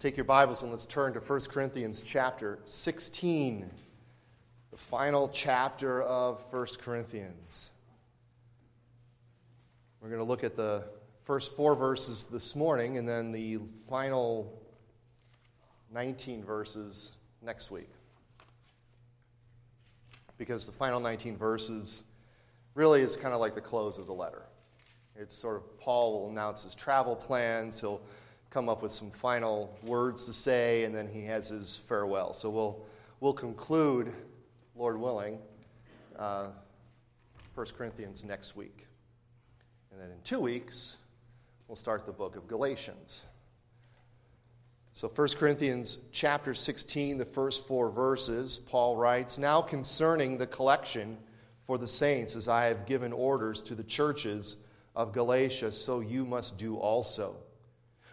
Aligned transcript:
Take 0.00 0.16
your 0.16 0.24
Bibles 0.24 0.62
and 0.62 0.70
let's 0.70 0.86
turn 0.86 1.12
to 1.12 1.20
1 1.20 1.40
Corinthians 1.50 2.00
chapter 2.00 2.58
16, 2.64 3.70
the 4.70 4.76
final 4.78 5.28
chapter 5.28 6.00
of 6.04 6.42
1 6.48 6.66
Corinthians. 6.80 7.72
We're 10.00 10.08
going 10.08 10.20
to 10.20 10.24
look 10.24 10.42
at 10.42 10.56
the 10.56 10.84
first 11.24 11.54
four 11.54 11.76
verses 11.76 12.24
this 12.24 12.56
morning 12.56 12.96
and 12.96 13.06
then 13.06 13.30
the 13.30 13.58
final 13.90 14.58
19 15.92 16.44
verses 16.44 17.12
next 17.42 17.70
week. 17.70 17.90
Because 20.38 20.64
the 20.64 20.72
final 20.72 20.98
19 20.98 21.36
verses 21.36 22.04
really 22.74 23.02
is 23.02 23.16
kind 23.16 23.34
of 23.34 23.40
like 23.40 23.54
the 23.54 23.60
close 23.60 23.98
of 23.98 24.06
the 24.06 24.14
letter. 24.14 24.44
It's 25.14 25.34
sort 25.34 25.56
of 25.56 25.78
Paul 25.78 26.22
will 26.22 26.30
announce 26.30 26.64
his 26.64 26.74
travel 26.74 27.14
plans. 27.14 27.78
He'll 27.78 28.00
come 28.50 28.68
up 28.68 28.82
with 28.82 28.90
some 28.90 29.10
final 29.12 29.78
words 29.84 30.26
to 30.26 30.32
say, 30.32 30.82
and 30.84 30.94
then 30.94 31.08
he 31.08 31.24
has 31.24 31.48
his 31.48 31.76
farewell. 31.76 32.32
So 32.32 32.50
we'll, 32.50 32.84
we'll 33.20 33.32
conclude, 33.32 34.12
Lord 34.74 34.98
willing, 34.98 35.38
uh, 36.18 36.48
1 37.54 37.66
Corinthians 37.78 38.24
next 38.24 38.56
week. 38.56 38.86
And 39.92 40.00
then 40.00 40.10
in 40.10 40.20
two 40.24 40.40
weeks, 40.40 40.96
we'll 41.68 41.76
start 41.76 42.06
the 42.06 42.12
book 42.12 42.34
of 42.34 42.48
Galatians. 42.48 43.24
So 44.92 45.06
1 45.06 45.28
Corinthians 45.38 45.98
chapter 46.10 46.52
16, 46.52 47.18
the 47.18 47.24
first 47.24 47.68
four 47.68 47.90
verses, 47.90 48.58
Paul 48.58 48.96
writes, 48.96 49.38
Now 49.38 49.62
concerning 49.62 50.36
the 50.36 50.48
collection 50.48 51.16
for 51.66 51.78
the 51.78 51.86
saints, 51.86 52.34
as 52.34 52.48
I 52.48 52.64
have 52.64 52.84
given 52.86 53.12
orders 53.12 53.62
to 53.62 53.76
the 53.76 53.84
churches 53.84 54.56
of 54.96 55.12
Galatia, 55.12 55.70
so 55.70 56.00
you 56.00 56.24
must 56.24 56.58
do 56.58 56.76
also. 56.76 57.36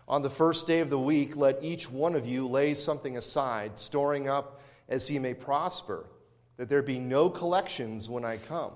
On 0.08 0.22
the 0.22 0.30
first 0.30 0.68
day 0.68 0.80
of 0.80 0.90
the 0.90 1.00
week, 1.00 1.36
let 1.36 1.62
each 1.62 1.92
one 1.92 2.16
of 2.16 2.26
you 2.26 2.48
lay 2.48 2.74
something 2.74 3.18
aside, 3.18 3.78
storing 3.78 4.30
up 4.30 4.62
as 4.88 5.08
he 5.08 5.20
may 5.20 5.34
prosper, 5.34 6.06
that 6.56 6.70
there 6.70 6.82
be 6.82 6.98
no 6.98 7.30
collections 7.30 8.10
when 8.10 8.24
I 8.24 8.38
come. 8.38 8.72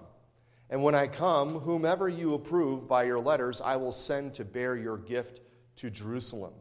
And 0.69 0.83
when 0.83 0.93
I 0.93 1.07
come, 1.07 1.59
whomever 1.59 2.09
you 2.09 2.33
approve 2.33 2.87
by 2.87 3.03
your 3.03 3.19
letters, 3.19 3.61
I 3.61 3.77
will 3.77 3.91
send 3.91 4.33
to 4.35 4.45
bear 4.45 4.75
your 4.75 4.97
gift 4.97 5.39
to 5.77 5.89
Jerusalem. 5.89 6.53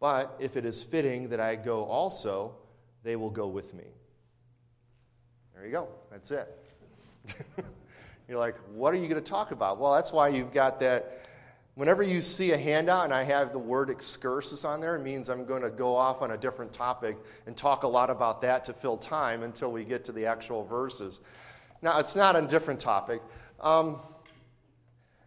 But 0.00 0.36
if 0.40 0.56
it 0.56 0.64
is 0.64 0.82
fitting 0.82 1.28
that 1.28 1.40
I 1.40 1.54
go 1.54 1.84
also, 1.84 2.56
they 3.04 3.16
will 3.16 3.30
go 3.30 3.46
with 3.46 3.74
me. 3.74 3.84
There 5.54 5.66
you 5.66 5.72
go. 5.72 5.88
That's 6.10 6.30
it. 6.30 6.48
You're 8.28 8.38
like, 8.38 8.56
what 8.72 8.92
are 8.92 8.96
you 8.96 9.08
going 9.08 9.22
to 9.22 9.30
talk 9.30 9.50
about? 9.50 9.78
Well, 9.78 9.92
that's 9.92 10.12
why 10.12 10.28
you've 10.28 10.52
got 10.52 10.80
that 10.80 11.26
Whenever 11.80 12.02
you 12.02 12.20
see 12.20 12.52
a 12.52 12.58
handout 12.58 13.04
and 13.04 13.14
I 13.14 13.22
have 13.22 13.52
the 13.52 13.58
word 13.58 13.88
excursus 13.88 14.66
on 14.66 14.82
there, 14.82 14.96
it 14.96 15.02
means 15.02 15.30
I'm 15.30 15.46
going 15.46 15.62
to 15.62 15.70
go 15.70 15.96
off 15.96 16.20
on 16.20 16.32
a 16.32 16.36
different 16.36 16.74
topic 16.74 17.16
and 17.46 17.56
talk 17.56 17.84
a 17.84 17.88
lot 17.88 18.10
about 18.10 18.42
that 18.42 18.66
to 18.66 18.74
fill 18.74 18.98
time 18.98 19.42
until 19.42 19.72
we 19.72 19.84
get 19.84 20.04
to 20.04 20.12
the 20.12 20.26
actual 20.26 20.62
verses. 20.62 21.20
Now, 21.80 21.98
it's 21.98 22.14
not 22.14 22.36
a 22.36 22.46
different 22.46 22.80
topic. 22.80 23.22
Um, 23.60 23.98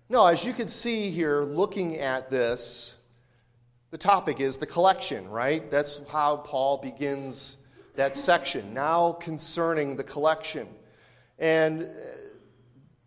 no, 0.09 0.27
as 0.27 0.45
you 0.45 0.53
can 0.53 0.67
see 0.67 1.09
here, 1.09 1.41
looking 1.41 1.97
at 1.97 2.29
this, 2.29 2.97
the 3.89 3.97
topic 3.97 4.39
is 4.39 4.57
the 4.57 4.67
collection, 4.67 5.27
right? 5.31 5.71
That's 5.71 6.07
how 6.07 6.35
Paul 6.35 6.77
begins 6.77 7.57
that 7.95 8.15
section. 8.15 8.75
Now 8.75 9.13
concerning 9.13 9.95
the 9.95 10.03
collection. 10.03 10.67
And 11.39 11.89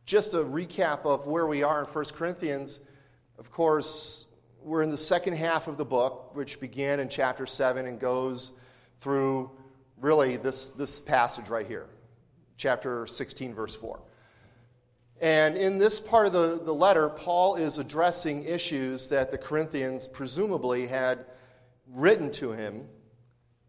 just 0.05 0.34
a 0.34 0.39
recap 0.39 1.05
of 1.05 1.28
where 1.28 1.47
we 1.47 1.62
are 1.62 1.84
in 1.84 1.86
1 1.86 2.05
Corinthians 2.06 2.80
of 3.39 3.51
course, 3.51 4.27
we're 4.62 4.83
in 4.83 4.91
the 4.91 4.98
second 4.98 5.37
half 5.37 5.69
of 5.69 5.77
the 5.77 5.84
book, 5.84 6.34
which 6.34 6.59
began 6.59 7.01
in 7.01 7.09
chapter 7.09 7.47
7 7.47 7.87
and 7.87 8.01
goes 8.01 8.53
through 9.01 9.51
really 10.01 10.37
this, 10.37 10.70
this 10.70 10.98
passage 10.98 11.48
right 11.48 11.67
here, 11.67 11.87
chapter 12.57 13.07
16, 13.07 13.55
verse 13.55 13.77
4. 13.77 14.01
And 15.20 15.57
in 15.57 15.79
this 15.79 16.01
part 16.01 16.27
of 16.27 16.33
the, 16.33 16.61
the 16.63 16.75
letter, 16.75 17.08
Paul 17.08 17.57
is 17.57 17.79
addressing 17.79 18.45
issues 18.45 19.08
that 19.08 19.30
the 19.30 19.39
Corinthians 19.39 20.07
presumably 20.07 20.86
had 20.86 21.25
written 21.92 22.30
to 22.33 22.52
him, 22.52 22.86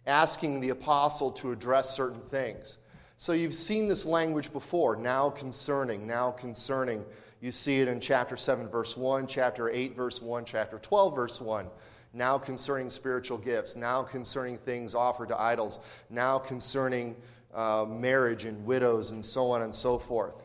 asking 0.05 0.59
the 0.59 0.69
apostle 0.69 1.31
to 1.33 1.51
address 1.51 1.89
certain 1.89 2.21
things. 2.21 2.79
So 3.17 3.33
you've 3.33 3.55
seen 3.55 3.87
this 3.87 4.05
language 4.05 4.51
before 4.51 4.95
now 4.95 5.29
concerning, 5.29 6.05
now 6.05 6.31
concerning. 6.31 7.03
You 7.47 7.51
see 7.51 7.79
it 7.79 7.87
in 7.87 8.01
chapter 8.01 8.35
7, 8.35 8.67
verse 8.67 8.97
1, 8.97 9.25
chapter 9.25 9.69
8, 9.69 9.95
verse 9.95 10.21
1, 10.21 10.43
chapter 10.43 10.79
12, 10.79 11.15
verse 11.15 11.39
1. 11.39 11.67
Now 12.11 12.37
concerning 12.37 12.89
spiritual 12.89 13.37
gifts, 13.37 13.77
now 13.77 14.03
concerning 14.03 14.57
things 14.57 14.93
offered 14.93 15.29
to 15.29 15.41
idols, 15.41 15.79
now 16.09 16.39
concerning 16.39 17.15
uh, 17.55 17.85
marriage 17.87 18.43
and 18.43 18.65
widows, 18.65 19.11
and 19.11 19.23
so 19.23 19.49
on 19.49 19.61
and 19.61 19.73
so 19.73 19.97
forth. 19.97 20.35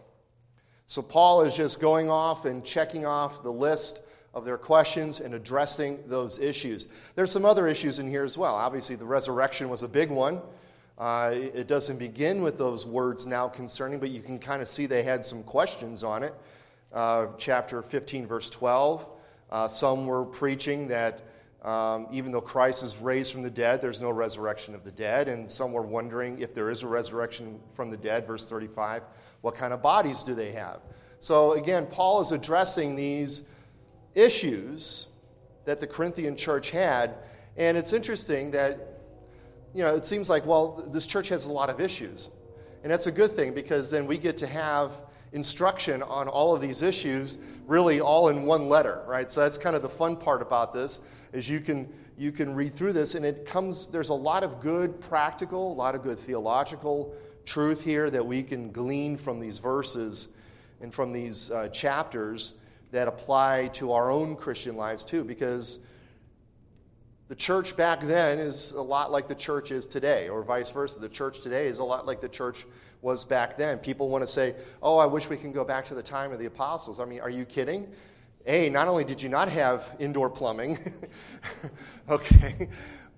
So 0.87 1.03
Paul 1.03 1.43
is 1.43 1.57
just 1.57 1.81
going 1.81 2.09
off 2.09 2.45
and 2.45 2.65
checking 2.65 3.05
off 3.05 3.43
the 3.43 3.51
list 3.51 4.03
of 4.33 4.45
their 4.45 4.57
questions 4.57 5.19
and 5.19 5.35
addressing 5.35 5.99
those 6.07 6.39
issues. 6.39 6.87
There's 7.17 7.33
some 7.33 7.45
other 7.45 7.67
issues 7.67 7.99
in 7.99 8.09
here 8.09 8.23
as 8.23 8.39
well. 8.39 8.55
Obviously, 8.55 8.95
the 8.95 9.07
resurrection 9.07 9.69
was 9.69 9.83
a 9.83 9.89
big 9.89 10.09
one. 10.09 10.41
Uh, 10.97 11.33
it 11.35 11.67
doesn't 11.67 11.99
begin 11.99 12.43
with 12.43 12.59
those 12.59 12.87
words 12.87 13.27
now 13.27 13.49
concerning, 13.49 13.99
but 13.99 14.11
you 14.11 14.21
can 14.21 14.39
kind 14.39 14.63
of 14.63 14.69
see 14.69 14.87
they 14.87 15.03
had 15.03 15.25
some 15.25 15.43
questions 15.43 16.05
on 16.05 16.23
it 16.23 16.33
uh, 16.93 17.29
chapter 17.39 17.83
15, 17.83 18.27
verse 18.27 18.51
12. 18.51 19.09
Uh, 19.51 19.69
some 19.69 20.07
were 20.07 20.25
preaching 20.25 20.89
that 20.89 21.23
um, 21.63 22.09
even 22.11 22.33
though 22.33 22.41
Christ 22.41 22.83
is 22.83 22.97
raised 22.99 23.33
from 23.33 23.43
the 23.43 23.51
dead, 23.51 23.81
there's 23.81 24.01
no 24.01 24.11
resurrection 24.11 24.75
of 24.75 24.83
the 24.83 24.91
dead. 24.91 25.29
And 25.29 25.51
some 25.51 25.73
were 25.73 25.83
wondering 25.83 26.39
if 26.39 26.55
there 26.55 26.71
is 26.71 26.83
a 26.83 26.89
resurrection 26.89 27.61
from 27.75 27.91
the 27.91 27.97
dead, 27.97 28.27
verse 28.27 28.47
35, 28.47 29.03
what 29.43 29.55
kind 29.55 29.73
of 29.73 29.83
bodies 29.83 30.23
do 30.23 30.35
they 30.35 30.53
have? 30.53 30.81
So 31.19 31.53
again, 31.53 31.87
Paul 31.87 32.21
is 32.21 32.33
addressing 32.33 32.97
these 32.97 33.45
issues 34.15 35.09
that 35.65 35.79
the 35.79 35.87
Corinthian 35.87 36.37
church 36.37 36.71
had. 36.71 37.15
And 37.57 37.77
it's 37.77 37.93
interesting 37.93 38.51
that, 38.51 38.99
you 39.73 39.85
know, 39.85 39.95
it 39.95 40.05
seems 40.05 40.29
like, 40.29 40.45
well, 40.45 40.85
this 40.91 41.07
church 41.07 41.29
has 41.29 41.47
a 41.47 41.53
lot 41.53 41.71
of 41.71 41.81
issues. 41.81 42.31
And 42.83 42.91
that's 42.91 43.07
a 43.07 43.13
good 43.13 43.31
thing 43.31 43.55
because 43.55 43.91
then 43.91 44.07
we 44.09 44.19
get 44.19 44.37
to 44.39 44.47
have 44.49 44.93
instruction 45.33 46.03
on 46.03 46.29
all 46.29 46.55
of 46.55 46.61
these 46.61 46.83
issues 46.83 47.39
really 47.67 48.01
all 48.01 48.29
in 48.29 48.45
one 48.45 48.69
letter 48.69 49.03
right? 49.07 49.31
So 49.31 49.41
that's 49.41 49.59
kind 49.59 49.75
of 49.75 49.83
the 49.83 49.89
fun 49.89 50.17
part 50.17 50.43
about 50.43 50.73
this 50.73 51.01
is 51.33 51.49
you 51.49 51.61
can 51.61 51.89
you 52.19 52.31
can 52.31 52.55
read 52.55 52.75
through 52.75 52.93
this 52.93 53.15
and 53.15 53.25
it 53.25 53.47
comes 53.47 53.87
there's 53.87 54.11
a 54.11 54.15
lot 54.15 54.45
of 54.45 54.61
good 54.61 55.01
practical 55.01 55.73
a 55.73 55.75
lot 55.75 55.95
of 55.95 56.03
good 56.03 56.19
theological 56.19 57.15
truth 57.45 57.83
here 57.83 58.11
that 58.11 58.25
we 58.25 58.43
can 58.43 58.71
glean 58.71 59.17
from 59.17 59.41
these 59.41 59.59
verses 59.59 60.29
and 60.81 60.93
from 60.93 61.13
these 61.13 61.51
uh, 61.51 61.69
chapters 61.69 62.55
that 62.91 63.09
apply 63.09 63.69
to 63.69 63.93
our 63.93 64.11
own 64.11 64.37
christian 64.37 64.77
lives 64.77 65.05
too 65.05 65.25
because 65.25 65.79
the 67.33 67.37
church 67.37 67.79
back 67.79 68.03
then 68.03 68.39
is 68.39 68.73
a 68.73 68.83
lot 68.83 69.11
like 69.11 69.27
the 69.27 69.35
church 69.35 69.71
is 69.71 69.87
today, 69.87 70.29
or 70.29 70.43
vice 70.43 70.69
versa. 70.69 71.01
The 71.01 71.09
church 71.09 71.41
today 71.41 71.67
is 71.67 71.79
a 71.79 71.85
lot 71.85 72.05
like 72.05 72.21
the 72.21 72.29
church 72.29 72.67
was 73.01 73.25
back 73.25 73.57
then. 73.57 73.79
People 73.79 74.11
want 74.11 74.23
to 74.23 74.29
say, 74.29 74.55
oh, 74.83 74.99
I 74.99 75.07
wish 75.07 75.31
we 75.31 75.39
can 75.39 75.51
go 75.51 75.65
back 75.65 75.87
to 75.87 75.95
the 75.95 76.03
time 76.03 76.31
of 76.31 76.39
the 76.39 76.45
apostles. 76.45 77.01
I 77.01 77.07
mean, 77.07 77.21
are 77.21 77.31
you 77.31 77.47
kidding? 77.47 77.89
A, 78.45 78.69
not 78.69 78.87
only 78.87 79.03
did 79.03 79.23
you 79.23 79.31
not 79.31 79.49
have 79.49 79.97
indoor 79.99 80.29
plumbing, 80.29 80.79
okay, 82.11 82.69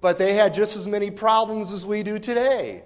but 0.00 0.16
they 0.16 0.34
had 0.34 0.54
just 0.54 0.76
as 0.76 0.86
many 0.86 1.10
problems 1.10 1.72
as 1.72 1.84
we 1.84 2.04
do 2.04 2.20
today. 2.20 2.84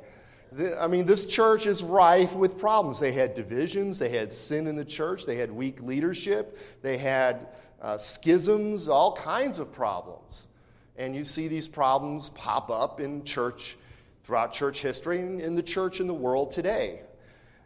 I 0.80 0.86
mean, 0.86 1.04
this 1.04 1.26
church 1.26 1.66
is 1.66 1.82
rife 1.82 2.34
with 2.34 2.56
problems. 2.56 2.98
They 3.00 3.12
had 3.12 3.34
divisions, 3.34 3.98
they 3.98 4.08
had 4.08 4.32
sin 4.32 4.66
in 4.66 4.76
the 4.76 4.84
church, 4.86 5.26
they 5.26 5.36
had 5.36 5.52
weak 5.52 5.82
leadership, 5.82 6.58
they 6.80 6.96
had 6.96 7.48
uh, 7.82 7.98
schisms, 7.98 8.88
all 8.88 9.12
kinds 9.12 9.58
of 9.58 9.70
problems. 9.70 10.48
And 10.98 11.14
you 11.14 11.24
see 11.24 11.48
these 11.48 11.68
problems 11.68 12.28
pop 12.30 12.70
up 12.70 13.00
in 13.00 13.24
church 13.24 13.76
throughout 14.24 14.52
church 14.52 14.82
history 14.82 15.20
and 15.20 15.40
in 15.40 15.54
the 15.54 15.62
church 15.62 16.00
in 16.00 16.06
the 16.06 16.14
world 16.14 16.50
today. 16.50 17.00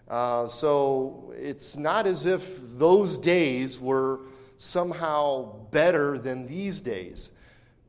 Uh, 0.09 0.47
so 0.47 1.33
it's 1.37 1.77
not 1.77 2.07
as 2.07 2.27
if 2.27 2.61
those 2.79 3.17
days 3.17 3.81
were 3.81 4.21
somehow 4.59 5.57
better 5.71 6.19
than 6.19 6.47
these 6.47 6.81
days. 6.81 7.33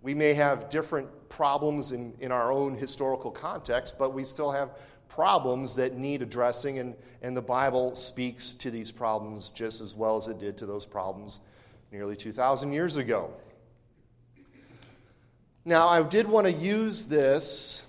We 0.02 0.14
may 0.14 0.34
have 0.34 0.70
different 0.70 1.08
problems 1.30 1.92
in, 1.92 2.14
in 2.20 2.32
our 2.32 2.52
own 2.52 2.76
historical 2.76 3.30
context, 3.30 4.00
but 4.00 4.14
we 4.14 4.24
still 4.24 4.52
have 4.52 4.72
problems 5.08 5.76
that 5.76 5.98
need 5.98 6.22
addressing, 6.22 6.80
and, 6.80 6.96
and 7.22 7.38
the 7.38 7.42
Bible 7.42 7.94
speaks 7.94 8.52
to 8.54 8.72
these 8.72 8.92
problems 8.92 9.50
just 9.50 9.82
as 9.82 9.94
well 9.94 10.16
as 10.16 10.28
it 10.28 10.40
did 10.40 10.58
to 10.58 10.66
those 10.66 10.86
problems 10.86 11.42
nearly 11.92 12.16
2,000 12.16 12.74
years 12.74 12.98
ago. 12.98 13.32
Now, 15.66 15.88
I 15.88 16.04
did 16.04 16.28
want 16.28 16.46
to 16.46 16.52
use 16.52 17.06
this 17.06 17.86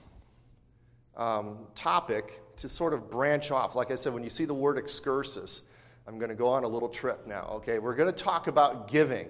um, 1.17 1.59
topic 1.75 2.41
to 2.59 2.69
sort 2.69 2.95
of 2.95 3.11
branch 3.11 3.51
off. 3.51 3.75
Like 3.75 3.91
I 3.91 3.97
said, 3.97 4.15
when 4.15 4.23
you 4.23 4.31
see 4.31 4.45
the 4.45 4.55
word 4.55 4.79
excursus, 4.79 5.63
I'm 6.07 6.19
going 6.19 6.29
to 6.29 6.37
go 6.37 6.47
on 6.47 6.63
a 6.63 6.69
little 6.69 6.89
trip 6.89 7.27
now. 7.27 7.49
Okay, 7.55 7.81
we're 7.81 7.97
going 7.97 8.13
to 8.13 8.25
talk 8.25 8.47
about 8.47 8.89
giving 8.89 9.29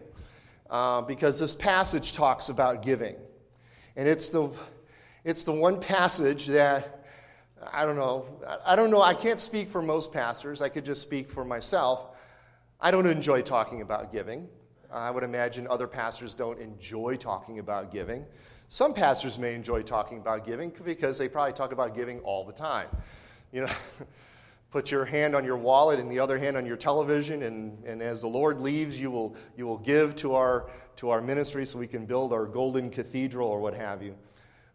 uh, 0.69 1.00
because 1.00 1.41
this 1.41 1.55
passage 1.55 2.12
talks 2.12 2.50
about 2.50 2.82
giving. 2.82 3.17
And 3.96 4.06
it's 4.06 4.29
the, 4.29 4.50
it's 5.25 5.44
the 5.44 5.52
one 5.52 5.81
passage 5.81 6.46
that, 6.49 7.06
I 7.73 7.87
don't 7.87 7.96
know, 7.96 8.26
I 8.67 8.76
don't 8.76 8.91
know, 8.91 9.00
I 9.00 9.14
can't 9.14 9.41
speak 9.41 9.70
for 9.70 9.81
most 9.81 10.12
pastors. 10.12 10.61
I 10.61 10.69
could 10.69 10.85
just 10.85 11.00
speak 11.00 11.31
for 11.31 11.46
myself. 11.46 12.08
I 12.79 12.91
don't 12.91 13.06
enjoy 13.06 13.41
talking 13.41 13.81
about 13.81 14.12
giving. 14.12 14.49
Uh, 14.94 14.99
I 14.99 15.11
would 15.11 15.25
imagine 15.25 15.67
other 15.69 15.87
pastors 15.87 16.35
don't 16.35 16.61
enjoy 16.61 17.17
talking 17.17 17.58
about 17.58 17.93
giving. 17.93 18.25
Some 18.69 18.94
pastors 18.94 19.38
may 19.38 19.55
enjoy 19.55 19.82
talking 19.82 20.19
about 20.19 20.46
giving 20.46 20.73
because 20.85 21.19
they 21.19 21.29
probably 21.29 21.52
talk 21.52 21.73
about 21.73 21.94
giving 21.94 22.20
all 22.20 22.44
the 22.44 22.52
time. 22.52 22.88
You 23.52 23.62
know, 23.62 23.73
put 24.70 24.91
your 24.91 25.05
hand 25.05 25.35
on 25.35 25.44
your 25.44 25.56
wallet 25.56 25.99
and 25.99 26.11
the 26.11 26.19
other 26.19 26.38
hand 26.38 26.56
on 26.56 26.64
your 26.64 26.76
television, 26.76 27.43
and, 27.43 27.85
and 27.85 28.02
as 28.02 28.20
the 28.20 28.29
Lord 28.29 28.61
leaves, 28.61 28.99
you 28.99 29.11
will, 29.11 29.37
you 29.56 29.67
will 29.67 29.79
give 29.79 30.17
to 30.17 30.35
our, 30.35 30.70
to 30.96 31.11
our 31.11 31.20
ministry 31.20 31.67
so 31.67 31.79
we 31.79 31.87
can 31.87 32.06
build 32.06 32.32
our 32.32 32.46
golden 32.46 32.91
cathedral 32.91 33.49
or 33.49 33.61
what 33.61 33.75
have 33.75 34.02
you. 34.02 34.14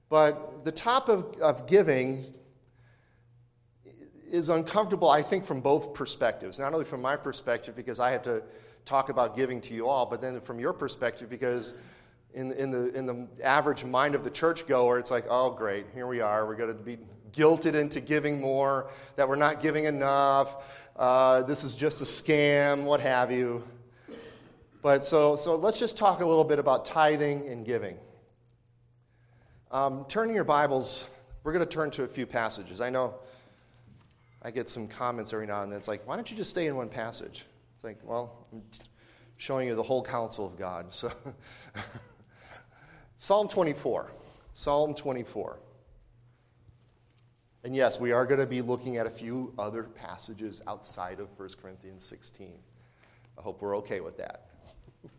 But 0.09 0.65
the 0.65 0.71
top 0.71 1.09
of, 1.09 1.35
of 1.41 1.65
giving 1.67 2.33
is 4.29 4.49
uncomfortable, 4.49 5.09
I 5.09 5.21
think, 5.21 5.43
from 5.43 5.61
both 5.61 5.93
perspectives. 5.93 6.59
Not 6.59 6.73
only 6.73 6.85
from 6.85 7.01
my 7.01 7.15
perspective, 7.15 7.75
because 7.75 7.99
I 7.99 8.11
have 8.11 8.23
to 8.23 8.43
talk 8.85 9.09
about 9.09 9.35
giving 9.35 9.61
to 9.61 9.73
you 9.73 9.87
all, 9.87 10.05
but 10.05 10.21
then 10.21 10.41
from 10.41 10.59
your 10.59 10.73
perspective, 10.73 11.29
because 11.29 11.73
in, 12.33 12.51
in, 12.53 12.71
the, 12.71 12.93
in 12.93 13.05
the 13.05 13.27
average 13.43 13.83
mind 13.83 14.15
of 14.15 14.23
the 14.23 14.29
churchgoer, 14.29 14.99
it's 14.99 15.11
like, 15.11 15.25
oh, 15.29 15.51
great, 15.51 15.85
here 15.93 16.07
we 16.07 16.21
are. 16.21 16.45
We're 16.45 16.55
going 16.55 16.75
to 16.75 16.83
be 16.83 16.97
guilted 17.31 17.75
into 17.75 18.01
giving 18.01 18.39
more, 18.39 18.89
that 19.15 19.27
we're 19.27 19.35
not 19.35 19.61
giving 19.61 19.85
enough. 19.85 20.89
Uh, 20.95 21.43
this 21.43 21.63
is 21.63 21.75
just 21.75 22.01
a 22.01 22.05
scam, 22.05 22.83
what 22.83 22.99
have 22.99 23.31
you. 23.31 23.63
But 24.81 25.03
so, 25.03 25.35
so 25.35 25.55
let's 25.55 25.79
just 25.79 25.97
talk 25.97 26.21
a 26.21 26.25
little 26.25 26.43
bit 26.43 26.59
about 26.59 26.85
tithing 26.85 27.47
and 27.47 27.65
giving. 27.65 27.97
Um, 29.71 30.05
turning 30.07 30.33
your 30.33 30.45
Bibles, 30.45 31.07
we're 31.43 31.53
going 31.53 31.65
to 31.65 31.69
turn 31.71 31.91
to 31.91 32.03
a 32.03 32.07
few 32.07 32.25
passages. 32.25 32.81
I 32.81 32.89
know 32.89 33.15
I 34.41 34.51
get 34.51 34.69
some 34.69 34.87
comments 34.87 35.33
every 35.33 35.47
now 35.47 35.63
and 35.63 35.71
then. 35.71 35.77
It's 35.77 35.87
like, 35.87 36.07
why 36.07 36.15
don't 36.15 36.29
you 36.31 36.37
just 36.37 36.49
stay 36.49 36.67
in 36.67 36.75
one 36.75 36.89
passage? 36.89 37.45
It's 37.79 37.85
like, 37.85 37.99
well, 38.03 38.45
I'm 38.51 38.61
showing 39.37 39.69
you 39.69 39.73
the 39.73 39.81
whole 39.81 40.03
counsel 40.03 40.45
of 40.45 40.57
God. 40.57 40.93
So, 40.93 41.09
Psalm 43.17 43.47
24. 43.47 44.11
Psalm 44.51 44.93
24. 44.93 45.61
And 47.63 47.73
yes, 47.73 47.97
we 47.97 48.11
are 48.11 48.25
going 48.25 48.41
to 48.41 48.45
be 48.45 48.61
looking 48.61 48.97
at 48.97 49.05
a 49.05 49.09
few 49.09 49.53
other 49.57 49.83
passages 49.83 50.61
outside 50.67 51.21
of 51.21 51.29
1 51.39 51.51
Corinthians 51.61 52.03
16. 52.03 52.51
I 53.37 53.41
hope 53.41 53.61
we're 53.61 53.77
okay 53.77 54.01
with 54.01 54.17
that. 54.17 54.49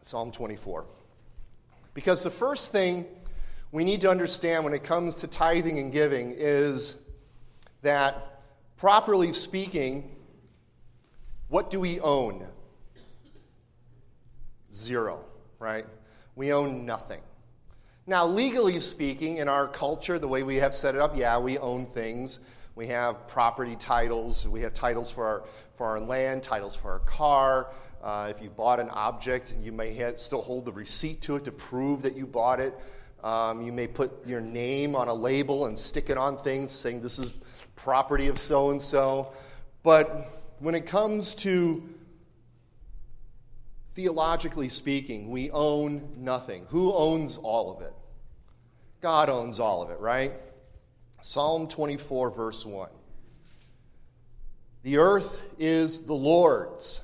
Psalm 0.00 0.32
24. 0.32 0.86
Because 1.92 2.24
the 2.24 2.30
first 2.30 2.72
thing 2.72 3.04
we 3.70 3.84
need 3.84 4.00
to 4.00 4.08
understand 4.08 4.64
when 4.64 4.72
it 4.72 4.82
comes 4.82 5.14
to 5.16 5.26
tithing 5.26 5.78
and 5.78 5.92
giving 5.92 6.32
is 6.34 6.96
that, 7.82 8.30
properly 8.82 9.32
speaking, 9.32 10.10
what 11.46 11.70
do 11.70 11.78
we 11.78 12.00
own? 12.00 12.44
Zero, 14.72 15.24
right? 15.60 15.86
We 16.34 16.52
own 16.52 16.84
nothing. 16.84 17.20
Now, 18.08 18.26
legally 18.26 18.80
speaking, 18.80 19.36
in 19.36 19.48
our 19.48 19.68
culture, 19.68 20.18
the 20.18 20.26
way 20.26 20.42
we 20.42 20.56
have 20.56 20.74
set 20.74 20.96
it 20.96 21.00
up, 21.00 21.16
yeah, 21.16 21.38
we 21.38 21.58
own 21.58 21.86
things. 21.86 22.40
We 22.74 22.88
have 22.88 23.28
property 23.28 23.76
titles. 23.76 24.48
We 24.48 24.62
have 24.62 24.74
titles 24.74 25.12
for 25.12 25.26
our, 25.26 25.44
for 25.76 25.86
our 25.86 26.00
land, 26.00 26.42
titles 26.42 26.74
for 26.74 26.90
our 26.90 26.98
car. 27.06 27.68
Uh, 28.02 28.32
if 28.34 28.42
you 28.42 28.50
bought 28.50 28.80
an 28.80 28.90
object, 28.90 29.54
you 29.62 29.70
may 29.70 29.94
have, 29.94 30.18
still 30.18 30.42
hold 30.42 30.64
the 30.64 30.72
receipt 30.72 31.22
to 31.22 31.36
it 31.36 31.44
to 31.44 31.52
prove 31.52 32.02
that 32.02 32.16
you 32.16 32.26
bought 32.26 32.58
it. 32.58 32.76
Um, 33.22 33.62
you 33.62 33.70
may 33.70 33.86
put 33.86 34.26
your 34.26 34.40
name 34.40 34.96
on 34.96 35.06
a 35.06 35.14
label 35.14 35.66
and 35.66 35.78
stick 35.78 36.10
it 36.10 36.18
on 36.18 36.36
things 36.36 36.72
saying 36.72 37.00
this 37.00 37.20
is 37.20 37.34
property 37.76 38.28
of 38.28 38.38
so 38.38 38.70
and 38.70 38.80
so. 38.80 39.32
But 39.82 40.28
when 40.58 40.74
it 40.74 40.86
comes 40.86 41.34
to 41.36 41.82
theologically 43.94 44.68
speaking, 44.68 45.30
we 45.30 45.50
own 45.50 46.08
nothing. 46.16 46.66
Who 46.68 46.92
owns 46.92 47.36
all 47.38 47.74
of 47.74 47.82
it? 47.82 47.94
God 49.00 49.28
owns 49.28 49.58
all 49.58 49.82
of 49.82 49.90
it, 49.90 49.98
right? 49.98 50.32
Psalm 51.20 51.68
24, 51.68 52.30
verse 52.30 52.64
1. 52.64 52.88
The 54.82 54.98
earth 54.98 55.40
is 55.58 56.06
the 56.06 56.14
Lord's 56.14 57.02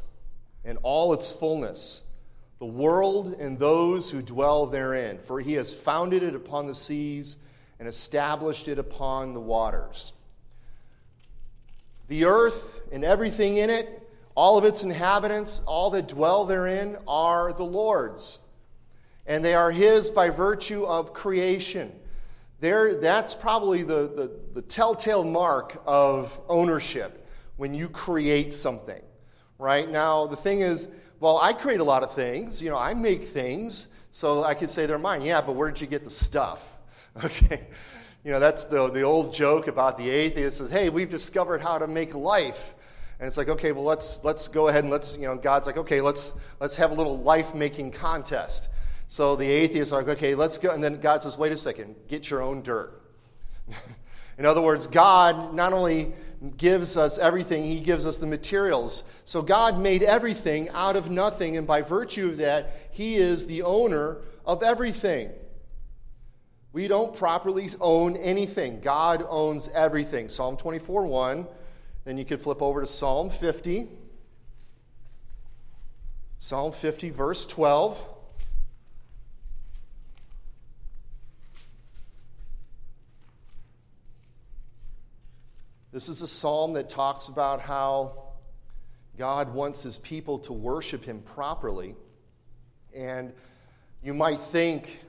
and 0.64 0.78
all 0.82 1.12
its 1.12 1.30
fullness, 1.30 2.04
the 2.58 2.66
world 2.66 3.36
and 3.38 3.58
those 3.58 4.10
who 4.10 4.20
dwell 4.20 4.66
therein, 4.66 5.18
for 5.18 5.40
he 5.40 5.52
has 5.54 5.72
founded 5.72 6.22
it 6.22 6.34
upon 6.34 6.66
the 6.66 6.74
seas 6.74 7.36
and 7.78 7.86
established 7.86 8.66
it 8.66 8.78
upon 8.78 9.34
the 9.34 9.40
waters. 9.40 10.12
The 12.08 12.24
earth 12.24 12.80
and 12.90 13.04
everything 13.04 13.58
in 13.58 13.70
it 13.70 13.98
all 14.38 14.56
of 14.56 14.64
its 14.64 14.84
inhabitants, 14.84 15.62
all 15.66 15.90
that 15.90 16.06
dwell 16.06 16.44
therein, 16.44 16.96
are 17.08 17.52
the 17.52 17.64
Lord's. 17.64 18.38
And 19.26 19.44
they 19.44 19.52
are 19.52 19.72
His 19.72 20.12
by 20.12 20.30
virtue 20.30 20.84
of 20.84 21.12
creation. 21.12 21.92
There, 22.60 22.94
that's 22.94 23.34
probably 23.34 23.82
the, 23.82 24.12
the, 24.14 24.30
the 24.54 24.62
telltale 24.62 25.24
mark 25.24 25.82
of 25.86 26.40
ownership 26.48 27.26
when 27.56 27.74
you 27.74 27.88
create 27.88 28.52
something. 28.52 29.02
Right? 29.58 29.90
Now, 29.90 30.28
the 30.28 30.36
thing 30.36 30.60
is, 30.60 30.86
well, 31.18 31.40
I 31.42 31.52
create 31.52 31.80
a 31.80 31.84
lot 31.84 32.04
of 32.04 32.14
things. 32.14 32.62
You 32.62 32.70
know, 32.70 32.78
I 32.78 32.94
make 32.94 33.24
things, 33.24 33.88
so 34.12 34.44
I 34.44 34.54
could 34.54 34.70
say 34.70 34.86
they're 34.86 34.98
mine. 34.98 35.22
Yeah, 35.22 35.40
but 35.40 35.56
where 35.56 35.68
did 35.68 35.80
you 35.80 35.88
get 35.88 36.04
the 36.04 36.10
stuff? 36.10 36.78
Okay. 37.24 37.66
You 38.24 38.32
know, 38.32 38.40
that's 38.40 38.64
the, 38.64 38.90
the 38.90 39.02
old 39.02 39.32
joke 39.32 39.68
about 39.68 39.96
the 39.96 40.10
atheist 40.10 40.58
says, 40.58 40.70
hey, 40.70 40.90
we've 40.90 41.08
discovered 41.08 41.62
how 41.62 41.78
to 41.78 41.86
make 41.86 42.14
life. 42.14 42.74
And 43.18 43.26
it's 43.26 43.36
like, 43.36 43.48
okay, 43.48 43.72
well, 43.72 43.84
let's, 43.84 44.22
let's 44.24 44.48
go 44.48 44.68
ahead 44.68 44.84
and 44.84 44.92
let's, 44.92 45.16
you 45.16 45.26
know, 45.26 45.36
God's 45.36 45.66
like, 45.66 45.76
okay, 45.76 46.00
let's, 46.00 46.34
let's 46.60 46.76
have 46.76 46.90
a 46.90 46.94
little 46.94 47.18
life 47.18 47.54
making 47.54 47.92
contest. 47.92 48.68
So 49.08 49.36
the 49.36 49.48
atheists 49.48 49.92
are 49.92 50.02
like, 50.02 50.16
okay, 50.18 50.34
let's 50.34 50.58
go. 50.58 50.70
And 50.70 50.82
then 50.82 51.00
God 51.00 51.22
says, 51.22 51.38
wait 51.38 51.52
a 51.52 51.56
second, 51.56 51.96
get 52.08 52.28
your 52.30 52.42
own 52.42 52.62
dirt. 52.62 53.02
In 54.38 54.46
other 54.46 54.62
words, 54.62 54.86
God 54.86 55.54
not 55.54 55.72
only 55.72 56.12
gives 56.56 56.96
us 56.96 57.18
everything, 57.18 57.64
He 57.64 57.80
gives 57.80 58.06
us 58.06 58.18
the 58.18 58.26
materials. 58.26 59.02
So 59.24 59.42
God 59.42 59.78
made 59.78 60.02
everything 60.02 60.68
out 60.70 60.94
of 60.94 61.10
nothing, 61.10 61.56
and 61.56 61.66
by 61.66 61.82
virtue 61.82 62.28
of 62.28 62.36
that, 62.36 62.88
He 62.92 63.16
is 63.16 63.46
the 63.46 63.62
owner 63.62 64.18
of 64.46 64.62
everything. 64.62 65.30
We 66.78 66.86
don't 66.86 67.12
properly 67.12 67.68
own 67.80 68.16
anything. 68.16 68.78
God 68.78 69.26
owns 69.28 69.68
everything. 69.74 70.28
Psalm 70.28 70.56
24 70.56 71.06
1 71.06 71.46
then 72.04 72.16
you 72.16 72.24
could 72.24 72.40
flip 72.40 72.62
over 72.62 72.80
to 72.80 72.86
Psalm 72.86 73.30
50. 73.30 73.88
Psalm 76.36 76.70
50, 76.70 77.10
verse 77.10 77.46
12. 77.46 78.06
This 85.90 86.08
is 86.08 86.22
a 86.22 86.28
psalm 86.28 86.74
that 86.74 86.88
talks 86.88 87.26
about 87.26 87.60
how 87.60 88.22
God 89.16 89.52
wants 89.52 89.82
his 89.82 89.98
people 89.98 90.38
to 90.38 90.52
worship 90.52 91.04
him 91.04 91.22
properly. 91.22 91.96
And 92.94 93.32
you 94.00 94.14
might 94.14 94.38
think, 94.38 95.00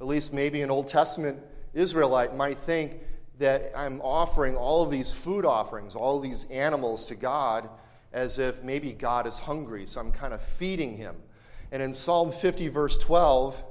at 0.00 0.06
least 0.06 0.32
maybe 0.32 0.62
an 0.62 0.70
Old 0.70 0.88
Testament 0.88 1.38
Israelite 1.74 2.36
might 2.36 2.58
think, 2.58 3.00
that 3.38 3.72
I'm 3.74 4.00
offering 4.02 4.54
all 4.54 4.82
of 4.82 4.90
these 4.90 5.10
food 5.10 5.46
offerings, 5.46 5.96
all 5.96 6.18
of 6.18 6.22
these 6.22 6.44
animals 6.50 7.06
to 7.06 7.14
God 7.14 7.68
as 8.12 8.38
if 8.38 8.62
maybe 8.62 8.92
God 8.92 9.26
is 9.26 9.38
hungry, 9.38 9.86
so 9.86 10.00
I'm 10.00 10.12
kind 10.12 10.34
of 10.34 10.42
feeding 10.42 10.96
him. 10.96 11.16
And 11.72 11.82
in 11.82 11.92
Psalm 11.92 12.30
50, 12.30 12.68
verse 12.68 12.98
12, 12.98 13.62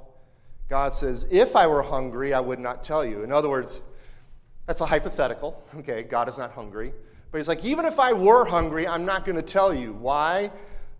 God 0.68 0.94
says, 0.94 1.26
If 1.30 1.54
I 1.56 1.66
were 1.66 1.82
hungry, 1.82 2.32
I 2.32 2.40
would 2.40 2.58
not 2.58 2.82
tell 2.82 3.04
you. 3.04 3.22
In 3.22 3.32
other 3.32 3.48
words, 3.48 3.80
that's 4.66 4.80
a 4.80 4.86
hypothetical. 4.86 5.62
Okay, 5.76 6.02
God 6.02 6.28
is 6.28 6.38
not 6.38 6.52
hungry. 6.52 6.92
But 7.30 7.38
he's 7.38 7.48
like, 7.48 7.64
Even 7.64 7.84
if 7.84 8.00
I 8.00 8.12
were 8.12 8.44
hungry, 8.44 8.88
I'm 8.88 9.04
not 9.04 9.24
going 9.24 9.36
to 9.36 9.42
tell 9.42 9.74
you. 9.74 9.92
Why? 9.92 10.50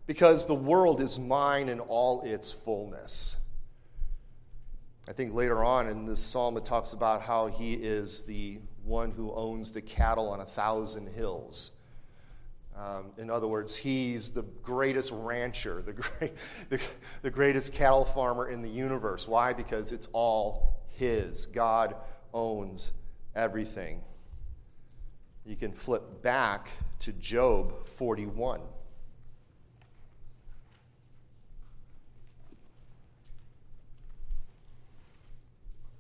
Because 0.06 0.46
the 0.46 0.54
world 0.54 1.00
is 1.00 1.18
mine 1.18 1.68
in 1.68 1.80
all 1.80 2.22
its 2.22 2.52
fullness. 2.52 3.38
I 5.08 5.12
think 5.12 5.34
later 5.34 5.64
on 5.64 5.88
in 5.88 6.06
this 6.06 6.20
psalm 6.20 6.56
it 6.56 6.64
talks 6.64 6.92
about 6.92 7.22
how 7.22 7.46
he 7.46 7.74
is 7.74 8.22
the 8.22 8.60
one 8.84 9.10
who 9.10 9.32
owns 9.34 9.70
the 9.70 9.80
cattle 9.80 10.30
on 10.30 10.40
a 10.40 10.44
thousand 10.44 11.08
hills. 11.08 11.72
Um, 12.76 13.12
in 13.18 13.30
other 13.30 13.46
words, 13.46 13.76
he's 13.76 14.30
the 14.30 14.42
greatest 14.62 15.12
rancher, 15.14 15.82
the, 15.82 15.92
great, 15.94 16.32
the, 16.68 16.80
the 17.22 17.30
greatest 17.30 17.72
cattle 17.72 18.04
farmer 18.04 18.48
in 18.48 18.62
the 18.62 18.68
universe. 18.68 19.26
Why? 19.26 19.52
Because 19.52 19.92
it's 19.92 20.08
all 20.12 20.80
his. 20.88 21.46
God 21.46 21.96
owns 22.32 22.92
everything. 23.34 24.02
You 25.44 25.56
can 25.56 25.72
flip 25.72 26.22
back 26.22 26.68
to 27.00 27.12
Job 27.12 27.88
41. 27.88 28.60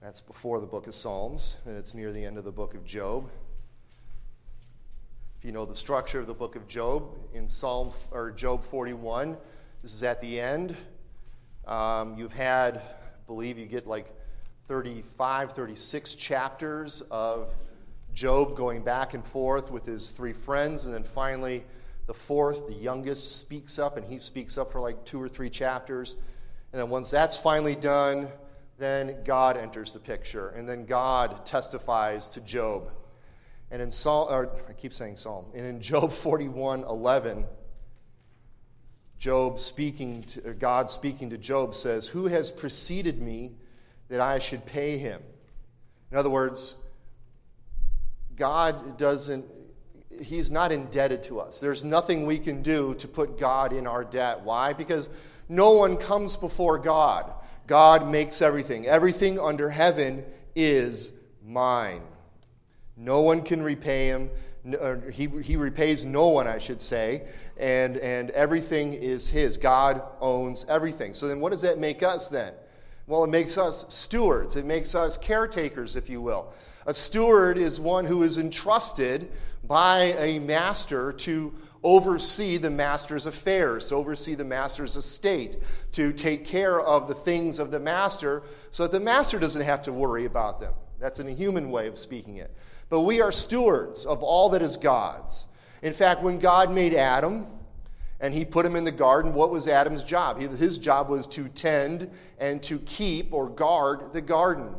That's 0.02 0.22
before 0.22 0.60
the 0.60 0.66
book 0.66 0.86
of 0.86 0.94
Psalms, 0.94 1.58
and 1.66 1.76
it's 1.76 1.92
near 1.92 2.10
the 2.10 2.24
end 2.24 2.38
of 2.38 2.44
the 2.44 2.50
book 2.50 2.74
of 2.74 2.86
Job. 2.86 3.28
If 5.38 5.44
you 5.44 5.52
know 5.52 5.66
the 5.66 5.74
structure 5.74 6.18
of 6.18 6.26
the 6.26 6.32
book 6.32 6.56
of 6.56 6.66
Job, 6.66 7.04
in 7.34 7.46
Psalm 7.46 7.90
or 8.10 8.30
Job 8.30 8.62
41, 8.62 9.36
this 9.82 9.92
is 9.92 10.02
at 10.02 10.22
the 10.22 10.40
end. 10.40 10.74
Um, 11.66 12.16
you've 12.16 12.32
had, 12.32 12.76
I 12.78 12.80
believe, 13.26 13.58
you 13.58 13.66
get 13.66 13.86
like 13.86 14.06
35, 14.68 15.52
36 15.52 16.14
chapters 16.14 17.02
of 17.10 17.52
Job 18.14 18.56
going 18.56 18.82
back 18.82 19.12
and 19.12 19.22
forth 19.22 19.70
with 19.70 19.84
his 19.84 20.08
three 20.08 20.32
friends, 20.32 20.86
and 20.86 20.94
then 20.94 21.04
finally, 21.04 21.62
the 22.06 22.14
fourth, 22.14 22.66
the 22.66 22.74
youngest, 22.74 23.38
speaks 23.38 23.78
up, 23.78 23.98
and 23.98 24.06
he 24.06 24.16
speaks 24.16 24.56
up 24.56 24.72
for 24.72 24.80
like 24.80 25.04
two 25.04 25.20
or 25.20 25.28
three 25.28 25.50
chapters. 25.50 26.16
And 26.72 26.80
then 26.80 26.88
once 26.88 27.10
that's 27.10 27.36
finally 27.36 27.74
done, 27.76 28.28
then 28.80 29.18
God 29.24 29.56
enters 29.56 29.92
the 29.92 30.00
picture, 30.00 30.48
and 30.48 30.68
then 30.68 30.86
God 30.86 31.44
testifies 31.44 32.28
to 32.28 32.40
Job. 32.40 32.90
And 33.70 33.80
in 33.80 33.90
Psalm, 33.90 34.28
or 34.32 34.50
I 34.68 34.72
keep 34.72 34.94
saying 34.94 35.16
Psalm, 35.16 35.44
and 35.54 35.64
in 35.64 35.80
Job 35.80 36.12
41 36.12 36.84
11, 36.84 37.44
Job 39.18 39.60
speaking 39.60 40.22
to, 40.22 40.54
God 40.54 40.90
speaking 40.90 41.28
to 41.30 41.38
Job 41.38 41.74
says, 41.74 42.08
Who 42.08 42.26
has 42.26 42.50
preceded 42.50 43.20
me 43.20 43.52
that 44.08 44.18
I 44.20 44.38
should 44.38 44.64
pay 44.64 44.96
him? 44.96 45.22
In 46.10 46.16
other 46.16 46.30
words, 46.30 46.76
God 48.34 48.96
doesn't, 48.96 49.44
He's 50.22 50.50
not 50.50 50.72
indebted 50.72 51.22
to 51.24 51.38
us. 51.38 51.60
There's 51.60 51.84
nothing 51.84 52.24
we 52.24 52.38
can 52.38 52.62
do 52.62 52.94
to 52.94 53.06
put 53.06 53.38
God 53.38 53.74
in 53.74 53.86
our 53.86 54.04
debt. 54.04 54.40
Why? 54.40 54.72
Because 54.72 55.10
no 55.50 55.72
one 55.72 55.98
comes 55.98 56.36
before 56.36 56.78
God. 56.78 57.30
God 57.70 58.10
makes 58.10 58.42
everything. 58.42 58.88
Everything 58.88 59.38
under 59.38 59.70
heaven 59.70 60.24
is 60.56 61.12
mine. 61.46 62.02
No 62.96 63.20
one 63.20 63.42
can 63.42 63.62
repay 63.62 64.08
him. 64.08 64.28
He, 65.12 65.28
he 65.40 65.54
repays 65.54 66.04
no 66.04 66.30
one, 66.30 66.48
I 66.48 66.58
should 66.58 66.82
say, 66.82 67.28
and, 67.56 67.96
and 67.98 68.30
everything 68.30 68.92
is 68.94 69.28
his. 69.28 69.56
God 69.56 70.02
owns 70.20 70.66
everything. 70.68 71.14
So 71.14 71.28
then, 71.28 71.38
what 71.38 71.52
does 71.52 71.62
that 71.62 71.78
make 71.78 72.02
us 72.02 72.26
then? 72.26 72.54
Well, 73.06 73.22
it 73.22 73.30
makes 73.30 73.56
us 73.56 73.84
stewards, 73.88 74.56
it 74.56 74.66
makes 74.66 74.96
us 74.96 75.16
caretakers, 75.16 75.94
if 75.94 76.10
you 76.10 76.20
will. 76.20 76.52
A 76.86 76.94
steward 76.94 77.56
is 77.56 77.78
one 77.78 78.04
who 78.04 78.24
is 78.24 78.36
entrusted 78.36 79.30
by 79.62 80.14
a 80.18 80.40
master 80.40 81.12
to 81.12 81.54
oversee 81.82 82.56
the 82.56 82.70
master's 82.70 83.26
affairs, 83.26 83.88
to 83.88 83.94
oversee 83.94 84.34
the 84.34 84.44
master's 84.44 84.96
estate, 84.96 85.56
to 85.92 86.12
take 86.12 86.44
care 86.44 86.80
of 86.80 87.08
the 87.08 87.14
things 87.14 87.58
of 87.58 87.70
the 87.70 87.80
master 87.80 88.42
so 88.70 88.84
that 88.84 88.92
the 88.92 89.00
master 89.00 89.38
doesn't 89.38 89.62
have 89.62 89.82
to 89.82 89.92
worry 89.92 90.26
about 90.26 90.60
them. 90.60 90.74
That's 90.98 91.20
in 91.20 91.28
a 91.28 91.32
human 91.32 91.70
way 91.70 91.86
of 91.86 91.96
speaking 91.96 92.36
it. 92.36 92.54
But 92.90 93.00
we 93.02 93.20
are 93.20 93.32
stewards 93.32 94.04
of 94.04 94.22
all 94.22 94.50
that 94.50 94.62
is 94.62 94.76
God's. 94.76 95.46
In 95.82 95.92
fact, 95.92 96.22
when 96.22 96.38
God 96.38 96.70
made 96.70 96.92
Adam 96.92 97.46
and 98.20 98.34
he 98.34 98.44
put 98.44 98.66
him 98.66 98.76
in 98.76 98.84
the 98.84 98.92
garden, 98.92 99.32
what 99.32 99.50
was 99.50 99.66
Adam's 99.66 100.04
job? 100.04 100.38
His 100.38 100.78
job 100.78 101.08
was 101.08 101.26
to 101.28 101.48
tend 101.48 102.10
and 102.38 102.62
to 102.64 102.78
keep 102.80 103.32
or 103.32 103.48
guard 103.48 104.12
the 104.12 104.20
garden. 104.20 104.74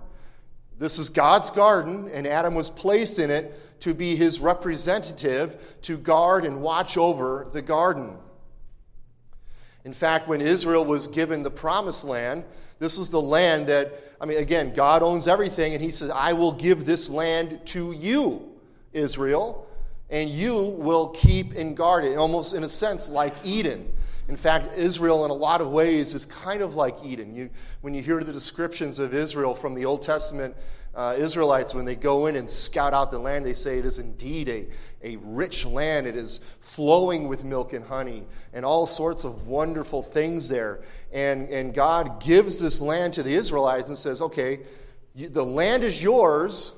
This 0.78 1.00
is 1.00 1.10
God's 1.10 1.50
garden, 1.50 2.10
and 2.14 2.28
Adam 2.28 2.54
was 2.54 2.70
placed 2.70 3.20
in 3.20 3.32
it 3.32 3.58
to 3.82 3.94
be 3.94 4.16
his 4.16 4.40
representative 4.40 5.78
to 5.84 5.98
guard 5.98 6.46
and 6.46 6.62
watch 6.62 6.98
over 6.98 7.48
the 7.52 7.62
garden. 7.62 8.18
In 9.84 9.94
fact, 9.94 10.28
when 10.28 10.42
Israel 10.42 10.86
was 10.86 11.08
given 11.08 11.44
the 11.44 11.52
promised 11.52 12.06
land, 12.06 12.44
this 12.80 12.98
was 12.98 13.10
the 13.10 13.22
land 13.22 13.68
that, 13.68 13.94
I 14.20 14.26
mean, 14.26 14.38
again, 14.38 14.74
God 14.74 15.04
owns 15.04 15.28
everything, 15.28 15.74
and 15.74 15.84
He 15.84 15.92
says, 15.92 16.10
I 16.10 16.34
will 16.34 16.52
give 16.52 16.86
this 16.86 17.10
land 17.10 17.60
to 17.68 17.92
you, 17.92 18.50
Israel, 18.94 19.68
and 20.10 20.30
you 20.30 20.56
will 20.56 21.10
keep 21.10 21.54
and 21.54 21.76
guard 21.76 22.06
it, 22.06 22.18
almost 22.18 22.54
in 22.54 22.64
a 22.64 22.70
sense 22.70 23.10
like 23.10 23.36
Eden. 23.44 23.92
In 24.28 24.38
fact, 24.38 24.78
Israel, 24.78 25.26
in 25.26 25.32
a 25.32 25.36
lot 25.36 25.62
of 25.62 25.70
ways, 25.70 26.14
is 26.14 26.26
kind 26.26 26.62
of 26.62 26.76
like 26.76 26.96
Eden. 27.04 27.36
You, 27.36 27.50
when 27.82 27.94
you 27.94 28.02
hear 28.02 28.24
the 28.24 28.32
descriptions 28.32 29.00
of 29.00 29.14
Israel 29.14 29.54
from 29.54 29.74
the 29.74 29.86
Old 29.86 30.02
Testament, 30.02 30.56
uh, 30.94 31.16
Israelites, 31.18 31.74
when 31.74 31.86
they 31.86 31.96
go 31.96 32.28
in 32.28 32.36
and 32.36 32.50
scout 32.50 32.94
out 32.94 33.12
the 33.12 33.20
land, 33.20 33.46
they 33.46 33.54
say 33.54 33.80
it 33.80 33.86
is 33.86 34.00
indeed 34.00 34.50
a, 34.50 34.68
a 35.04 35.18
rich 35.18 35.66
land. 35.66 36.06
It 36.06 36.16
is 36.16 36.42
flowing 36.60 37.28
with 37.28 37.44
milk 37.44 37.74
and 37.74 37.86
honey 37.86 38.24
and 38.54 38.66
all 38.66 38.86
sorts 38.86 39.24
of 39.24 39.48
wonderful 39.48 40.04
things 40.04 40.50
there. 40.50 40.82
And, 41.14 41.50
and 41.50 41.74
God 41.74 42.22
gives 42.22 42.60
this 42.60 42.82
land 42.82 43.14
to 43.14 43.24
the 43.24 43.34
Israelites 43.34 43.88
and 43.88 43.98
says, 43.98 44.22
okay, 44.22 44.60
you, 45.16 45.30
the 45.30 45.46
land 45.46 45.84
is 45.84 46.04
yours 46.04 46.74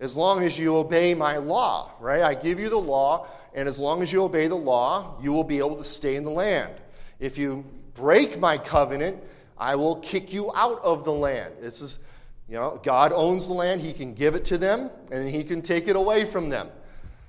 as 0.00 0.16
long 0.16 0.42
as 0.42 0.58
you 0.58 0.76
obey 0.76 1.14
my 1.14 1.36
law, 1.38 1.90
right? 2.00 2.22
I 2.22 2.34
give 2.34 2.60
you 2.60 2.68
the 2.68 2.76
law, 2.76 3.26
and 3.54 3.68
as 3.68 3.80
long 3.80 4.02
as 4.02 4.12
you 4.12 4.22
obey 4.22 4.46
the 4.46 4.54
law, 4.54 5.18
you 5.22 5.32
will 5.32 5.44
be 5.44 5.58
able 5.58 5.76
to 5.76 5.84
stay 5.84 6.16
in 6.16 6.24
the 6.24 6.30
land. 6.30 6.72
If 7.18 7.38
you 7.38 7.64
break 7.94 8.38
my 8.38 8.58
covenant, 8.58 9.16
I 9.56 9.74
will 9.74 9.96
kick 9.96 10.32
you 10.32 10.52
out 10.54 10.82
of 10.82 11.04
the 11.04 11.12
land. 11.12 11.54
This 11.60 11.80
is 11.80 12.00
you 12.48 12.54
know, 12.54 12.80
God 12.82 13.12
owns 13.12 13.48
the 13.48 13.54
land, 13.54 13.80
He 13.80 13.92
can 13.92 14.14
give 14.14 14.34
it 14.34 14.44
to 14.46 14.58
them, 14.58 14.90
and 15.10 15.28
He 15.28 15.42
can 15.42 15.62
take 15.62 15.88
it 15.88 15.96
away 15.96 16.24
from 16.24 16.48
them. 16.48 16.68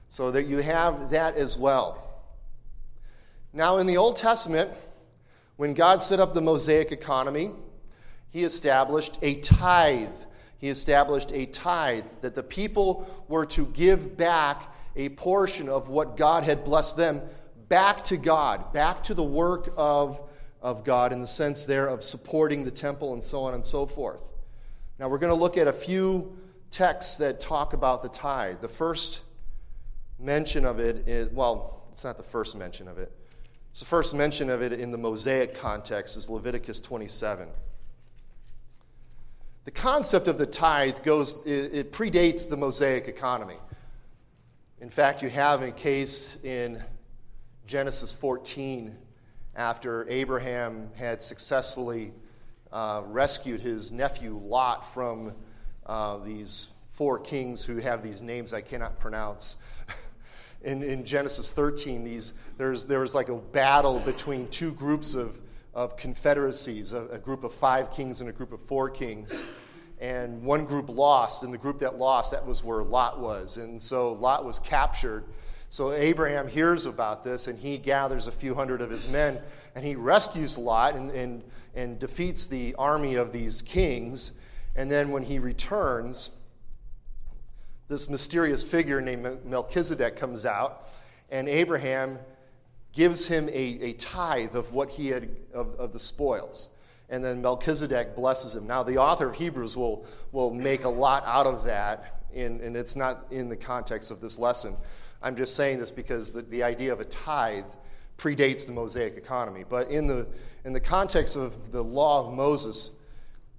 So 0.09 0.31
that 0.31 0.45
you 0.45 0.57
have 0.57 1.09
that 1.09 1.36
as 1.36 1.57
well. 1.57 2.21
Now, 3.51 3.77
in 3.77 3.88
the 3.88 3.97
Old 3.97 4.15
Testament, 4.15 4.71
when 5.57 5.74
God 5.74 6.03
set 6.03 6.19
up 6.19 6.33
the 6.33 6.41
Mosaic 6.41 6.91
economy, 6.91 7.51
He 8.29 8.43
established 8.43 9.17
a 9.21 9.36
tithe. 9.36 10.09
He 10.60 10.70
established 10.70 11.32
a 11.32 11.46
tithe 11.46 12.06
that 12.22 12.36
the 12.36 12.44
people 12.44 13.08
were 13.28 13.46
to 13.48 13.66
give 13.68 14.18
back 14.18 14.74
a 14.96 15.10
portion 15.10 15.70
of 15.70 15.90
what 15.90 16.18
God 16.18 16.44
had 16.44 16.64
blessed 16.64 16.98
them 16.98 17.22
back 17.70 18.04
to 18.06 18.18
God, 18.18 18.74
back 18.74 19.04
to 19.04 19.14
the 19.14 19.24
work 19.24 19.72
of, 19.78 20.22
of 20.62 20.84
God 20.84 21.12
in 21.12 21.22
the 21.22 21.28
sense 21.28 21.66
there 21.66 21.88
of 21.88 22.04
supporting 22.04 22.64
the 22.64 22.72
temple 22.72 23.14
and 23.14 23.24
so 23.24 23.44
on 23.44 23.54
and 23.54 23.66
so 23.66 23.86
forth. 23.86 24.24
Now, 25.00 25.10
we're 25.10 25.20
going 25.20 25.34
to 25.34 25.40
look 25.40 25.58
at 25.58 25.68
a 25.68 25.74
few 25.74 26.36
texts 26.72 27.18
that 27.18 27.40
talk 27.40 27.74
about 27.74 28.02
the 28.02 28.10
tithe. 28.10 28.62
The 28.62 28.68
first 28.68 29.22
mention 30.20 30.66
of 30.66 30.80
it 30.80 31.08
is, 31.08 31.30
well, 31.30 31.84
it's 31.94 32.04
not 32.04 32.18
the 32.18 32.24
first 32.24 32.58
mention 32.58 32.88
of 32.88 32.98
it. 32.98 33.12
It's 33.72 33.82
the 33.82 33.86
first 33.86 34.16
mention 34.16 34.50
of 34.50 34.64
it 34.64 34.74
in 34.74 34.92
the 34.92 34.98
Mosaic 34.98 35.54
context 35.54 36.18
is 36.18 36.30
Leviticus 36.30 36.80
27. 36.80 37.48
The 39.67 39.71
concept 39.71 40.29
of 40.29 40.38
the 40.38 40.45
tithe 40.45 41.03
goes, 41.03 41.45
it, 41.45 41.91
predates 41.91 42.47
the 42.47 42.55
Mosaic 42.55 43.09
economy. 43.09 43.57
In 44.79 44.89
fact, 44.89 45.21
you 45.21 45.27
have 45.27 45.62
a 45.62 45.71
case 45.71 46.38
in 46.45 46.81
Genesis 47.65 48.13
14 48.13 48.95
after 49.57 50.07
Abraham 50.09 50.89
had 50.95 51.21
successfully 51.21 52.13
uh, 52.71 53.01
rescued 53.07 53.59
his 53.59 53.91
nephew 53.91 54.39
Lot 54.41 54.86
from 54.86 55.33
uh, 55.86 56.19
these 56.19 56.69
four 56.93 57.19
kings 57.19 57.65
who 57.65 57.75
have 57.75 58.01
these 58.01 58.21
names 58.21 58.53
I 58.53 58.62
cannot 58.62 58.97
pronounce. 59.01 59.57
in, 60.62 60.81
in 60.81 61.03
Genesis 61.03 61.51
13, 61.51 62.05
these, 62.05 62.36
there's, 62.57 62.86
there 62.86 63.01
was 63.01 63.13
like 63.13 63.27
a 63.27 63.36
battle 63.36 64.00
between 64.00 64.47
two 64.47 64.71
groups 64.71 65.13
of, 65.13 65.38
of 65.77 65.96
confederacies 65.96 66.91
a, 66.91 67.05
a 67.07 67.17
group 67.17 67.46
of 67.46 67.53
five 67.53 67.91
kings 67.91 68.19
and 68.19 68.29
a 68.29 68.34
group 68.34 68.51
of 68.51 68.60
four 68.60 68.89
kings. 68.89 69.43
And 70.01 70.43
one 70.43 70.65
group 70.65 70.89
lost, 70.89 71.43
and 71.43 71.53
the 71.53 71.57
group 71.57 71.79
that 71.79 71.98
lost, 71.98 72.31
that 72.31 72.46
was 72.46 72.63
where 72.63 72.84
Lot 72.84 73.19
was. 73.19 73.57
And 73.57 73.81
so 73.81 74.13
Lot 74.13 74.43
was 74.43 74.60
captured. 74.60 75.24
So 75.69 75.91
Abraham 75.91 76.48
hears 76.48 76.86
about 76.86 77.24
this, 77.24 77.48
and 77.48 77.57
he 77.57 77.77
gathers 77.77 78.27
a 78.27 78.31
few 78.31 78.53
hundred 78.53 78.81
of 78.81 78.89
his 78.89 79.07
men, 79.07 79.39
and 79.75 79.86
he 79.86 79.96
rescues 79.96 80.57
Lot 80.57 80.96
and, 80.96 81.12
and 81.12 81.43
and 81.77 82.00
defeats 82.00 82.48
the 82.48 82.74
army 82.75 83.15
of 83.15 83.31
these 83.31 83.62
kings. 83.62 84.31
And 84.75 84.89
then 84.91 85.12
when 85.12 85.24
he 85.24 85.39
returns, 85.39 86.31
this 87.88 88.10
mysterious 88.10 88.63
figure 88.63 89.00
named 89.00 89.46
Melchizedek 89.46 90.17
comes 90.17 90.43
out, 90.43 90.89
and 91.29 91.48
Abraham 91.48 92.17
gives 92.98 93.27
him 93.27 93.48
a, 93.50 93.54
a 93.54 93.94
tithe 93.94 94.56
of 94.56 94.74
what 94.74 94.89
he 94.89 95.10
had 95.10 95.30
of, 95.54 95.75
of 95.75 95.94
the 95.94 96.00
spoils. 96.00 96.70
And 97.10 97.24
then 97.24 97.44
Melchizedek 97.44 98.16
blesses 98.16 98.56
him. 98.56 98.66
Now, 98.66 98.82
the 98.82 98.98
author 98.98 99.30
of 99.30 99.36
Hebrews 99.36 99.77
will, 99.77 100.08
will 100.32 100.51
make 100.51 100.84
a 100.84 100.89
lot 100.89 101.24
out 101.27 101.46
of 101.46 101.63
that, 101.66 102.24
in, 102.34 102.60
and 102.60 102.75
it's 102.75 102.96
not 102.96 103.27
in 103.30 103.50
the 103.50 103.56
context 103.56 104.10
of 104.10 104.20
this 104.20 104.39
lesson. 104.39 104.75
I'm 105.22 105.36
just 105.36 105.56
saying 105.56 105.77
this 105.77 105.92
because 105.92 106.32
the, 106.32 106.42
the 106.42 106.63
idea 106.63 106.92
of 106.92 107.00
a 107.00 107.06
tithe 107.06 107.66
predates 108.18 108.66
the 108.66 108.74
Mosaic 108.74 109.16
economy. 109.16 109.63
But 109.70 109.92
in 109.92 110.08
the, 110.08 110.25
in 110.66 110.74
the 110.74 110.80
context 110.80 111.36
of 111.36 111.72
the 111.72 111.84
law 111.84 112.27
of 112.27 112.34
Moses, 112.34 112.89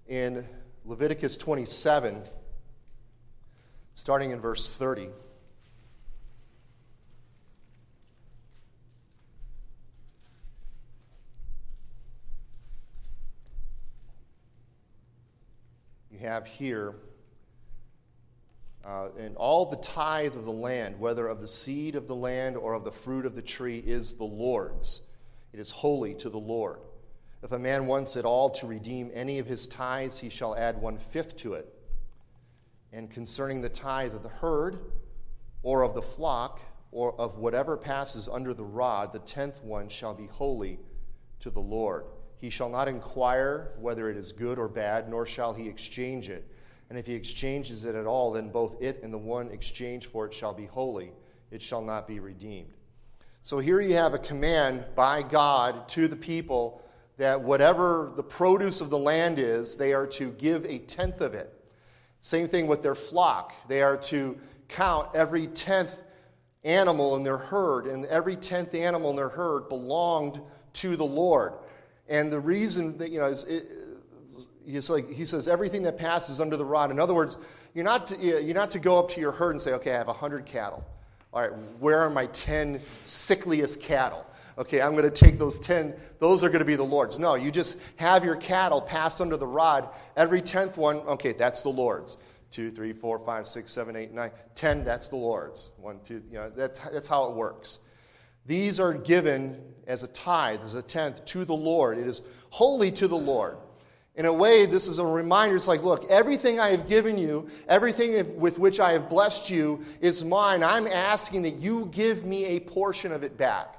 in 0.08 0.44
Leviticus 0.84 1.36
27, 1.36 2.22
starting 3.94 4.32
in 4.32 4.40
verse 4.40 4.68
30, 4.68 5.10
you 16.18 16.26
have 16.26 16.46
here, 16.46 16.94
uh, 18.84 19.08
and 19.18 19.36
all 19.36 19.66
the 19.66 19.76
tithe 19.76 20.34
of 20.34 20.44
the 20.44 20.52
land, 20.52 20.98
whether 20.98 21.26
of 21.26 21.40
the 21.40 21.48
seed 21.48 21.96
of 21.96 22.06
the 22.06 22.14
land 22.14 22.56
or 22.56 22.74
of 22.74 22.84
the 22.84 22.92
fruit 22.92 23.26
of 23.26 23.34
the 23.34 23.42
tree, 23.42 23.82
is 23.84 24.14
the 24.14 24.24
Lord's. 24.24 25.02
It 25.52 25.60
is 25.60 25.70
holy 25.70 26.14
to 26.14 26.30
the 26.30 26.38
Lord. 26.38 26.78
If 27.42 27.52
a 27.52 27.58
man 27.58 27.86
wants 27.86 28.16
at 28.16 28.24
all 28.24 28.50
to 28.50 28.66
redeem 28.66 29.10
any 29.14 29.38
of 29.38 29.46
his 29.46 29.66
tithes, 29.66 30.18
he 30.18 30.28
shall 30.28 30.56
add 30.56 30.80
one 30.80 30.98
fifth 30.98 31.36
to 31.38 31.54
it. 31.54 31.72
And 32.92 33.10
concerning 33.10 33.60
the 33.60 33.68
tithe 33.68 34.14
of 34.14 34.22
the 34.22 34.28
herd, 34.28 34.78
or 35.62 35.82
of 35.82 35.94
the 35.94 36.02
flock, 36.02 36.60
or 36.90 37.14
of 37.20 37.38
whatever 37.38 37.76
passes 37.76 38.28
under 38.28 38.54
the 38.54 38.64
rod, 38.64 39.12
the 39.12 39.18
tenth 39.18 39.62
one 39.62 39.88
shall 39.88 40.14
be 40.14 40.26
holy 40.26 40.78
to 41.40 41.50
the 41.50 41.60
Lord. 41.60 42.04
He 42.40 42.50
shall 42.50 42.68
not 42.68 42.88
inquire 42.88 43.72
whether 43.78 44.08
it 44.08 44.16
is 44.16 44.32
good 44.32 44.58
or 44.58 44.68
bad, 44.68 45.08
nor 45.08 45.26
shall 45.26 45.52
he 45.52 45.68
exchange 45.68 46.28
it. 46.28 46.50
And 46.88 46.98
if 46.98 47.06
he 47.06 47.14
exchanges 47.14 47.84
it 47.84 47.94
at 47.94 48.06
all, 48.06 48.32
then 48.32 48.50
both 48.50 48.80
it 48.80 49.00
and 49.02 49.12
the 49.12 49.18
one 49.18 49.50
exchanged 49.50 50.06
for 50.06 50.26
it 50.26 50.32
shall 50.32 50.54
be 50.54 50.66
holy. 50.66 51.12
It 51.50 51.60
shall 51.60 51.82
not 51.82 52.06
be 52.06 52.20
redeemed. 52.20 52.72
So 53.42 53.58
here 53.58 53.80
you 53.80 53.94
have 53.94 54.14
a 54.14 54.18
command 54.18 54.84
by 54.94 55.22
God 55.22 55.88
to 55.90 56.08
the 56.08 56.16
people 56.16 56.82
that 57.16 57.40
whatever 57.40 58.12
the 58.16 58.22
produce 58.22 58.80
of 58.80 58.90
the 58.90 58.98
land 58.98 59.38
is, 59.38 59.74
they 59.74 59.92
are 59.92 60.06
to 60.06 60.30
give 60.32 60.64
a 60.64 60.78
tenth 60.78 61.20
of 61.20 61.34
it. 61.34 61.52
Same 62.20 62.48
thing 62.48 62.66
with 62.66 62.82
their 62.82 62.94
flock. 62.94 63.54
They 63.68 63.82
are 63.82 63.96
to 63.96 64.38
count 64.68 65.08
every 65.14 65.48
tenth 65.48 66.02
animal 66.64 67.16
in 67.16 67.22
their 67.22 67.38
herd, 67.38 67.86
and 67.86 68.04
every 68.06 68.36
tenth 68.36 68.74
animal 68.74 69.10
in 69.10 69.16
their 69.16 69.28
herd 69.28 69.68
belonged 69.68 70.40
to 70.74 70.96
the 70.96 71.04
Lord. 71.04 71.54
And 72.08 72.32
the 72.32 72.40
reason 72.40 72.96
that, 72.98 73.10
you 73.10 73.18
know, 73.18 73.26
is 73.26 73.44
it, 73.44 73.66
it's 74.66 74.90
like 74.90 75.10
he 75.10 75.24
says, 75.24 75.48
everything 75.48 75.82
that 75.82 75.96
passes 75.96 76.40
under 76.40 76.56
the 76.56 76.64
rod. 76.64 76.90
In 76.90 76.98
other 76.98 77.14
words, 77.14 77.38
you're 77.74 77.84
not 77.84 78.06
to, 78.08 78.16
you're 78.18 78.54
not 78.54 78.70
to 78.72 78.78
go 78.78 78.98
up 78.98 79.08
to 79.10 79.20
your 79.20 79.32
herd 79.32 79.52
and 79.52 79.60
say, 79.60 79.72
okay, 79.72 79.92
I 79.92 79.98
have 79.98 80.06
100 80.06 80.46
cattle. 80.46 80.84
All 81.32 81.42
right, 81.42 81.50
where 81.78 82.00
are 82.00 82.10
my 82.10 82.26
10 82.26 82.80
sickliest 83.02 83.82
cattle? 83.82 84.24
Okay, 84.56 84.80
I'm 84.80 84.92
going 84.92 85.04
to 85.04 85.10
take 85.10 85.38
those 85.38 85.58
10, 85.60 85.94
those 86.18 86.42
are 86.42 86.48
going 86.48 86.58
to 86.60 86.64
be 86.64 86.74
the 86.74 86.82
Lord's. 86.82 87.18
No, 87.18 87.36
you 87.36 87.50
just 87.50 87.78
have 87.96 88.24
your 88.24 88.34
cattle 88.36 88.80
pass 88.80 89.20
under 89.20 89.36
the 89.36 89.46
rod. 89.46 89.88
Every 90.16 90.42
10th 90.42 90.76
one, 90.76 90.96
okay, 91.00 91.32
that's 91.32 91.60
the 91.60 91.68
Lord's. 91.68 92.16
Two, 92.50 92.70
three, 92.70 92.92
four, 92.94 93.18
five, 93.18 93.46
six, 93.46 93.70
seven, 93.70 93.94
eight, 93.94 94.12
nine, 94.12 94.30
ten, 94.54 94.82
that's 94.82 95.08
the 95.08 95.16
Lord's. 95.16 95.68
One, 95.76 96.00
two, 96.04 96.22
you 96.30 96.38
know, 96.38 96.50
that's, 96.50 96.78
that's 96.78 97.06
how 97.06 97.26
it 97.26 97.36
works. 97.36 97.80
These 98.48 98.80
are 98.80 98.94
given 98.94 99.60
as 99.86 100.02
a 100.02 100.08
tithe, 100.08 100.62
as 100.62 100.74
a 100.74 100.82
tenth 100.82 101.22
to 101.26 101.44
the 101.44 101.54
Lord. 101.54 101.98
It 101.98 102.06
is 102.06 102.22
holy 102.48 102.90
to 102.92 103.06
the 103.06 103.16
Lord. 103.16 103.58
In 104.14 104.24
a 104.24 104.32
way, 104.32 104.64
this 104.64 104.88
is 104.88 104.98
a 104.98 105.04
reminder. 105.04 105.54
It's 105.54 105.68
like, 105.68 105.84
look, 105.84 106.10
everything 106.10 106.58
I 106.58 106.70
have 106.70 106.88
given 106.88 107.18
you, 107.18 107.46
everything 107.68 108.40
with 108.40 108.58
which 108.58 108.80
I 108.80 108.92
have 108.92 109.10
blessed 109.10 109.50
you 109.50 109.84
is 110.00 110.24
mine. 110.24 110.62
I'm 110.62 110.86
asking 110.86 111.42
that 111.42 111.56
you 111.56 111.90
give 111.92 112.24
me 112.24 112.46
a 112.46 112.60
portion 112.60 113.12
of 113.12 113.22
it 113.22 113.36
back. 113.36 113.76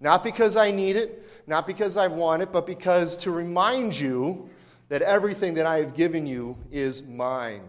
Not 0.00 0.24
because 0.24 0.56
I 0.56 0.70
need 0.70 0.96
it, 0.96 1.30
not 1.46 1.66
because 1.66 1.98
I 1.98 2.06
want 2.06 2.42
it, 2.42 2.52
but 2.52 2.66
because 2.66 3.18
to 3.18 3.30
remind 3.30 3.98
you 3.98 4.48
that 4.88 5.02
everything 5.02 5.54
that 5.54 5.66
I 5.66 5.78
have 5.78 5.94
given 5.94 6.26
you 6.26 6.56
is 6.72 7.02
mine. 7.02 7.68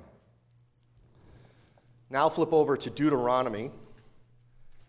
Now 2.10 2.30
flip 2.30 2.54
over 2.54 2.77
to 2.77 2.89
Deuteronomy 2.89 3.70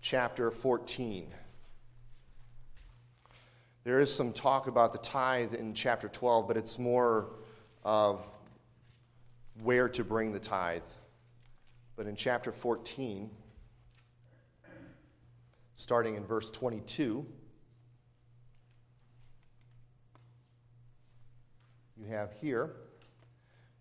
chapter 0.01 0.53
14. 0.53 1.35
There 3.89 4.01
is 4.01 4.15
some 4.15 4.35
talk 4.35 4.67
about 4.67 4.93
the 4.93 4.99
tithe 4.99 5.55
in 5.55 5.73
chapter 5.73 6.11
12, 6.11 6.47
but 6.47 6.59
it's 6.59 6.79
more 6.79 7.31
of 7.85 8.23
where 9.63 9.89
to 9.89 10.05
bring 10.05 10.31
the 10.31 10.39
tithe. 10.39 10.83
But 11.97 12.07
in 12.07 12.15
chapter 12.15 12.53
14, 12.53 13.31
starting 15.73 16.17
in 16.17 16.27
verse 16.27 16.51
22, 16.51 17.25
you 21.97 22.07
have 22.09 22.31
here 22.43 22.75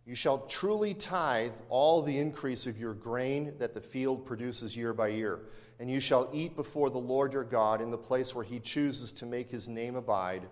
You 0.05 0.15
shall 0.15 0.37
truly 0.47 0.93
tithe 0.93 1.51
all 1.67 2.01
the 2.01 2.17
increase 2.17 2.65
of 2.65 2.77
your 2.77 2.93
grain 2.93 3.55
that 3.59 3.73
the 3.73 3.81
field 3.81 4.25
produces 4.25 4.77
year 4.77 4.93
by 4.93 5.09
year 5.09 5.41
and 5.79 5.89
you 5.89 5.99
shall 5.99 6.29
eat 6.33 6.55
before 6.55 6.89
the 6.89 6.97
Lord 6.97 7.33
your 7.33 7.43
God 7.43 7.81
in 7.81 7.91
the 7.91 7.97
place 7.97 8.33
where 8.33 8.45
he 8.45 8.59
chooses 8.59 9.11
to 9.13 9.25
make 9.25 9.51
his 9.51 9.67
name 9.67 9.95
abide 9.95 10.47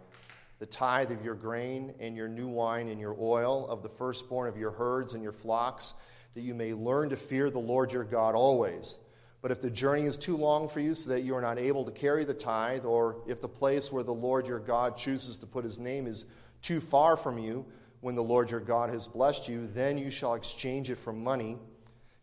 the 0.60 0.66
tithe 0.66 1.12
of 1.12 1.24
your 1.24 1.36
grain 1.36 1.94
and 2.00 2.16
your 2.16 2.28
new 2.28 2.48
wine 2.48 2.88
and 2.88 3.00
your 3.00 3.16
oil, 3.20 3.68
of 3.68 3.84
the 3.84 3.90
firstborn 3.90 4.48
of 4.48 4.58
your 4.58 4.72
herds 4.72 5.14
and 5.14 5.22
your 5.22 5.34
flocks, 5.34 5.96
that 6.34 6.42
you 6.42 6.54
may 6.54 6.74
learn 6.74 7.10
to 7.10 7.18
fear 7.18 7.50
the 7.50 7.60
Lord 7.60 7.92
your 7.92 8.04
God 8.04 8.36
always. 8.36 9.00
But 9.42 9.52
if 9.52 9.62
the 9.62 9.70
journey 9.70 10.06
is 10.06 10.18
too 10.18 10.38
long 10.38 10.68
for 10.68 10.80
you 10.80 10.96
so 10.96 11.12
that 11.12 11.22
you 11.22 11.36
are 11.36 11.42
not 11.42 11.60
able 11.60 11.84
to 11.86 11.92
carry 11.92 12.26
the 12.26 12.34
tithe, 12.34 12.86
or 12.86 13.18
if 13.28 13.42
the 13.42 13.50
place 13.50 13.92
where 13.92 14.04
the 14.04 14.14
Lord 14.14 14.48
your 14.48 14.60
God 14.60 14.98
chooses 14.98 15.38
to 15.40 15.46
put 15.46 15.64
his 15.64 15.78
name 15.78 16.08
is 16.08 16.26
too 16.62 16.80
far 16.80 17.16
from 17.16 17.38
you, 17.38 17.66
when 18.02 18.16
the 18.16 18.24
Lord 18.24 18.50
your 18.50 18.60
God 18.60 18.90
has 18.90 19.08
blessed 19.08 19.50
you, 19.50 19.68
then 19.68 19.98
you 19.98 20.10
shall 20.10 20.36
exchange 20.36 20.90
it 20.90 20.98
for 20.98 21.14
money 21.14 21.60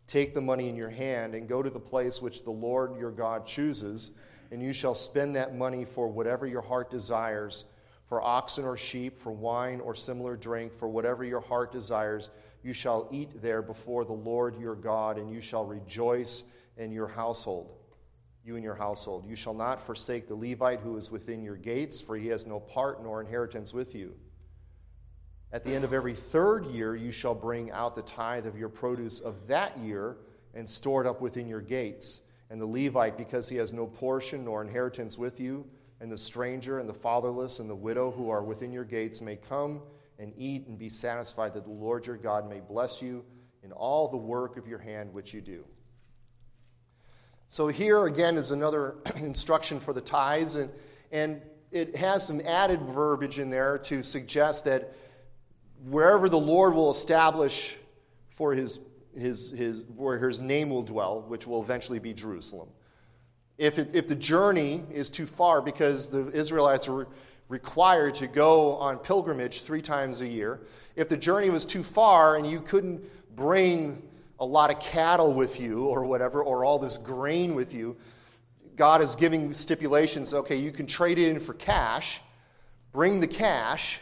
Take 0.07 0.35
the 0.35 0.41
money 0.41 0.69
in 0.69 0.77
your 0.77 0.91
hand 0.91 1.35
and 1.35 1.49
go 1.49 1.63
to 1.63 1.71
the 1.71 1.81
place 1.81 2.21
which 2.21 2.45
the 2.45 2.51
Lord 2.51 2.99
your 2.99 3.11
God 3.11 3.47
chooses, 3.47 4.13
and 4.51 4.63
you 4.63 4.73
shall 4.73 4.95
spend 4.95 5.37
that 5.37 5.55
money 5.55 5.85
for 5.85 6.09
whatever 6.09 6.47
your 6.47 6.63
heart 6.63 6.91
desires 6.91 7.65
for 8.13 8.21
oxen 8.21 8.67
or 8.67 8.77
sheep, 8.77 9.17
for 9.17 9.33
wine 9.33 9.81
or 9.81 9.95
similar 9.95 10.37
drink, 10.37 10.71
for 10.75 10.87
whatever 10.87 11.25
your 11.25 11.41
heart 11.41 11.73
desires. 11.73 12.29
You 12.63 12.75
shall 12.75 13.09
eat 13.11 13.41
there 13.41 13.63
before 13.63 14.05
the 14.05 14.13
Lord 14.13 14.61
your 14.61 14.75
God, 14.75 15.17
and 15.17 15.31
you 15.31 15.41
shall 15.41 15.65
rejoice 15.65 16.45
in 16.77 16.93
your 16.93 17.09
household, 17.09 17.75
you 18.45 18.57
and 18.57 18.63
your 18.63 18.75
household. 18.75 19.25
You 19.27 19.35
shall 19.35 19.55
not 19.55 19.81
forsake 19.81 20.29
the 20.29 20.35
Levite 20.35 20.81
who 20.81 20.99
is 20.99 21.11
within 21.11 21.43
your 21.43 21.57
gates, 21.57 22.03
for 22.03 22.15
he 22.15 22.29
has 22.29 22.47
no 22.47 22.61
part 22.61 23.03
nor 23.03 23.23
inheritance 23.23 23.73
with 23.73 23.95
you. 23.95 24.15
At 25.53 25.65
the 25.65 25.75
end 25.75 25.85
of 25.85 25.93
every 25.93 26.15
third 26.15 26.65
year, 26.67 26.95
you 26.95 27.13
shall 27.13 27.35
bring 27.35 27.71
out 27.73 27.95
the 27.95 28.03
tithe 28.03 28.47
of 28.47 28.57
your 28.57 28.71
produce 28.71 29.21
of 29.21 29.47
that 29.49 29.77
year 29.79 30.17
and 30.55 30.69
store 30.69 31.03
it 31.03 31.07
up 31.07 31.21
within 31.21 31.47
your 31.47 31.61
gates. 31.61 32.23
And 32.49 32.61
the 32.61 32.67
Levite, 32.67 33.19
because 33.19 33.49
he 33.49 33.57
has 33.57 33.73
no 33.73 33.87
portion 33.87 34.45
nor 34.45 34.63
inheritance 34.63 35.19
with 35.19 35.41
you, 35.41 35.67
and 36.01 36.11
the 36.11 36.19
stranger 36.19 36.79
and 36.81 36.89
the 36.89 36.95
fatherless 36.95 37.61
and 37.61 37.69
the 37.69 37.75
widow 37.75 38.11
who 38.11 38.31
are 38.31 38.43
within 38.43 38.73
your 38.73 38.85
gates 38.85 39.21
may 39.21 39.37
come 39.37 39.83
and 40.19 40.33
eat 40.37 40.67
and 40.67 40.79
be 40.79 40.89
satisfied, 40.89 41.55
that 41.55 41.65
the 41.65 41.71
Lord 41.71 42.07
your 42.07 42.17
God 42.17 42.49
may 42.49 42.61
bless 42.61 43.03
you 43.03 43.25
in 43.63 43.73
all 43.73 44.09
the 44.09 44.17
work 44.17 44.57
of 44.57 44.67
your 44.67 44.79
hand 44.79 45.13
which 45.13 45.33
you 45.33 45.41
do. 45.41 45.65
So, 47.47 47.69
here 47.69 48.07
again 48.07 48.37
is 48.37 48.51
another 48.51 48.97
instruction 49.17 49.79
for 49.79 49.93
the 49.93 50.01
tithes, 50.01 50.57
and, 50.57 50.71
and 51.11 51.43
it 51.71 51.95
has 51.97 52.27
some 52.27 52.41
added 52.41 52.81
verbiage 52.83 53.39
in 53.39 53.51
there 53.51 53.79
to 53.79 54.03
suggest 54.03 54.65
that 54.65 54.95
wherever 55.89 56.29
the 56.29 56.39
Lord 56.39 56.75
will 56.75 56.91
establish 56.91 57.77
for 58.29 58.55
his, 58.55 58.81
his, 59.17 59.51
his, 59.51 59.85
where 59.97 60.19
his 60.19 60.41
name 60.41 60.71
will 60.71 60.83
dwell, 60.83 61.23
which 61.29 61.47
will 61.47 61.63
eventually 61.63 61.99
be 61.99 62.13
Jerusalem. 62.13 62.69
If, 63.59 63.79
it, 63.79 63.95
if 63.95 64.09
the 64.09 64.15
journey 64.15 64.83
is 64.91 65.11
too 65.11 65.27
far, 65.27 65.61
because 65.61 66.09
the 66.09 66.31
Israelites 66.33 66.89
are 66.89 67.07
required 67.49 68.15
to 68.17 68.27
go 68.27 68.77
on 68.77 68.99
pilgrimage 68.99 69.63
three 69.63 69.83
times 69.83 70.21
a 70.21 70.27
year, 70.27 70.61
if 70.97 71.09
the 71.09 71.17
journey 71.17 71.51
was 71.51 71.65
too 71.65 71.83
far 71.83 72.37
and 72.37 72.47
you 72.49 72.61
couldn't 72.61 73.03
bring 73.37 74.03
a 74.41 74.45
lot 74.45 74.73
of 74.73 74.81
cattle 74.81 75.35
with 75.35 75.61
you 75.61 75.87
or 75.87 76.05
whatever, 76.05 76.43
or 76.43 76.65
all 76.65 76.79
this 76.79 76.97
grain 76.97 77.55
with 77.55 77.75
you, 77.75 77.97
God 78.77 79.03
is 79.03 79.15
giving 79.15 79.53
stipulations 79.53 80.33
okay, 80.35 80.57
you 80.57 80.73
can 80.73 80.87
trade 80.87 81.19
it 81.19 81.29
in 81.29 81.39
for 81.39 81.55
cash, 81.55 82.21
bring 82.93 83.21
the 83.21 83.27
cash, 83.27 84.01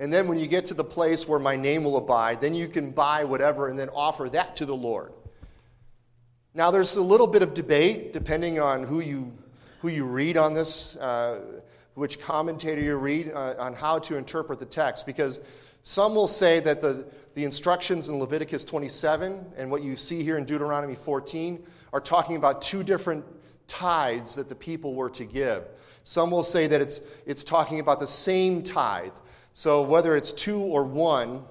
and 0.00 0.10
then 0.10 0.26
when 0.26 0.38
you 0.38 0.46
get 0.46 0.64
to 0.66 0.74
the 0.74 0.82
place 0.82 1.28
where 1.28 1.38
my 1.38 1.54
name 1.56 1.84
will 1.84 1.98
abide, 1.98 2.40
then 2.40 2.54
you 2.54 2.68
can 2.68 2.90
buy 2.90 3.22
whatever 3.22 3.68
and 3.68 3.78
then 3.78 3.90
offer 3.90 4.30
that 4.30 4.56
to 4.56 4.64
the 4.64 4.74
Lord. 4.74 5.12
Now, 6.54 6.70
there's 6.70 6.96
a 6.96 7.02
little 7.02 7.26
bit 7.26 7.42
of 7.42 7.52
debate 7.52 8.14
depending 8.14 8.58
on 8.58 8.82
who 8.82 9.00
you, 9.00 9.30
who 9.80 9.88
you 9.88 10.06
read 10.06 10.38
on 10.38 10.54
this, 10.54 10.96
uh, 10.96 11.40
which 11.94 12.18
commentator 12.18 12.80
you 12.80 12.96
read 12.96 13.30
uh, 13.32 13.54
on 13.58 13.74
how 13.74 13.98
to 14.00 14.16
interpret 14.16 14.58
the 14.58 14.64
text, 14.64 15.04
because 15.04 15.40
some 15.82 16.14
will 16.14 16.26
say 16.26 16.60
that 16.60 16.80
the, 16.80 17.06
the 17.34 17.44
instructions 17.44 18.08
in 18.08 18.18
Leviticus 18.18 18.64
27 18.64 19.52
and 19.58 19.70
what 19.70 19.82
you 19.82 19.96
see 19.96 20.22
here 20.22 20.38
in 20.38 20.46
Deuteronomy 20.46 20.94
14 20.94 21.62
are 21.92 22.00
talking 22.00 22.36
about 22.36 22.62
two 22.62 22.82
different 22.82 23.22
tithes 23.68 24.34
that 24.34 24.48
the 24.48 24.54
people 24.54 24.94
were 24.94 25.10
to 25.10 25.26
give. 25.26 25.64
Some 26.04 26.30
will 26.30 26.42
say 26.42 26.66
that 26.68 26.80
it's, 26.80 27.02
it's 27.26 27.44
talking 27.44 27.80
about 27.80 28.00
the 28.00 28.06
same 28.06 28.62
tithe. 28.62 29.12
So 29.52 29.82
whether 29.82 30.16
it's 30.16 30.32
two 30.32 30.60
or 30.60 30.84
one, 30.84 31.44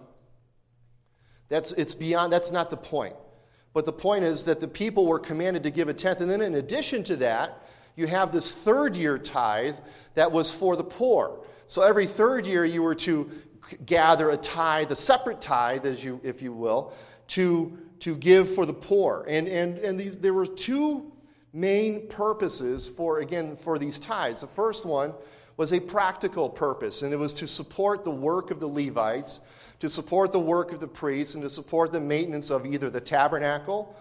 that's, 1.50 1.72
it's 1.74 1.96
beyond, 1.96 2.32
that's 2.32 2.52
not 2.52 2.70
the 2.70 2.78
point. 2.78 3.16
But 3.74 3.86
the 3.86 3.94
point 3.94 4.24
is 4.24 4.46
that 4.46 4.60
the 4.60 4.68
people 4.68 5.06
were 5.06 5.20
commanded 5.20 5.64
to 5.64 5.72
give 5.72 5.90
a 5.90 5.94
tenth. 5.94 6.22
And 6.22 6.30
then 6.30 6.42
in 6.42 6.56
addition 6.56 7.04
to 7.04 7.16
that, 7.18 7.64
you 7.96 8.08
have 8.08 8.32
this 8.32 8.54
third 8.54 8.96
year 8.96 9.18
tithe 9.18 9.76
that 10.16 10.32
was 10.32 10.52
for 10.52 10.76
the 10.76 10.84
poor. 10.84 11.46
So 11.68 11.82
every 11.82 12.08
third 12.08 12.48
year, 12.48 12.66
you 12.66 12.82
were 12.82 12.96
to 12.96 13.30
gather 13.86 14.30
a 14.30 14.38
tithe, 14.38 14.92
a 14.92 14.96
separate 14.96 15.42
tithe, 15.42 15.86
as 15.86 16.04
you, 16.04 16.20
if 16.24 16.42
you 16.42 16.54
will, 16.54 16.94
to, 17.28 17.78
to 18.00 18.16
give 18.16 18.50
for 18.50 18.66
the 18.66 18.74
poor. 18.74 19.26
And, 19.28 19.48
and, 19.48 19.78
and 19.80 20.00
these, 20.00 20.18
there 20.18 20.34
were 20.34 20.48
two 20.48 21.12
main 21.54 22.08
purposes 22.08 22.88
for, 22.88 23.20
again, 23.20 23.56
for 23.56 23.78
these 23.78 24.00
tithes. 24.00 24.42
The 24.42 24.48
first 24.48 24.86
one 24.86 25.14
was 25.60 25.74
a 25.74 25.80
practical 25.82 26.48
purpose, 26.48 27.02
and 27.02 27.12
it 27.12 27.18
was 27.18 27.34
to 27.34 27.46
support 27.46 28.06
the 28.06 28.10
work 28.10 28.50
of 28.50 28.62
the 28.62 28.66
Levites, 28.66 29.42
to 29.82 29.90
support 29.90 30.32
the 30.32 30.40
work 30.40 30.72
of 30.72 30.80
the 30.80 30.88
priests, 30.88 31.34
and 31.34 31.44
to 31.44 31.50
support 31.50 31.92
the 31.92 32.00
maintenance 32.00 32.50
of 32.50 32.66
either 32.66 32.90
the 32.90 33.02
tabernacle 33.02 33.94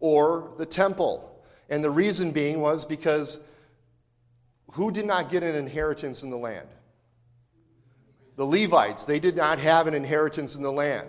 or 0.00 0.52
the 0.58 0.66
temple. 0.66 1.42
And 1.70 1.82
the 1.82 1.88
reason 1.88 2.30
being 2.30 2.60
was 2.60 2.84
because 2.84 3.40
who 4.72 4.90
did 4.90 5.06
not 5.06 5.30
get 5.30 5.42
an 5.42 5.54
inheritance 5.54 6.24
in 6.24 6.28
the 6.28 6.36
land? 6.36 6.68
The 8.36 8.44
Levites, 8.44 9.06
they 9.06 9.18
did 9.18 9.34
not 9.34 9.58
have 9.60 9.86
an 9.86 9.94
inheritance 9.94 10.56
in 10.56 10.62
the 10.62 10.70
land. 10.70 11.08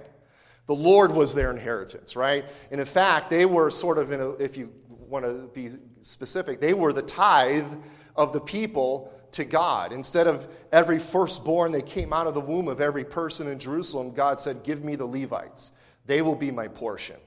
The 0.68 0.76
Lord 0.76 1.12
was 1.12 1.36
their 1.36 1.52
inheritance, 1.52 2.16
right? 2.16 2.46
And 2.72 2.80
in 2.80 2.88
fact, 2.88 3.30
they 3.30 3.46
were 3.46 3.70
sort 3.70 3.98
of 3.98 4.14
in 4.14 4.22
a, 4.22 4.30
if 4.36 4.56
you 4.56 4.72
want 4.88 5.26
to 5.26 5.50
be 5.54 5.72
specific, 6.00 6.62
they 6.62 6.74
were 6.74 6.94
the 6.94 7.02
tithe 7.02 7.68
of 8.16 8.32
the 8.32 8.40
people 8.40 9.14
to 9.34 9.46
God. 9.46 9.92
Instead 9.92 10.28
of 10.28 10.48
every 10.72 11.00
firstborn 11.00 11.72
that 11.74 11.86
came 11.86 12.14
out 12.14 12.28
of 12.28 12.34
the 12.34 12.42
womb 12.42 12.68
of 12.68 12.82
every 12.82 13.04
person 13.04 13.48
in 13.48 13.60
Jerusalem, 13.60 14.12
God 14.12 14.40
said, 14.40 14.64
Give 14.64 14.84
me 14.84 14.96
the 14.96 15.06
Levites. 15.06 15.72
They 16.06 16.22
will 16.22 16.36
be 16.36 16.52
my 16.52 16.68
portion. 16.68 17.18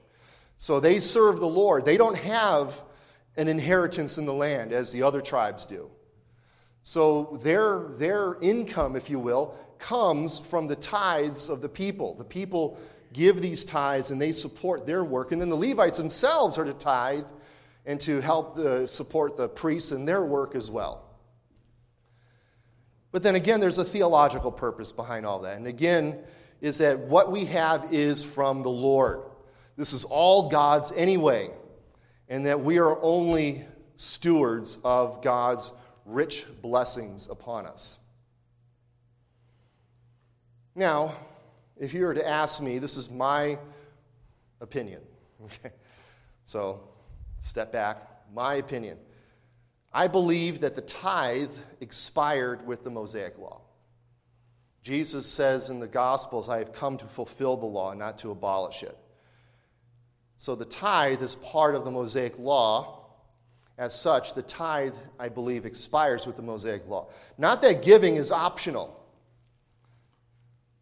So 0.57 0.79
they 0.79 0.99
serve 0.99 1.39
the 1.39 1.47
Lord. 1.47 1.85
They 1.85 1.97
don't 1.97 2.17
have 2.17 2.83
an 3.37 3.47
inheritance 3.47 4.17
in 4.17 4.25
the 4.25 4.33
land 4.33 4.71
as 4.71 4.91
the 4.91 5.03
other 5.03 5.21
tribes 5.21 5.65
do. 5.65 5.89
So 6.83 7.39
their, 7.43 7.87
their 7.97 8.37
income, 8.41 8.95
if 8.95 9.09
you 9.09 9.19
will, 9.19 9.55
comes 9.79 10.39
from 10.39 10.67
the 10.67 10.75
tithes 10.75 11.49
of 11.49 11.61
the 11.61 11.69
people. 11.69 12.13
The 12.15 12.23
people 12.23 12.77
give 13.13 13.41
these 13.41 13.63
tithes 13.63 14.11
and 14.11 14.21
they 14.21 14.31
support 14.31 14.85
their 14.85 15.03
work. 15.03 15.31
And 15.31 15.41
then 15.41 15.49
the 15.49 15.55
Levites 15.55 15.97
themselves 15.97 16.57
are 16.57 16.65
to 16.65 16.73
tithe 16.73 17.25
and 17.85 17.99
to 18.01 18.21
help 18.21 18.55
the, 18.55 18.87
support 18.87 19.37
the 19.37 19.49
priests 19.49 19.91
in 19.91 20.05
their 20.05 20.23
work 20.23 20.55
as 20.55 20.69
well. 20.69 21.12
But 23.13 23.21
then 23.21 23.35
again, 23.35 23.59
there's 23.59 23.77
a 23.77 23.85
theological 23.85 24.51
purpose 24.51 24.91
behind 24.91 25.23
all 25.25 25.39
that. 25.41 25.55
And 25.55 25.67
again, 25.67 26.19
is 26.61 26.79
that 26.79 26.97
what 26.97 27.31
we 27.31 27.45
have 27.45 27.93
is 27.93 28.23
from 28.23 28.63
the 28.63 28.71
Lord. 28.71 29.21
This 29.77 29.93
is 29.93 30.03
all 30.03 30.49
God's 30.49 30.91
anyway, 30.93 31.51
and 32.27 32.45
that 32.47 32.59
we 32.59 32.79
are 32.79 32.99
only 33.03 33.65
stewards 33.97 34.79
of 34.83 35.21
God's 35.21 35.71
rich 36.05 36.45
blessings 36.63 37.29
upon 37.29 37.67
us. 37.67 37.99
Now, 40.73 41.13
if 41.77 41.93
you 41.93 42.05
were 42.05 42.15
to 42.15 42.27
ask 42.27 42.63
me, 42.63 42.79
this 42.79 42.97
is 42.97 43.09
my 43.09 43.59
opinion. 44.59 45.01
Okay? 45.45 45.73
So, 46.45 46.79
step 47.41 47.73
back. 47.73 47.97
My 48.33 48.55
opinion. 48.55 48.97
I 49.93 50.07
believe 50.07 50.61
that 50.61 50.75
the 50.75 50.81
tithe 50.81 51.51
expired 51.79 52.65
with 52.65 52.83
the 52.83 52.89
Mosaic 52.89 53.37
Law. 53.37 53.61
Jesus 54.81 55.25
says 55.25 55.69
in 55.69 55.79
the 55.79 55.87
Gospels, 55.87 56.49
I 56.49 56.57
have 56.57 56.73
come 56.73 56.97
to 56.97 57.05
fulfill 57.05 57.55
the 57.55 57.65
law, 57.65 57.93
not 57.93 58.17
to 58.19 58.31
abolish 58.31 58.83
it. 58.83 58.97
So 60.37 60.55
the 60.55 60.65
tithe 60.65 61.21
is 61.21 61.35
part 61.35 61.75
of 61.75 61.85
the 61.85 61.91
Mosaic 61.91 62.37
Law. 62.37 62.99
As 63.77 63.97
such, 63.97 64.33
the 64.33 64.41
tithe, 64.41 64.95
I 65.19 65.29
believe, 65.29 65.65
expires 65.65 66.27
with 66.27 66.35
the 66.35 66.41
Mosaic 66.41 66.87
Law. 66.87 67.07
Not 67.37 67.61
that 67.61 67.81
giving 67.81 68.17
is 68.17 68.31
optional, 68.31 68.99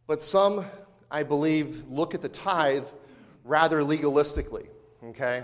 but 0.08 0.24
some 0.24 0.66
I 1.12 1.24
believe, 1.24 1.84
look 1.90 2.16
at 2.16 2.22
the 2.22 2.30
tithe 2.30 2.88
rather 3.44 3.82
legalistically. 3.82 4.68
Okay? 5.04 5.44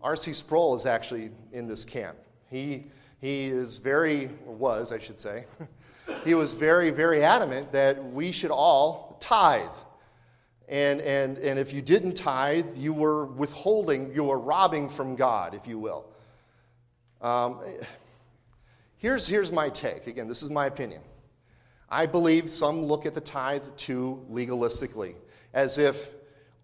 R.C. 0.00 0.32
Sproul 0.32 0.74
is 0.74 0.86
actually 0.86 1.30
in 1.52 1.66
this 1.68 1.84
camp. 1.84 2.16
He, 2.52 2.84
he 3.18 3.46
is 3.46 3.78
very, 3.78 4.26
was, 4.44 4.92
I 4.92 4.98
should 4.98 5.18
say, 5.18 5.46
he 6.24 6.34
was 6.34 6.52
very, 6.52 6.90
very 6.90 7.24
adamant 7.24 7.72
that 7.72 8.12
we 8.12 8.30
should 8.30 8.50
all 8.50 9.16
tithe. 9.20 9.70
And, 10.68 11.00
and, 11.00 11.38
and 11.38 11.58
if 11.58 11.72
you 11.72 11.80
didn't 11.80 12.14
tithe, 12.14 12.76
you 12.76 12.92
were 12.92 13.24
withholding, 13.24 14.14
you 14.14 14.24
were 14.24 14.38
robbing 14.38 14.90
from 14.90 15.16
God, 15.16 15.54
if 15.54 15.66
you 15.66 15.78
will. 15.78 16.04
Um, 17.22 17.60
here's, 18.98 19.26
here's 19.26 19.50
my 19.50 19.70
take. 19.70 20.06
Again, 20.06 20.28
this 20.28 20.42
is 20.42 20.50
my 20.50 20.66
opinion. 20.66 21.00
I 21.88 22.04
believe 22.04 22.50
some 22.50 22.84
look 22.84 23.06
at 23.06 23.14
the 23.14 23.20
tithe 23.20 23.64
too 23.78 24.26
legalistically, 24.30 25.14
as 25.54 25.78
if 25.78 26.10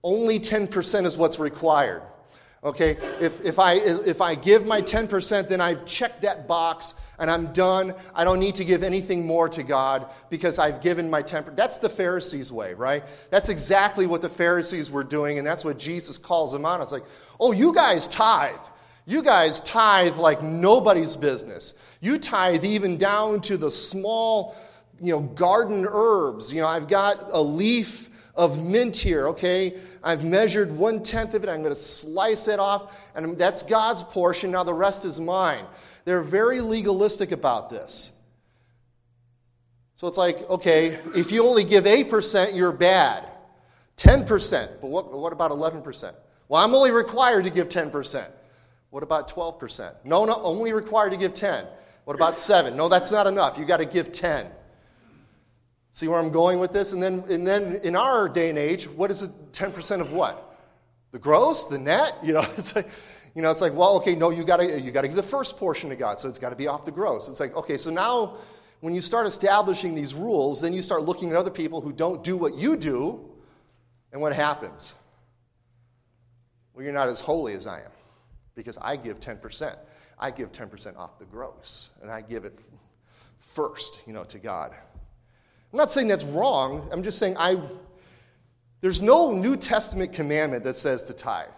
only 0.02 0.38
10% 0.38 1.06
is 1.06 1.16
what's 1.16 1.38
required. 1.38 2.02
Okay, 2.64 2.96
if, 3.20 3.40
if, 3.44 3.60
I, 3.60 3.74
if 3.74 4.20
I 4.20 4.34
give 4.34 4.66
my 4.66 4.82
10%, 4.82 5.46
then 5.46 5.60
I've 5.60 5.86
checked 5.86 6.22
that 6.22 6.48
box 6.48 6.94
and 7.20 7.30
I'm 7.30 7.52
done. 7.52 7.94
I 8.16 8.24
don't 8.24 8.40
need 8.40 8.56
to 8.56 8.64
give 8.64 8.82
anything 8.82 9.24
more 9.24 9.48
to 9.50 9.62
God 9.62 10.10
because 10.28 10.58
I've 10.58 10.80
given 10.80 11.08
my 11.08 11.22
10%. 11.22 11.54
That's 11.54 11.76
the 11.76 11.88
Pharisees' 11.88 12.50
way, 12.50 12.74
right? 12.74 13.04
That's 13.30 13.48
exactly 13.48 14.06
what 14.06 14.22
the 14.22 14.28
Pharisees 14.28 14.90
were 14.90 15.04
doing, 15.04 15.38
and 15.38 15.46
that's 15.46 15.64
what 15.64 15.78
Jesus 15.78 16.18
calls 16.18 16.50
them 16.50 16.64
on. 16.64 16.82
It's 16.82 16.90
like, 16.90 17.04
oh, 17.38 17.52
you 17.52 17.72
guys 17.72 18.08
tithe. 18.08 18.56
You 19.06 19.22
guys 19.22 19.60
tithe 19.60 20.16
like 20.16 20.42
nobody's 20.42 21.14
business. 21.14 21.74
You 22.00 22.18
tithe 22.18 22.64
even 22.64 22.96
down 22.98 23.40
to 23.42 23.56
the 23.56 23.70
small 23.70 24.56
you 25.00 25.12
know, 25.12 25.20
garden 25.20 25.86
herbs. 25.88 26.52
You 26.52 26.62
know, 26.62 26.68
I've 26.68 26.88
got 26.88 27.30
a 27.30 27.40
leaf 27.40 28.10
of 28.38 28.64
mint 28.64 28.96
here, 28.96 29.28
okay? 29.28 29.76
I've 30.02 30.24
measured 30.24 30.70
one 30.70 31.02
tenth 31.02 31.34
of 31.34 31.42
it. 31.42 31.50
I'm 31.50 31.60
going 31.60 31.74
to 31.74 31.74
slice 31.74 32.46
it 32.46 32.60
off, 32.60 32.96
and 33.16 33.36
that's 33.36 33.62
God's 33.62 34.04
portion. 34.04 34.52
Now 34.52 34.62
the 34.62 34.72
rest 34.72 35.04
is 35.04 35.20
mine. 35.20 35.66
They're 36.04 36.22
very 36.22 36.60
legalistic 36.60 37.32
about 37.32 37.68
this. 37.68 38.12
So 39.96 40.06
it's 40.06 40.16
like, 40.16 40.48
okay, 40.48 41.00
if 41.16 41.32
you 41.32 41.44
only 41.44 41.64
give 41.64 41.84
8%, 41.84 42.54
you're 42.54 42.72
bad. 42.72 43.28
10%, 43.96 44.80
but 44.80 44.86
what, 44.86 45.12
what 45.12 45.32
about 45.32 45.50
11%? 45.50 46.14
Well, 46.48 46.64
I'm 46.64 46.72
only 46.72 46.92
required 46.92 47.42
to 47.44 47.50
give 47.50 47.68
10%. 47.68 48.24
What 48.90 49.02
about 49.02 49.28
12%? 49.28 49.92
No, 50.04 50.24
no, 50.24 50.40
only 50.42 50.72
required 50.72 51.10
to 51.10 51.18
give 51.18 51.34
10. 51.34 51.66
What 52.04 52.14
about 52.14 52.38
7? 52.38 52.76
No, 52.76 52.88
that's 52.88 53.10
not 53.10 53.26
enough. 53.26 53.58
You 53.58 53.64
got 53.64 53.78
to 53.78 53.84
give 53.84 54.12
10. 54.12 54.48
See 55.92 56.08
where 56.08 56.18
I'm 56.18 56.30
going 56.30 56.58
with 56.58 56.72
this? 56.72 56.92
And 56.92 57.02
then, 57.02 57.24
and 57.28 57.46
then 57.46 57.80
in 57.82 57.96
our 57.96 58.28
day 58.28 58.50
and 58.50 58.58
age, 58.58 58.88
what 58.88 59.10
is 59.10 59.22
it 59.22 59.52
10% 59.52 60.00
of 60.00 60.12
what? 60.12 60.56
The 61.12 61.18
gross, 61.18 61.64
the 61.64 61.78
net? 61.78 62.16
You 62.22 62.34
know, 62.34 62.46
it's 62.56 62.76
like, 62.76 62.88
you 63.34 63.42
know, 63.42 63.50
it's 63.50 63.60
like, 63.60 63.74
well, 63.74 63.96
okay, 63.96 64.14
no, 64.14 64.30
you 64.30 64.44
gotta 64.44 64.80
you 64.80 64.90
gotta 64.90 65.08
give 65.08 65.16
the 65.16 65.22
first 65.22 65.56
portion 65.56 65.90
to 65.90 65.96
God, 65.96 66.18
so 66.18 66.28
it's 66.28 66.38
gotta 66.38 66.56
be 66.56 66.66
off 66.66 66.84
the 66.84 66.90
gross. 66.90 67.28
It's 67.28 67.40
like, 67.40 67.54
okay, 67.56 67.76
so 67.76 67.90
now 67.90 68.36
when 68.80 68.94
you 68.94 69.00
start 69.00 69.26
establishing 69.26 69.94
these 69.94 70.14
rules, 70.14 70.60
then 70.60 70.72
you 70.72 70.82
start 70.82 71.02
looking 71.02 71.30
at 71.30 71.36
other 71.36 71.50
people 71.50 71.80
who 71.80 71.92
don't 71.92 72.22
do 72.22 72.36
what 72.36 72.54
you 72.54 72.76
do, 72.76 73.28
and 74.12 74.20
what 74.20 74.32
happens? 74.32 74.94
Well, 76.72 76.84
you're 76.84 76.92
not 76.92 77.08
as 77.08 77.20
holy 77.20 77.54
as 77.54 77.66
I 77.66 77.80
am, 77.80 77.90
because 78.54 78.78
I 78.78 78.96
give 78.96 79.18
10%. 79.20 79.76
I 80.20 80.30
give 80.30 80.52
10% 80.52 80.96
off 80.96 81.18
the 81.18 81.24
gross, 81.24 81.92
and 82.02 82.10
I 82.10 82.20
give 82.20 82.44
it 82.44 82.58
first, 83.38 84.02
you 84.06 84.12
know, 84.12 84.24
to 84.24 84.38
God. 84.38 84.74
I'm 85.72 85.76
not 85.76 85.92
saying 85.92 86.08
that's 86.08 86.24
wrong. 86.24 86.88
I'm 86.92 87.02
just 87.02 87.18
saying 87.18 87.36
I, 87.38 87.60
there's 88.80 89.02
no 89.02 89.32
New 89.32 89.56
Testament 89.56 90.12
commandment 90.12 90.64
that 90.64 90.76
says 90.76 91.02
to 91.04 91.12
tithe. 91.12 91.48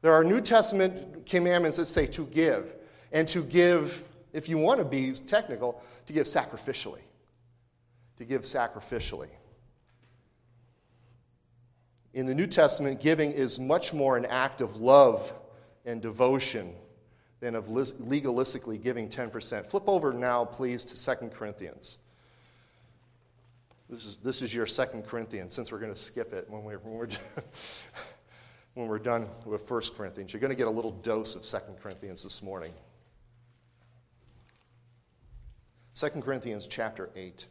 There 0.00 0.12
are 0.12 0.22
New 0.22 0.40
Testament 0.40 1.26
commandments 1.26 1.76
that 1.78 1.86
say 1.86 2.06
to 2.08 2.24
give, 2.26 2.72
and 3.10 3.26
to 3.28 3.42
give, 3.42 4.04
if 4.32 4.48
you 4.48 4.58
want 4.58 4.78
to 4.78 4.84
be 4.84 5.12
technical, 5.12 5.82
to 6.06 6.12
give 6.12 6.26
sacrificially. 6.26 7.00
To 8.18 8.24
give 8.24 8.42
sacrificially. 8.42 9.28
In 12.14 12.26
the 12.26 12.34
New 12.34 12.46
Testament, 12.46 13.00
giving 13.00 13.32
is 13.32 13.58
much 13.58 13.92
more 13.92 14.16
an 14.16 14.26
act 14.26 14.60
of 14.60 14.76
love 14.76 15.32
and 15.84 16.00
devotion 16.00 16.74
than 17.40 17.54
of 17.54 17.66
legalistically 17.66 18.82
giving 18.82 19.08
10%. 19.08 19.66
Flip 19.66 19.84
over 19.86 20.12
now, 20.12 20.44
please, 20.44 20.84
to 20.84 21.16
2 21.16 21.28
Corinthians. 21.28 21.98
This 23.88 24.04
is, 24.04 24.16
this 24.16 24.42
is 24.42 24.54
your 24.54 24.66
Second 24.66 25.06
Corinthians, 25.06 25.54
since 25.54 25.72
we're 25.72 25.78
going 25.78 25.92
to 25.92 25.98
skip 25.98 26.34
it 26.34 26.48
when 26.50 26.62
we're, 26.62 26.78
when 26.78 26.94
we're, 26.94 27.08
when 28.74 28.86
we're 28.86 28.98
done 28.98 29.28
with 29.46 29.66
First 29.66 29.96
Corinthians. 29.96 30.32
You're 30.32 30.40
going 30.40 30.50
to 30.50 30.56
get 30.56 30.66
a 30.66 30.70
little 30.70 30.90
dose 30.90 31.34
of 31.34 31.46
Second 31.46 31.76
Corinthians 31.80 32.22
this 32.22 32.42
morning. 32.42 32.72
Second 35.94 36.22
Corinthians 36.22 36.66
chapter 36.66 37.08
8. 37.16 37.46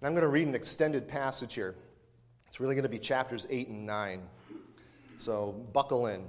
And 0.00 0.08
I'm 0.08 0.12
going 0.12 0.22
to 0.22 0.28
read 0.28 0.48
an 0.48 0.56
extended 0.56 1.06
passage 1.06 1.54
here. 1.54 1.76
It's 2.48 2.58
really 2.58 2.74
going 2.74 2.82
to 2.82 2.88
be 2.88 2.98
chapters 2.98 3.46
8 3.48 3.68
and 3.68 3.86
9. 3.86 4.22
So 5.16 5.52
buckle 5.72 6.08
in. 6.08 6.24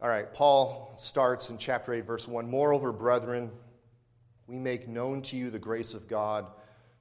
All 0.00 0.08
right, 0.08 0.34
Paul 0.34 0.92
starts 0.96 1.50
in 1.50 1.56
chapter 1.56 1.94
8, 1.94 2.04
verse 2.04 2.26
1. 2.26 2.50
Moreover, 2.50 2.90
brethren, 2.90 3.52
we 4.46 4.58
make 4.58 4.88
known 4.88 5.22
to 5.22 5.36
you 5.36 5.50
the 5.50 5.58
grace 5.58 5.94
of 5.94 6.08
God 6.08 6.46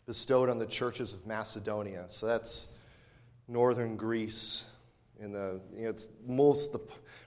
bestowed 0.05 0.49
on 0.49 0.59
the 0.59 0.65
churches 0.65 1.13
of 1.13 1.25
Macedonia. 1.25 2.05
So 2.09 2.25
that's 2.25 2.73
northern 3.47 3.95
Greece. 3.95 4.67
In 5.19 5.31
the, 5.31 5.61
you 5.75 5.83
know, 5.83 5.89
it's 5.89 6.09
most 6.25 6.71
the, 6.71 6.79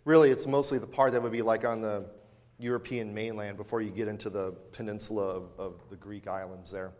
really, 0.04 0.30
it's 0.30 0.46
mostly 0.46 0.78
the 0.78 0.86
part 0.86 1.12
that 1.12 1.22
would 1.22 1.32
be 1.32 1.42
like 1.42 1.64
on 1.64 1.80
the 1.80 2.06
European 2.58 3.14
mainland 3.14 3.56
before 3.56 3.80
you 3.80 3.90
get 3.90 4.08
into 4.08 4.30
the 4.30 4.52
peninsula 4.72 5.26
of, 5.26 5.48
of 5.58 5.74
the 5.90 5.96
Greek 5.96 6.26
islands 6.26 6.70
there. 6.70 6.92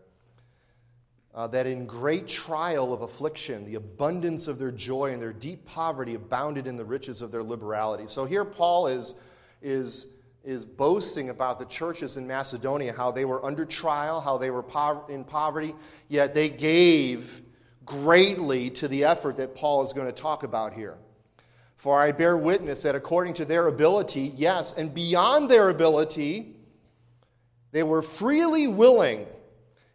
Uh, 1.33 1.47
that 1.47 1.67
in 1.67 1.85
great 1.85 2.27
trial 2.27 2.93
of 2.93 3.01
affliction, 3.01 3.65
the 3.65 3.75
abundance 3.75 4.47
of 4.47 4.57
their 4.57 4.71
joy 4.71 5.11
and 5.11 5.21
their 5.21 5.33
deep 5.33 5.65
poverty 5.65 6.15
abounded 6.15 6.65
in 6.65 6.77
the 6.77 6.85
riches 6.85 7.21
of 7.21 7.29
their 7.29 7.43
liberality. 7.43 8.07
So 8.07 8.23
here 8.23 8.45
Paul 8.45 8.87
is, 8.87 9.15
is, 9.61 10.07
is 10.45 10.63
boasting 10.65 11.29
about 11.29 11.57
the 11.57 11.65
churches 11.65 12.17
in 12.17 12.27
Macedonia, 12.27 12.93
how 12.93 13.11
they 13.11 13.25
were 13.25 13.43
under 13.43 13.65
trial, 13.65 14.21
how 14.21 14.37
they 14.37 14.51
were 14.51 14.63
in 15.09 15.23
poverty, 15.23 15.73
yet 16.07 16.35
they 16.35 16.49
gave 16.49 17.41
greatly 17.83 18.69
to 18.69 18.87
the 18.87 19.03
effort 19.03 19.37
that 19.37 19.55
Paul 19.55 19.81
is 19.81 19.91
going 19.91 20.07
to 20.07 20.13
talk 20.13 20.43
about 20.43 20.73
here. 20.73 20.97
For 21.77 21.99
I 21.99 22.11
bear 22.11 22.37
witness 22.37 22.83
that 22.83 22.95
according 22.95 23.33
to 23.35 23.45
their 23.45 23.67
ability, 23.67 24.33
yes, 24.35 24.73
and 24.73 24.93
beyond 24.93 25.49
their 25.49 25.69
ability, 25.69 26.55
they 27.71 27.83
were 27.83 28.01
freely 28.01 28.67
willing, 28.67 29.25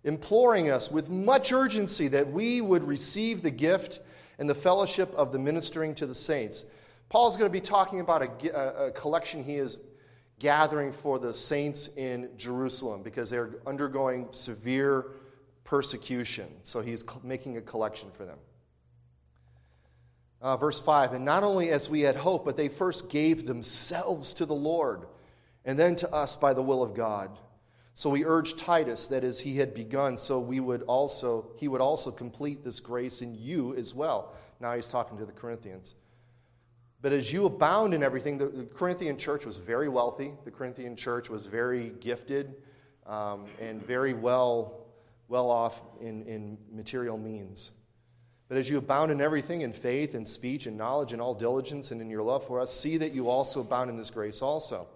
imploring 0.04 0.70
us 0.70 0.90
with 0.90 1.10
much 1.10 1.52
urgency 1.52 2.08
that 2.08 2.30
we 2.30 2.60
would 2.60 2.84
receive 2.84 3.40
the 3.40 3.50
gift 3.50 4.00
and 4.38 4.50
the 4.50 4.54
fellowship 4.54 5.12
of 5.14 5.32
the 5.32 5.38
ministering 5.38 5.94
to 5.94 6.06
the 6.06 6.14
saints. 6.14 6.66
Paul's 7.08 7.36
going 7.36 7.48
to 7.48 7.52
be 7.52 7.60
talking 7.60 8.00
about 8.00 8.22
a, 8.22 8.86
a 8.86 8.90
collection 8.92 9.42
he 9.42 9.56
is 9.56 9.78
gathering 10.40 10.90
for 10.90 11.20
the 11.20 11.32
saints 11.32 11.88
in 11.96 12.30
Jerusalem 12.36 13.02
because 13.02 13.30
they're 13.30 13.50
undergoing 13.66 14.26
severe 14.32 15.12
persecution. 15.62 16.48
So 16.64 16.80
he's 16.80 17.04
making 17.22 17.58
a 17.58 17.60
collection 17.60 18.10
for 18.10 18.24
them. 18.24 18.38
Uh, 20.42 20.56
verse 20.56 20.80
5 20.80 21.12
And 21.12 21.24
not 21.24 21.44
only 21.44 21.70
as 21.70 21.88
we 21.88 22.00
had 22.00 22.16
hoped, 22.16 22.44
but 22.44 22.56
they 22.56 22.68
first 22.68 23.10
gave 23.10 23.46
themselves 23.46 24.32
to 24.32 24.46
the 24.46 24.54
Lord, 24.54 25.06
and 25.64 25.78
then 25.78 25.94
to 25.96 26.12
us 26.12 26.34
by 26.34 26.54
the 26.54 26.62
will 26.62 26.82
of 26.82 26.94
God. 26.94 27.30
So 27.92 28.08
we 28.08 28.24
urged 28.24 28.58
Titus 28.58 29.08
that 29.08 29.24
as 29.24 29.38
he 29.38 29.58
had 29.58 29.74
begun, 29.74 30.16
so 30.16 30.40
we 30.40 30.58
would 30.58 30.82
also 30.82 31.50
he 31.58 31.68
would 31.68 31.82
also 31.82 32.10
complete 32.10 32.64
this 32.64 32.80
grace 32.80 33.20
in 33.20 33.34
you 33.34 33.74
as 33.74 33.94
well. 33.94 34.34
Now 34.58 34.74
he's 34.74 34.88
talking 34.88 35.18
to 35.18 35.26
the 35.26 35.32
Corinthians. 35.32 35.96
But 37.02 37.12
as 37.12 37.32
you 37.32 37.46
abound 37.46 37.94
in 37.94 38.02
everything, 38.02 38.36
the, 38.36 38.46
the 38.46 38.64
Corinthian 38.64 39.16
church 39.16 39.46
was 39.46 39.56
very 39.56 39.88
wealthy. 39.88 40.32
The 40.44 40.50
Corinthian 40.50 40.96
church 40.96 41.30
was 41.30 41.46
very 41.46 41.92
gifted 42.00 42.56
um, 43.06 43.46
and 43.60 43.84
very 43.84 44.12
well, 44.12 44.86
well 45.28 45.50
off 45.50 45.82
in, 46.00 46.22
in 46.24 46.58
material 46.70 47.16
means. 47.16 47.72
But 48.48 48.58
as 48.58 48.68
you 48.68 48.78
abound 48.78 49.12
in 49.12 49.20
everything, 49.20 49.62
in 49.62 49.72
faith, 49.72 50.14
in 50.14 50.26
speech, 50.26 50.66
in 50.66 50.76
knowledge, 50.76 51.12
in 51.12 51.20
all 51.20 51.34
diligence, 51.34 51.90
and 51.90 52.00
in 52.00 52.10
your 52.10 52.22
love 52.22 52.46
for 52.46 52.60
us, 52.60 52.74
see 52.74 52.96
that 52.98 53.12
you 53.12 53.28
also 53.28 53.60
abound 53.60 53.88
in 53.88 53.96
this 53.96 54.10
grace 54.10 54.42
also. 54.42 54.88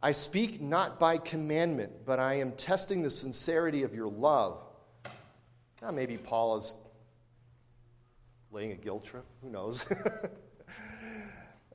I 0.00 0.12
speak 0.12 0.60
not 0.60 1.00
by 1.00 1.18
commandment, 1.18 1.92
but 2.06 2.20
I 2.20 2.34
am 2.34 2.52
testing 2.52 3.02
the 3.02 3.10
sincerity 3.10 3.82
of 3.82 3.94
your 3.94 4.06
love. 4.06 4.62
Now, 5.82 5.90
maybe 5.90 6.16
Paul 6.16 6.58
is 6.58 6.76
laying 8.52 8.72
a 8.72 8.76
guilt 8.76 9.04
trip. 9.04 9.24
Who 9.42 9.50
knows? 9.50 9.84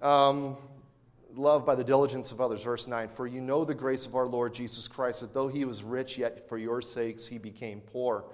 um, 0.04 0.58
love 1.36 1.66
by 1.66 1.76
the 1.76 1.84
diligence 1.84 2.32
of 2.32 2.42
others. 2.42 2.64
Verse 2.64 2.88
9 2.88 3.08
For 3.08 3.26
you 3.26 3.42
know 3.42 3.66
the 3.66 3.74
grace 3.74 4.06
of 4.06 4.16
our 4.16 4.28
Lord 4.28 4.54
Jesus 4.54 4.88
Christ, 4.88 5.22
that 5.22 5.34
though 5.34 5.48
he 5.48 5.66
was 5.66 5.84
rich, 5.84 6.18
yet 6.18 6.48
for 6.48 6.58
your 6.58 6.82
sakes 6.82 7.26
he 7.26 7.38
became 7.38 7.82
poor 7.82 8.26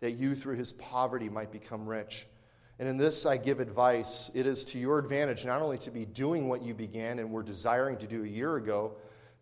that 0.00 0.12
you 0.12 0.34
through 0.34 0.56
his 0.56 0.72
poverty 0.72 1.28
might 1.28 1.50
become 1.50 1.86
rich. 1.86 2.26
And 2.78 2.88
in 2.88 2.96
this 2.96 3.24
I 3.24 3.36
give 3.36 3.60
advice. 3.60 4.30
It 4.34 4.46
is 4.46 4.64
to 4.66 4.78
your 4.78 4.98
advantage 4.98 5.44
not 5.46 5.62
only 5.62 5.78
to 5.78 5.90
be 5.90 6.04
doing 6.04 6.48
what 6.48 6.62
you 6.62 6.74
began 6.74 7.18
and 7.18 7.30
were 7.30 7.42
desiring 7.42 7.96
to 7.98 8.06
do 8.06 8.24
a 8.24 8.28
year 8.28 8.56
ago, 8.56 8.92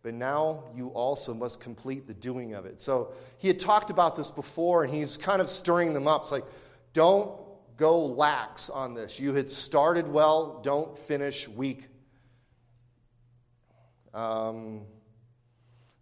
but 0.02 0.14
now 0.14 0.64
you 0.76 0.88
also 0.88 1.34
must 1.34 1.60
complete 1.60 2.06
the 2.06 2.14
doing 2.14 2.54
of 2.54 2.66
it. 2.66 2.80
So 2.80 3.12
he 3.38 3.48
had 3.48 3.58
talked 3.58 3.90
about 3.90 4.14
this 4.16 4.30
before, 4.30 4.84
and 4.84 4.94
he's 4.94 5.16
kind 5.16 5.40
of 5.40 5.48
stirring 5.48 5.94
them 5.94 6.06
up. 6.06 6.22
It's 6.22 6.32
like, 6.32 6.44
don't 6.92 7.32
go 7.76 8.04
lax 8.04 8.70
on 8.70 8.94
this. 8.94 9.18
You 9.18 9.34
had 9.34 9.50
started 9.50 10.08
well, 10.08 10.60
don't 10.62 10.96
finish 10.96 11.48
weak. 11.48 11.88
Um, 14.12 14.82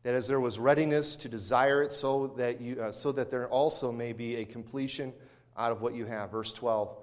that 0.03 0.15
as 0.15 0.27
there 0.27 0.41
was 0.41 0.59
readiness 0.59 1.17
to 1.17 1.29
desire 1.29 1.83
it, 1.83 1.93
so 1.93 2.29
that, 2.39 2.61
you, 2.61 2.81
uh, 2.81 2.93
so 2.93 3.13
that 3.13 3.31
there 3.31 3.49
also 3.49 3.93
may 3.93 4.13
be 4.13 4.37
a 4.37 4.45
completion 4.45 5.13
out 5.57 5.73
of 5.73 5.81
what 5.81 5.95
you 5.95 6.05
have. 6.07 6.31
Verse 6.31 6.53
12. 6.53 6.97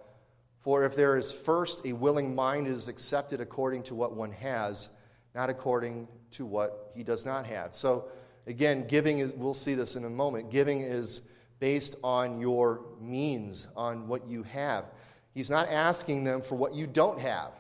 For 0.59 0.83
if 0.83 0.95
there 0.95 1.15
is 1.15 1.31
first 1.31 1.85
a 1.85 1.93
willing 1.93 2.35
mind, 2.35 2.67
it 2.67 2.71
is 2.71 2.89
accepted 2.89 3.39
according 3.39 3.83
to 3.83 3.95
what 3.95 4.15
one 4.15 4.33
has, 4.33 4.89
not 5.33 5.49
according 5.49 6.07
to 6.31 6.45
what 6.45 6.91
he 6.93 7.03
does 7.03 7.25
not 7.25 7.45
have. 7.45 7.75
So, 7.75 8.09
again, 8.45 8.85
giving 8.85 9.19
is, 9.19 9.33
we'll 9.33 9.53
see 9.53 9.73
this 9.73 9.95
in 9.95 10.03
a 10.03 10.09
moment, 10.09 10.51
giving 10.51 10.81
is 10.81 11.21
based 11.59 11.97
on 12.03 12.39
your 12.39 12.81
means, 13.01 13.67
on 13.75 14.07
what 14.07 14.27
you 14.27 14.43
have. 14.43 14.85
He's 15.33 15.49
not 15.49 15.67
asking 15.69 16.23
them 16.23 16.41
for 16.41 16.55
what 16.55 16.73
you 16.73 16.87
don't 16.87 17.19
have, 17.19 17.51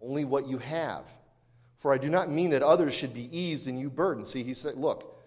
only 0.00 0.24
what 0.24 0.46
you 0.46 0.58
have. 0.58 1.04
For 1.78 1.92
I 1.92 1.98
do 1.98 2.08
not 2.08 2.30
mean 2.30 2.50
that 2.50 2.62
others 2.62 2.94
should 2.94 3.12
be 3.12 3.28
eased 3.36 3.68
and 3.68 3.78
you 3.78 3.90
burdened. 3.90 4.26
See, 4.26 4.42
he 4.42 4.54
said, 4.54 4.76
Look, 4.76 5.18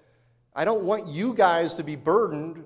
I 0.56 0.66
don't 0.66 0.84
want 0.84 1.08
you 1.08 1.34
guys 1.34 1.76
to 1.76 1.84
be 1.84 1.96
burdened 1.96 2.64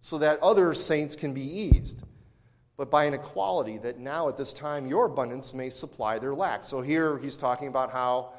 so 0.00 0.18
that 0.18 0.38
other 0.42 0.74
saints 0.74 1.16
can 1.16 1.32
be 1.32 1.40
eased, 1.40 2.02
but 2.76 2.90
by 2.90 3.04
an 3.04 3.14
equality 3.14 3.78
that 3.78 3.98
now 3.98 4.28
at 4.28 4.36
this 4.36 4.52
time 4.52 4.86
your 4.86 5.06
abundance 5.06 5.54
may 5.54 5.70
supply 5.70 6.18
their 6.18 6.34
lack. 6.34 6.64
So 6.64 6.82
here 6.82 7.16
he's 7.16 7.38
talking 7.38 7.68
about 7.68 7.90
how, 7.90 8.34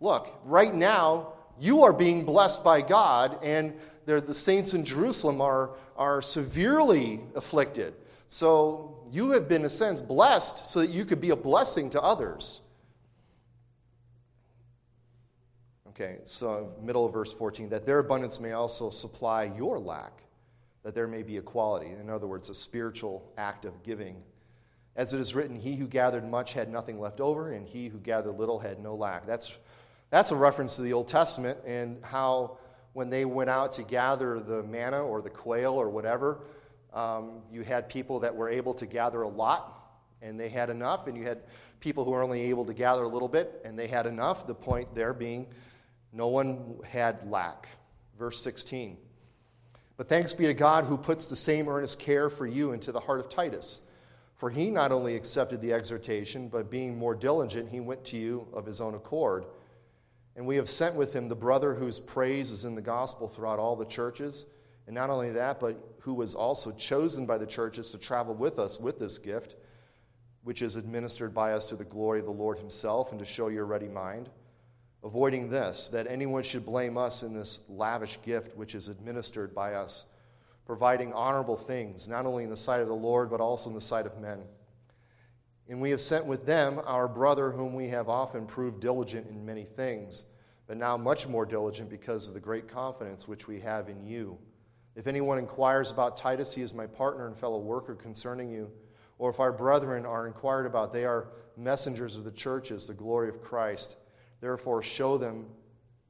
look, 0.00 0.38
right 0.44 0.72
now 0.72 1.32
you 1.60 1.82
are 1.84 1.92
being 1.92 2.24
blessed 2.24 2.62
by 2.62 2.82
God, 2.82 3.38
and 3.42 3.74
the 4.06 4.34
saints 4.34 4.74
in 4.74 4.84
Jerusalem 4.84 5.40
are, 5.40 5.70
are 5.96 6.22
severely 6.22 7.20
afflicted. 7.34 7.94
So 8.28 9.06
you 9.10 9.30
have 9.30 9.48
been, 9.48 9.62
in 9.62 9.66
a 9.66 9.70
sense, 9.70 10.00
blessed 10.00 10.66
so 10.66 10.80
that 10.80 10.90
you 10.90 11.04
could 11.04 11.20
be 11.20 11.30
a 11.30 11.36
blessing 11.36 11.90
to 11.90 12.02
others. 12.02 12.60
Okay, 15.88 16.18
so 16.22 16.72
middle 16.80 17.04
of 17.04 17.12
verse 17.12 17.32
14, 17.32 17.68
that 17.70 17.84
their 17.84 17.98
abundance 17.98 18.38
may 18.38 18.52
also 18.52 18.88
supply 18.88 19.50
your 19.56 19.80
lack, 19.80 20.22
that 20.84 20.94
there 20.94 21.08
may 21.08 21.22
be 21.22 21.36
equality. 21.36 21.88
In 21.88 22.08
other 22.08 22.26
words, 22.26 22.50
a 22.50 22.54
spiritual 22.54 23.32
act 23.36 23.64
of 23.64 23.82
giving. 23.82 24.22
As 24.94 25.12
it 25.12 25.20
is 25.20 25.34
written, 25.34 25.56
he 25.56 25.74
who 25.74 25.88
gathered 25.88 26.28
much 26.28 26.52
had 26.52 26.70
nothing 26.70 27.00
left 27.00 27.20
over, 27.20 27.52
and 27.52 27.66
he 27.66 27.88
who 27.88 27.98
gathered 27.98 28.38
little 28.38 28.58
had 28.58 28.78
no 28.78 28.94
lack. 28.94 29.26
That's, 29.26 29.58
that's 30.10 30.30
a 30.30 30.36
reference 30.36 30.76
to 30.76 30.82
the 30.82 30.92
Old 30.92 31.08
Testament 31.08 31.58
and 31.66 32.02
how 32.02 32.58
when 32.94 33.10
they 33.10 33.24
went 33.24 33.50
out 33.50 33.72
to 33.74 33.82
gather 33.82 34.40
the 34.40 34.62
manna 34.62 35.02
or 35.02 35.22
the 35.22 35.30
quail 35.30 35.74
or 35.74 35.88
whatever, 35.88 36.40
um, 36.94 37.42
you 37.52 37.62
had 37.62 37.88
people 37.88 38.20
that 38.20 38.34
were 38.34 38.48
able 38.48 38.74
to 38.74 38.86
gather 38.86 39.22
a 39.22 39.28
lot 39.28 39.74
and 40.20 40.40
they 40.40 40.48
had 40.48 40.68
enough, 40.68 41.06
and 41.06 41.16
you 41.16 41.22
had 41.22 41.42
people 41.78 42.04
who 42.04 42.10
were 42.10 42.22
only 42.22 42.42
able 42.42 42.64
to 42.64 42.74
gather 42.74 43.04
a 43.04 43.08
little 43.08 43.28
bit 43.28 43.60
and 43.64 43.78
they 43.78 43.86
had 43.86 44.06
enough. 44.06 44.46
The 44.46 44.54
point 44.54 44.92
there 44.94 45.12
being 45.12 45.46
no 46.12 46.28
one 46.28 46.80
had 46.88 47.30
lack. 47.30 47.68
Verse 48.18 48.40
16. 48.42 48.96
But 49.96 50.08
thanks 50.08 50.32
be 50.32 50.46
to 50.46 50.54
God 50.54 50.84
who 50.84 50.96
puts 50.96 51.26
the 51.26 51.36
same 51.36 51.68
earnest 51.68 51.98
care 51.98 52.30
for 52.30 52.46
you 52.46 52.72
into 52.72 52.92
the 52.92 53.00
heart 53.00 53.20
of 53.20 53.28
Titus. 53.28 53.82
For 54.36 54.48
he 54.48 54.70
not 54.70 54.92
only 54.92 55.16
accepted 55.16 55.60
the 55.60 55.72
exhortation, 55.72 56.48
but 56.48 56.70
being 56.70 56.96
more 56.96 57.14
diligent, 57.14 57.68
he 57.68 57.80
went 57.80 58.04
to 58.06 58.16
you 58.16 58.46
of 58.52 58.64
his 58.64 58.80
own 58.80 58.94
accord. 58.94 59.44
And 60.38 60.46
we 60.46 60.54
have 60.56 60.68
sent 60.68 60.94
with 60.94 61.14
him 61.14 61.28
the 61.28 61.34
brother 61.34 61.74
whose 61.74 61.98
praise 61.98 62.52
is 62.52 62.64
in 62.64 62.76
the 62.76 62.80
gospel 62.80 63.26
throughout 63.26 63.58
all 63.58 63.74
the 63.74 63.84
churches. 63.84 64.46
And 64.86 64.94
not 64.94 65.10
only 65.10 65.32
that, 65.32 65.58
but 65.58 65.76
who 65.98 66.14
was 66.14 66.34
also 66.36 66.70
chosen 66.70 67.26
by 67.26 67.38
the 67.38 67.46
churches 67.46 67.90
to 67.90 67.98
travel 67.98 68.34
with 68.34 68.60
us 68.60 68.78
with 68.78 69.00
this 69.00 69.18
gift, 69.18 69.56
which 70.44 70.62
is 70.62 70.76
administered 70.76 71.34
by 71.34 71.54
us 71.54 71.66
to 71.66 71.76
the 71.76 71.84
glory 71.84 72.20
of 72.20 72.26
the 72.26 72.30
Lord 72.30 72.56
himself 72.56 73.10
and 73.10 73.18
to 73.18 73.24
show 73.24 73.48
your 73.48 73.66
ready 73.66 73.88
mind 73.88 74.30
avoiding 75.04 75.50
this, 75.50 75.88
that 75.88 76.06
anyone 76.06 76.42
should 76.42 76.64
blame 76.64 76.96
us 76.96 77.22
in 77.22 77.34
this 77.34 77.60
lavish 77.68 78.18
gift 78.22 78.56
which 78.56 78.74
is 78.74 78.88
administered 78.88 79.54
by 79.54 79.74
us, 79.74 80.06
providing 80.66 81.12
honorable 81.12 81.56
things, 81.56 82.08
not 82.08 82.26
only 82.26 82.44
in 82.44 82.50
the 82.50 82.56
sight 82.56 82.80
of 82.80 82.88
the 82.88 82.94
Lord, 82.94 83.30
but 83.30 83.40
also 83.40 83.70
in 83.70 83.74
the 83.74 83.80
sight 83.80 84.06
of 84.06 84.18
men. 84.18 84.40
And 85.68 85.80
we 85.80 85.90
have 85.90 86.00
sent 86.00 86.24
with 86.24 86.46
them 86.46 86.80
our 86.86 87.06
brother, 87.06 87.50
whom 87.50 87.74
we 87.74 87.88
have 87.88 88.08
often 88.08 88.46
proved 88.46 88.80
diligent 88.80 89.28
in 89.28 89.44
many 89.44 89.64
things, 89.64 90.24
but 90.66 90.76
now 90.76 90.96
much 90.96 91.28
more 91.28 91.44
diligent 91.44 91.90
because 91.90 92.26
of 92.26 92.34
the 92.34 92.40
great 92.40 92.68
confidence 92.68 93.28
which 93.28 93.46
we 93.46 93.60
have 93.60 93.88
in 93.88 94.02
you. 94.02 94.38
If 94.96 95.06
anyone 95.06 95.38
inquires 95.38 95.90
about 95.90 96.16
Titus, 96.16 96.54
he 96.54 96.62
is 96.62 96.74
my 96.74 96.86
partner 96.86 97.26
and 97.26 97.36
fellow 97.36 97.58
worker 97.58 97.94
concerning 97.94 98.50
you. 98.50 98.70
Or 99.18 99.30
if 99.30 99.40
our 99.40 99.52
brethren 99.52 100.06
are 100.06 100.26
inquired 100.26 100.66
about, 100.66 100.92
they 100.92 101.04
are 101.04 101.28
messengers 101.56 102.16
of 102.16 102.24
the 102.24 102.30
churches, 102.30 102.86
the 102.86 102.94
glory 102.94 103.28
of 103.28 103.42
Christ. 103.42 103.96
Therefore, 104.40 104.82
show 104.82 105.18
them, 105.18 105.46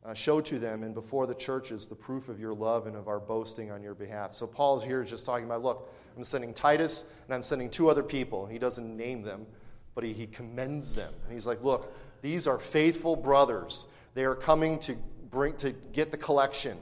uh, 0.08 0.14
show 0.14 0.40
to 0.40 0.58
them 0.58 0.82
and 0.82 0.94
before 0.94 1.26
the 1.26 1.34
churches 1.34 1.84
the 1.84 1.94
proof 1.94 2.28
of 2.28 2.40
your 2.40 2.54
love 2.54 2.86
and 2.86 2.96
of 2.96 3.08
our 3.08 3.20
boasting 3.20 3.70
on 3.70 3.82
your 3.82 3.94
behalf. 3.94 4.32
So 4.32 4.46
Paul's 4.46 4.82
here 4.82 5.04
just 5.04 5.26
talking 5.26 5.44
about 5.44 5.62
look, 5.62 5.92
I'm 6.16 6.24
sending 6.24 6.54
Titus 6.54 7.04
and 7.26 7.34
I'm 7.34 7.42
sending 7.42 7.68
two 7.68 7.90
other 7.90 8.02
people. 8.02 8.46
He 8.46 8.58
doesn't 8.58 8.96
name 8.96 9.22
them, 9.22 9.46
but 9.94 10.04
he, 10.04 10.14
he 10.14 10.26
commends 10.26 10.94
them. 10.94 11.12
And 11.24 11.32
he's 11.32 11.46
like, 11.46 11.62
look, 11.62 11.94
these 12.22 12.46
are 12.46 12.58
faithful 12.58 13.16
brothers. 13.16 13.86
They 14.14 14.24
are 14.24 14.34
coming 14.34 14.78
to 14.80 14.96
bring 15.30 15.54
to 15.58 15.72
get 15.92 16.10
the 16.10 16.16
collection. 16.16 16.78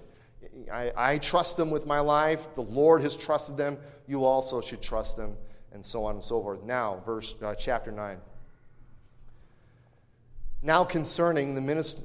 I, 0.73 0.93
I 0.97 1.19
trust 1.19 1.57
them 1.57 1.71
with 1.71 1.85
my 1.85 2.01
life. 2.01 2.55
The 2.55 2.63
Lord 2.63 3.03
has 3.03 3.17
trusted 3.17 3.57
them. 3.57 3.77
You 4.07 4.25
also 4.25 4.61
should 4.61 4.81
trust 4.81 5.17
them, 5.17 5.37
and 5.73 5.85
so 5.85 6.05
on 6.05 6.15
and 6.15 6.23
so 6.23 6.41
forth. 6.41 6.63
Now, 6.63 7.03
verse 7.05 7.35
uh, 7.43 7.55
chapter 7.57 7.91
nine. 7.91 8.19
Now, 10.67 10.83
concerning 10.83 11.55
the 11.55 11.61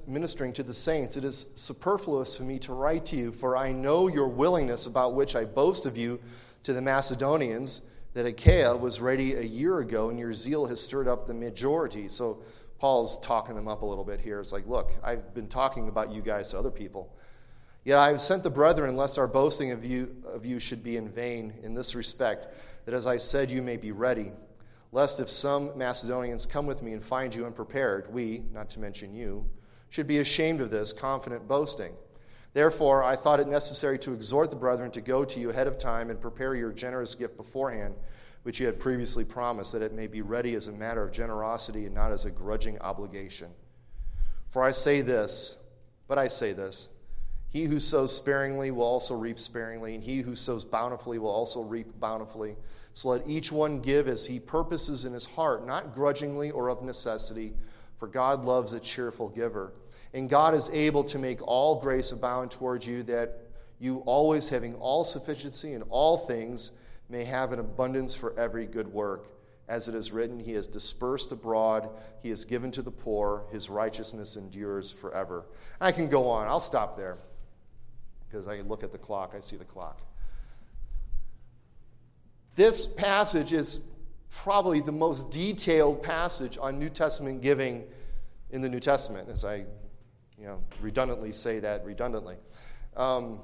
ministering 0.05 0.53
to 0.53 0.61
the 0.61 0.71
saints, 0.71 1.17
it 1.17 1.23
is 1.23 1.47
superfluous 1.55 2.37
for 2.37 2.43
me 2.43 2.59
to 2.59 2.73
write 2.73 3.07
to 3.07 3.15
you, 3.15 3.31
for 3.31 3.57
I 3.57 3.71
know 3.71 4.07
your 4.07 4.27
willingness, 4.27 4.85
about 4.85 5.15
which 5.15 5.35
I 5.35 5.45
boast 5.45 5.87
of 5.87 5.97
you 5.97 6.19
to 6.61 6.71
the 6.71 6.79
Macedonians, 6.79 7.81
that 8.13 8.27
Achaia 8.27 8.77
was 8.77 9.01
ready 9.01 9.33
a 9.33 9.41
year 9.41 9.79
ago, 9.79 10.11
and 10.11 10.19
your 10.19 10.31
zeal 10.31 10.67
has 10.67 10.79
stirred 10.79 11.07
up 11.07 11.25
the 11.25 11.33
majority. 11.33 12.07
So, 12.07 12.43
Paul's 12.77 13.17
talking 13.21 13.55
them 13.55 13.67
up 13.67 13.81
a 13.81 13.85
little 13.85 14.03
bit 14.03 14.21
here. 14.21 14.39
It's 14.39 14.53
like, 14.53 14.67
look, 14.67 14.91
I've 15.03 15.33
been 15.33 15.47
talking 15.47 15.87
about 15.87 16.11
you 16.11 16.21
guys 16.21 16.49
to 16.49 16.59
other 16.59 16.69
people. 16.69 17.11
Yet 17.83 17.97
I 17.97 18.09
have 18.09 18.21
sent 18.21 18.43
the 18.43 18.51
brethren, 18.51 18.95
lest 18.95 19.17
our 19.17 19.27
boasting 19.27 19.71
of 19.71 19.83
you, 19.83 20.15
of 20.31 20.45
you 20.45 20.59
should 20.59 20.83
be 20.83 20.97
in 20.97 21.09
vain 21.09 21.51
in 21.63 21.73
this 21.73 21.95
respect, 21.95 22.45
that 22.85 22.93
as 22.93 23.07
I 23.07 23.17
said, 23.17 23.49
you 23.49 23.63
may 23.63 23.77
be 23.77 23.91
ready. 23.91 24.31
Lest 24.91 25.19
if 25.19 25.29
some 25.29 25.77
Macedonians 25.77 26.45
come 26.45 26.65
with 26.65 26.83
me 26.83 26.93
and 26.93 27.03
find 27.03 27.33
you 27.33 27.45
unprepared, 27.45 28.13
we, 28.13 28.43
not 28.51 28.69
to 28.71 28.79
mention 28.79 29.13
you, 29.13 29.49
should 29.89 30.07
be 30.07 30.19
ashamed 30.19 30.61
of 30.61 30.71
this 30.71 30.91
confident 30.91 31.47
boasting. 31.47 31.93
Therefore, 32.53 33.03
I 33.03 33.15
thought 33.15 33.39
it 33.39 33.47
necessary 33.47 33.97
to 33.99 34.13
exhort 34.13 34.49
the 34.49 34.57
brethren 34.57 34.91
to 34.91 35.01
go 35.01 35.23
to 35.23 35.39
you 35.39 35.49
ahead 35.49 35.67
of 35.67 35.77
time 35.77 36.09
and 36.09 36.19
prepare 36.19 36.55
your 36.55 36.71
generous 36.71 37.15
gift 37.15 37.37
beforehand 37.37 37.95
which 38.43 38.59
you 38.59 38.65
had 38.65 38.79
previously 38.79 39.23
promised, 39.23 39.73
that 39.73 39.81
it 39.81 39.93
may 39.93 40.07
be 40.07 40.21
ready 40.21 40.55
as 40.55 40.67
a 40.67 40.71
matter 40.71 41.03
of 41.03 41.11
generosity 41.11 41.85
and 41.85 41.93
not 41.93 42.11
as 42.11 42.25
a 42.25 42.31
grudging 42.31 42.79
obligation. 42.79 43.49
For 44.49 44.63
I 44.63 44.71
say 44.71 45.01
this, 45.01 45.57
but 46.07 46.17
I 46.17 46.27
say 46.27 46.53
this 46.53 46.89
He 47.49 47.65
who 47.65 47.79
sows 47.79 48.15
sparingly 48.15 48.71
will 48.71 48.83
also 48.83 49.15
reap 49.15 49.39
sparingly, 49.39 49.95
and 49.95 50.03
he 50.03 50.21
who 50.21 50.35
sows 50.35 50.65
bountifully 50.65 51.19
will 51.19 51.29
also 51.29 51.61
reap 51.61 51.99
bountifully. 51.99 52.55
So 52.93 53.09
let 53.09 53.27
each 53.27 53.51
one 53.51 53.79
give 53.79 54.07
as 54.07 54.25
he 54.25 54.39
purposes 54.39 55.05
in 55.05 55.13
his 55.13 55.25
heart, 55.25 55.65
not 55.65 55.95
grudgingly 55.95 56.51
or 56.51 56.69
of 56.69 56.81
necessity, 56.81 57.53
for 57.97 58.07
God 58.07 58.43
loves 58.43 58.73
a 58.73 58.79
cheerful 58.79 59.29
giver. 59.29 59.73
And 60.13 60.29
God 60.29 60.53
is 60.53 60.69
able 60.69 61.03
to 61.05 61.17
make 61.17 61.39
all 61.41 61.79
grace 61.79 62.11
abound 62.11 62.51
towards 62.51 62.85
you, 62.85 63.03
that 63.03 63.39
you 63.79 63.99
always 64.05 64.49
having 64.49 64.75
all 64.75 65.03
sufficiency 65.03 65.73
in 65.73 65.83
all 65.83 66.17
things, 66.17 66.73
may 67.09 67.23
have 67.23 67.51
an 67.51 67.59
abundance 67.59 68.13
for 68.13 68.37
every 68.37 68.65
good 68.65 68.87
work. 68.87 69.27
As 69.67 69.87
it 69.87 69.95
is 69.95 70.11
written, 70.11 70.39
He 70.39 70.51
has 70.53 70.67
dispersed 70.67 71.31
abroad, 71.31 71.89
He 72.21 72.29
has 72.29 72.43
given 72.43 72.71
to 72.71 72.81
the 72.81 72.91
poor, 72.91 73.45
His 73.51 73.69
righteousness 73.69 74.35
endures 74.35 74.91
forever. 74.91 75.45
I 75.79 75.93
can 75.93 76.09
go 76.09 76.27
on. 76.29 76.47
I'll 76.47 76.59
stop 76.59 76.97
there 76.97 77.17
because 78.27 78.47
I 78.47 78.61
look 78.61 78.83
at 78.83 78.91
the 78.91 78.97
clock, 78.97 79.33
I 79.35 79.39
see 79.39 79.55
the 79.55 79.65
clock. 79.65 80.01
This 82.55 82.85
passage 82.85 83.53
is 83.53 83.81
probably 84.29 84.81
the 84.81 84.91
most 84.91 85.31
detailed 85.31 86.03
passage 86.03 86.57
on 86.59 86.79
New 86.79 86.89
Testament 86.89 87.41
giving 87.41 87.83
in 88.49 88.61
the 88.61 88.69
New 88.69 88.79
Testament, 88.79 89.29
as 89.29 89.45
I 89.45 89.65
you 90.37 90.47
know, 90.47 90.61
redundantly 90.81 91.31
say 91.31 91.59
that 91.59 91.85
redundantly. 91.85 92.35
Um, 92.97 93.39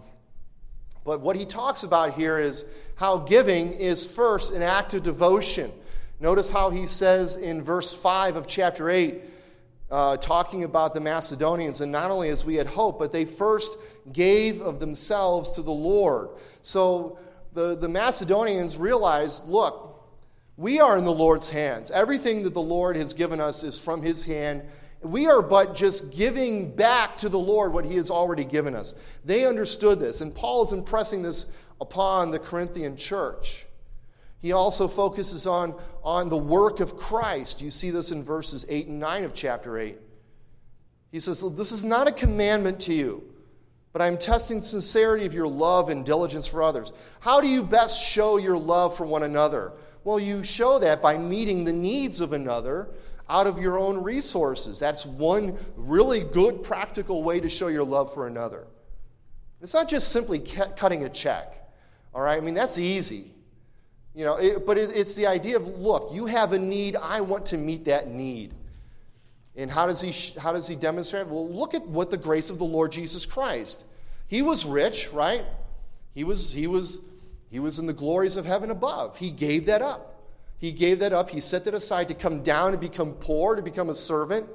but 1.05 1.21
what 1.21 1.35
he 1.35 1.45
talks 1.45 1.83
about 1.83 2.15
here 2.15 2.39
is 2.39 2.65
how 2.95 3.19
giving 3.19 3.71
is 3.73 4.05
first 4.05 4.53
an 4.53 4.61
act 4.61 4.93
of 4.93 5.03
devotion. 5.03 5.71
Notice 6.19 6.51
how 6.51 6.69
he 6.69 6.87
says 6.87 7.35
in 7.35 7.61
verse 7.61 7.93
5 7.93 8.35
of 8.35 8.47
chapter 8.47 8.89
8, 8.89 9.21
uh, 9.89 10.17
talking 10.17 10.63
about 10.63 10.93
the 10.93 10.99
Macedonians, 10.99 11.79
and 11.79 11.91
not 11.91 12.11
only 12.11 12.29
as 12.29 12.43
we 12.43 12.55
had 12.55 12.67
hoped, 12.67 12.99
but 12.99 13.13
they 13.13 13.23
first 13.23 13.77
gave 14.11 14.59
of 14.59 14.79
themselves 14.79 15.51
to 15.51 15.61
the 15.61 15.71
Lord. 15.71 16.29
So 16.61 17.19
the, 17.57 17.75
the 17.75 17.89
Macedonians 17.89 18.77
realized 18.77 19.47
look, 19.49 19.83
we 20.55 20.79
are 20.79 20.97
in 20.97 21.03
the 21.03 21.13
Lord's 21.13 21.49
hands. 21.49 21.91
Everything 21.91 22.43
that 22.43 22.53
the 22.53 22.61
Lord 22.61 22.95
has 22.95 23.13
given 23.13 23.41
us 23.41 23.63
is 23.63 23.77
from 23.79 24.01
his 24.01 24.23
hand 24.23 24.63
we 25.01 25.27
are 25.27 25.41
but 25.41 25.75
just 25.75 26.15
giving 26.15 26.75
back 26.75 27.17
to 27.17 27.29
the 27.29 27.39
Lord 27.39 27.73
what 27.73 27.85
He 27.85 27.95
has 27.95 28.09
already 28.09 28.43
given 28.43 28.75
us. 28.75 28.95
They 29.23 29.45
understood 29.45 29.99
this, 29.99 30.21
and 30.21 30.33
Paul 30.33 30.63
is 30.63 30.73
impressing 30.73 31.21
this 31.21 31.47
upon 31.79 32.31
the 32.31 32.39
Corinthian 32.39 32.97
church. 32.97 33.65
He 34.39 34.51
also 34.51 34.87
focuses 34.87 35.47
on, 35.47 35.75
on 36.03 36.29
the 36.29 36.37
work 36.37 36.79
of 36.79 36.97
Christ. 36.97 37.61
You 37.61 37.71
see 37.71 37.89
this 37.91 38.11
in 38.11 38.23
verses 38.23 38.65
8 38.69 38.87
and 38.87 38.99
9 38.99 39.23
of 39.23 39.33
chapter 39.33 39.77
8. 39.77 39.97
He 41.11 41.19
says, 41.19 41.41
This 41.55 41.71
is 41.71 41.83
not 41.83 42.07
a 42.07 42.11
commandment 42.11 42.79
to 42.81 42.93
you, 42.93 43.23
but 43.97 44.03
I'm 44.03 44.19
testing 44.19 44.59
sincerity 44.59 45.25
of 45.25 45.33
your 45.33 45.47
love 45.47 45.89
and 45.89 46.05
diligence 46.05 46.45
for 46.45 46.61
others. 46.61 46.93
How 47.19 47.41
do 47.41 47.47
you 47.47 47.63
best 47.63 47.99
show 47.99 48.37
your 48.37 48.55
love 48.55 48.95
for 48.95 49.07
one 49.07 49.23
another? 49.23 49.73
Well, 50.03 50.19
you 50.19 50.43
show 50.43 50.77
that 50.77 51.01
by 51.01 51.17
meeting 51.17 51.63
the 51.63 51.73
needs 51.73 52.21
of 52.21 52.31
another 52.31 52.89
out 53.27 53.47
of 53.47 53.57
your 53.59 53.79
own 53.79 54.03
resources. 54.03 54.79
That's 54.79 55.03
one 55.03 55.57
really 55.75 56.23
good 56.23 56.61
practical 56.61 57.23
way 57.23 57.39
to 57.39 57.49
show 57.49 57.69
your 57.69 57.83
love 57.83 58.13
for 58.13 58.27
another. 58.27 58.67
It's 59.63 59.73
not 59.73 59.87
just 59.89 60.11
simply 60.11 60.41
cutting 60.41 61.03
a 61.03 61.09
check, 61.09 61.67
all 62.13 62.21
right? 62.21 62.37
I 62.37 62.41
mean, 62.41 62.53
that's 62.53 62.77
easy. 62.77 63.31
You 64.13 64.25
know, 64.25 64.35
it, 64.35 64.63
but 64.63 64.77
it, 64.77 64.91
it's 64.93 65.15
the 65.15 65.25
idea 65.25 65.55
of 65.55 65.69
look, 65.79 66.13
you 66.13 66.27
have 66.27 66.53
a 66.53 66.59
need, 66.59 66.95
I 66.97 67.21
want 67.21 67.47
to 67.47 67.57
meet 67.57 67.85
that 67.85 68.09
need. 68.09 68.53
And 69.57 69.71
how 69.71 69.87
does 69.87 69.99
he 69.99 70.39
how 70.39 70.53
does 70.53 70.67
he 70.67 70.75
demonstrate? 70.75 71.27
Well, 71.27 71.49
look 71.49 71.73
at 71.73 71.85
what 71.87 72.11
the 72.11 72.17
grace 72.17 72.49
of 72.49 72.59
the 72.59 72.65
Lord 72.65 72.91
Jesus 72.91 73.25
Christ. 73.25 73.83
He 74.27 74.41
was 74.41 74.65
rich, 74.65 75.11
right? 75.11 75.43
He 76.13 76.23
was 76.23 76.51
he 76.51 76.67
was 76.67 76.99
he 77.49 77.59
was 77.59 77.79
in 77.79 77.87
the 77.87 77.93
glories 77.93 78.37
of 78.37 78.45
heaven 78.45 78.69
above. 78.69 79.17
He 79.17 79.31
gave 79.31 79.65
that 79.65 79.81
up. 79.81 80.21
He 80.59 80.71
gave 80.71 80.99
that 80.99 81.13
up. 81.13 81.29
He 81.29 81.39
set 81.39 81.65
that 81.65 81.73
aside 81.73 82.07
to 82.07 82.13
come 82.13 82.43
down 82.43 82.71
and 82.71 82.79
become 82.79 83.13
poor, 83.13 83.55
to 83.55 83.61
become 83.61 83.89
a 83.89 83.95
servant. 83.95 84.47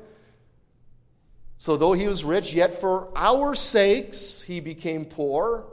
So, 1.58 1.76
though 1.76 1.92
he 1.92 2.08
was 2.08 2.24
rich, 2.24 2.52
yet 2.52 2.72
for 2.72 3.08
our 3.14 3.54
sakes 3.54 4.42
he 4.42 4.58
became 4.58 5.04
poor, 5.04 5.66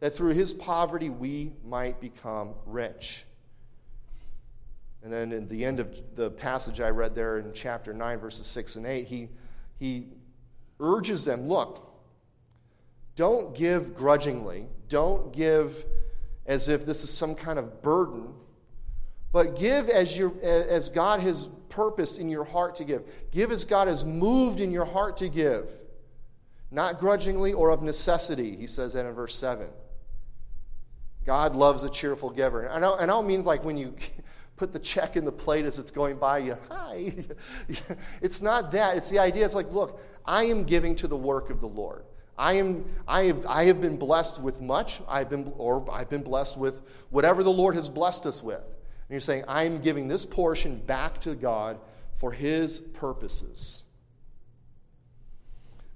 that 0.00 0.10
through 0.10 0.34
his 0.34 0.52
poverty 0.52 1.08
we 1.08 1.52
might 1.64 2.00
become 2.00 2.54
rich. 2.66 3.24
And 5.02 5.12
then 5.12 5.32
in 5.32 5.48
the 5.48 5.64
end 5.64 5.80
of 5.80 6.16
the 6.16 6.30
passage 6.30 6.80
I 6.80 6.90
read 6.90 7.14
there 7.14 7.38
in 7.38 7.52
chapter 7.52 7.94
9, 7.94 8.18
verses 8.18 8.46
6 8.46 8.76
and 8.76 8.86
8, 8.86 9.06
he, 9.06 9.28
he 9.78 10.08
urges 10.78 11.24
them 11.24 11.46
look, 11.46 11.86
don't 13.16 13.54
give 13.54 13.94
grudgingly, 13.94 14.66
don't 14.88 15.32
give 15.32 15.84
as 16.46 16.68
if 16.68 16.84
this 16.84 17.02
is 17.02 17.10
some 17.10 17.34
kind 17.34 17.58
of 17.58 17.82
burden 17.82 18.34
but 19.32 19.56
give 19.56 19.88
as, 19.88 20.16
your, 20.16 20.32
as 20.42 20.88
God 20.88 21.20
has 21.20 21.46
purposed 21.68 22.18
in 22.18 22.28
your 22.28 22.44
heart 22.44 22.76
to 22.76 22.84
give. 22.84 23.02
Give 23.30 23.52
as 23.52 23.64
God 23.64 23.86
has 23.86 24.04
moved 24.04 24.60
in 24.60 24.72
your 24.72 24.84
heart 24.84 25.18
to 25.18 25.28
give. 25.28 25.70
Not 26.72 27.00
grudgingly 27.00 27.52
or 27.52 27.70
of 27.70 27.82
necessity, 27.82 28.56
he 28.56 28.66
says 28.66 28.92
that 28.94 29.06
in 29.06 29.12
verse 29.12 29.34
7. 29.36 29.68
God 31.24 31.54
loves 31.54 31.84
a 31.84 31.90
cheerful 31.90 32.30
giver. 32.30 32.62
And 32.62 32.84
I 32.84 32.88
don't, 32.88 33.00
and 33.00 33.10
I 33.10 33.14
don't 33.14 33.26
mean 33.26 33.42
like 33.44 33.64
when 33.64 33.76
you 33.76 33.94
put 34.60 34.74
the 34.74 34.78
check 34.78 35.16
in 35.16 35.24
the 35.24 35.32
plate 35.32 35.64
as 35.64 35.78
it's 35.78 35.90
going 35.90 36.18
by 36.18 36.36
you, 36.36 36.54
hi. 36.68 37.14
it's 38.20 38.42
not 38.42 38.70
that. 38.72 38.94
It's 38.94 39.08
the 39.08 39.18
idea. 39.18 39.42
It's 39.42 39.54
like, 39.54 39.72
look, 39.72 39.98
I 40.26 40.44
am 40.44 40.64
giving 40.64 40.94
to 40.96 41.08
the 41.08 41.16
work 41.16 41.48
of 41.48 41.62
the 41.62 41.66
Lord. 41.66 42.04
I, 42.36 42.52
am, 42.52 42.84
I, 43.08 43.22
have, 43.22 43.46
I 43.46 43.64
have 43.64 43.80
been 43.80 43.96
blessed 43.96 44.42
with 44.42 44.60
much, 44.60 45.00
I've 45.08 45.30
been, 45.30 45.50
or 45.56 45.90
I've 45.90 46.10
been 46.10 46.22
blessed 46.22 46.58
with 46.58 46.82
whatever 47.08 47.42
the 47.42 47.50
Lord 47.50 47.74
has 47.74 47.88
blessed 47.88 48.26
us 48.26 48.42
with. 48.42 48.60
And 48.60 49.08
you're 49.08 49.20
saying, 49.20 49.44
I'm 49.48 49.80
giving 49.80 50.08
this 50.08 50.26
portion 50.26 50.76
back 50.80 51.18
to 51.20 51.34
God 51.34 51.78
for 52.16 52.30
His 52.30 52.80
purposes. 52.80 53.84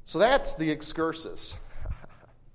So 0.04 0.18
that's 0.18 0.54
the 0.54 0.70
excursus. 0.70 1.58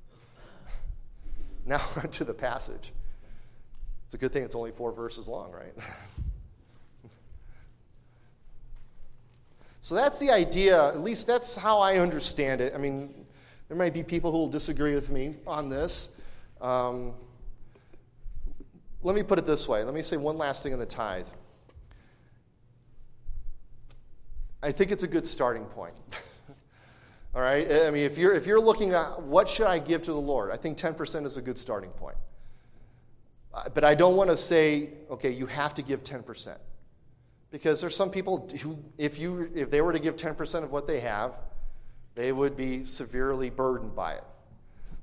now 1.67 1.77
to 2.11 2.23
the 2.23 2.33
passage. 2.33 2.93
It's 4.09 4.15
a 4.15 4.17
good 4.17 4.33
thing 4.33 4.41
it's 4.41 4.55
only 4.55 4.71
four 4.71 4.91
verses 4.91 5.27
long, 5.27 5.51
right? 5.51 5.71
so 9.81 9.93
that's 9.93 10.17
the 10.17 10.31
idea, 10.31 10.87
at 10.87 11.01
least 11.01 11.27
that's 11.27 11.55
how 11.55 11.77
I 11.77 11.97
understand 11.97 12.59
it. 12.59 12.73
I 12.73 12.79
mean, 12.79 13.13
there 13.67 13.77
might 13.77 13.93
be 13.93 14.01
people 14.01 14.31
who 14.31 14.39
will 14.39 14.47
disagree 14.47 14.95
with 14.95 15.11
me 15.11 15.35
on 15.45 15.69
this. 15.69 16.15
Um, 16.59 17.13
let 19.03 19.13
me 19.13 19.21
put 19.21 19.37
it 19.37 19.45
this 19.45 19.69
way. 19.69 19.83
Let 19.83 19.93
me 19.93 20.01
say 20.01 20.17
one 20.17 20.39
last 20.39 20.63
thing 20.63 20.73
on 20.73 20.79
the 20.79 20.87
tithe. 20.87 21.27
I 24.63 24.71
think 24.71 24.89
it's 24.89 25.03
a 25.03 25.07
good 25.07 25.27
starting 25.27 25.65
point. 25.65 25.93
All 27.35 27.43
right? 27.43 27.71
I 27.71 27.91
mean, 27.91 28.05
if 28.05 28.17
you're, 28.17 28.33
if 28.33 28.47
you're 28.47 28.59
looking 28.59 28.93
at 28.93 29.21
what 29.21 29.47
should 29.47 29.67
I 29.67 29.77
give 29.77 30.01
to 30.01 30.13
the 30.13 30.19
Lord, 30.19 30.49
I 30.49 30.55
think 30.55 30.79
10% 30.79 31.27
is 31.27 31.37
a 31.37 31.43
good 31.43 31.59
starting 31.59 31.91
point. 31.91 32.17
But 33.51 33.83
I 33.83 33.95
don't 33.95 34.15
want 34.15 34.29
to 34.29 34.37
say, 34.37 34.89
okay, 35.09 35.31
you 35.31 35.45
have 35.47 35.73
to 35.75 35.81
give 35.81 36.03
10%. 36.03 36.55
Because 37.51 37.81
there's 37.81 37.95
some 37.95 38.11
people 38.11 38.47
who, 38.61 38.77
if, 38.97 39.17
you, 39.17 39.49
if 39.55 39.71
they 39.71 39.81
were 39.81 39.91
to 39.91 39.99
give 39.99 40.15
10% 40.15 40.63
of 40.63 40.71
what 40.71 40.85
they 40.85 40.99
have, 40.99 41.33
they 42.15 42.31
would 42.31 42.55
be 42.55 42.83
severely 42.83 43.49
burdened 43.49 43.95
by 43.95 44.13
it. 44.13 44.23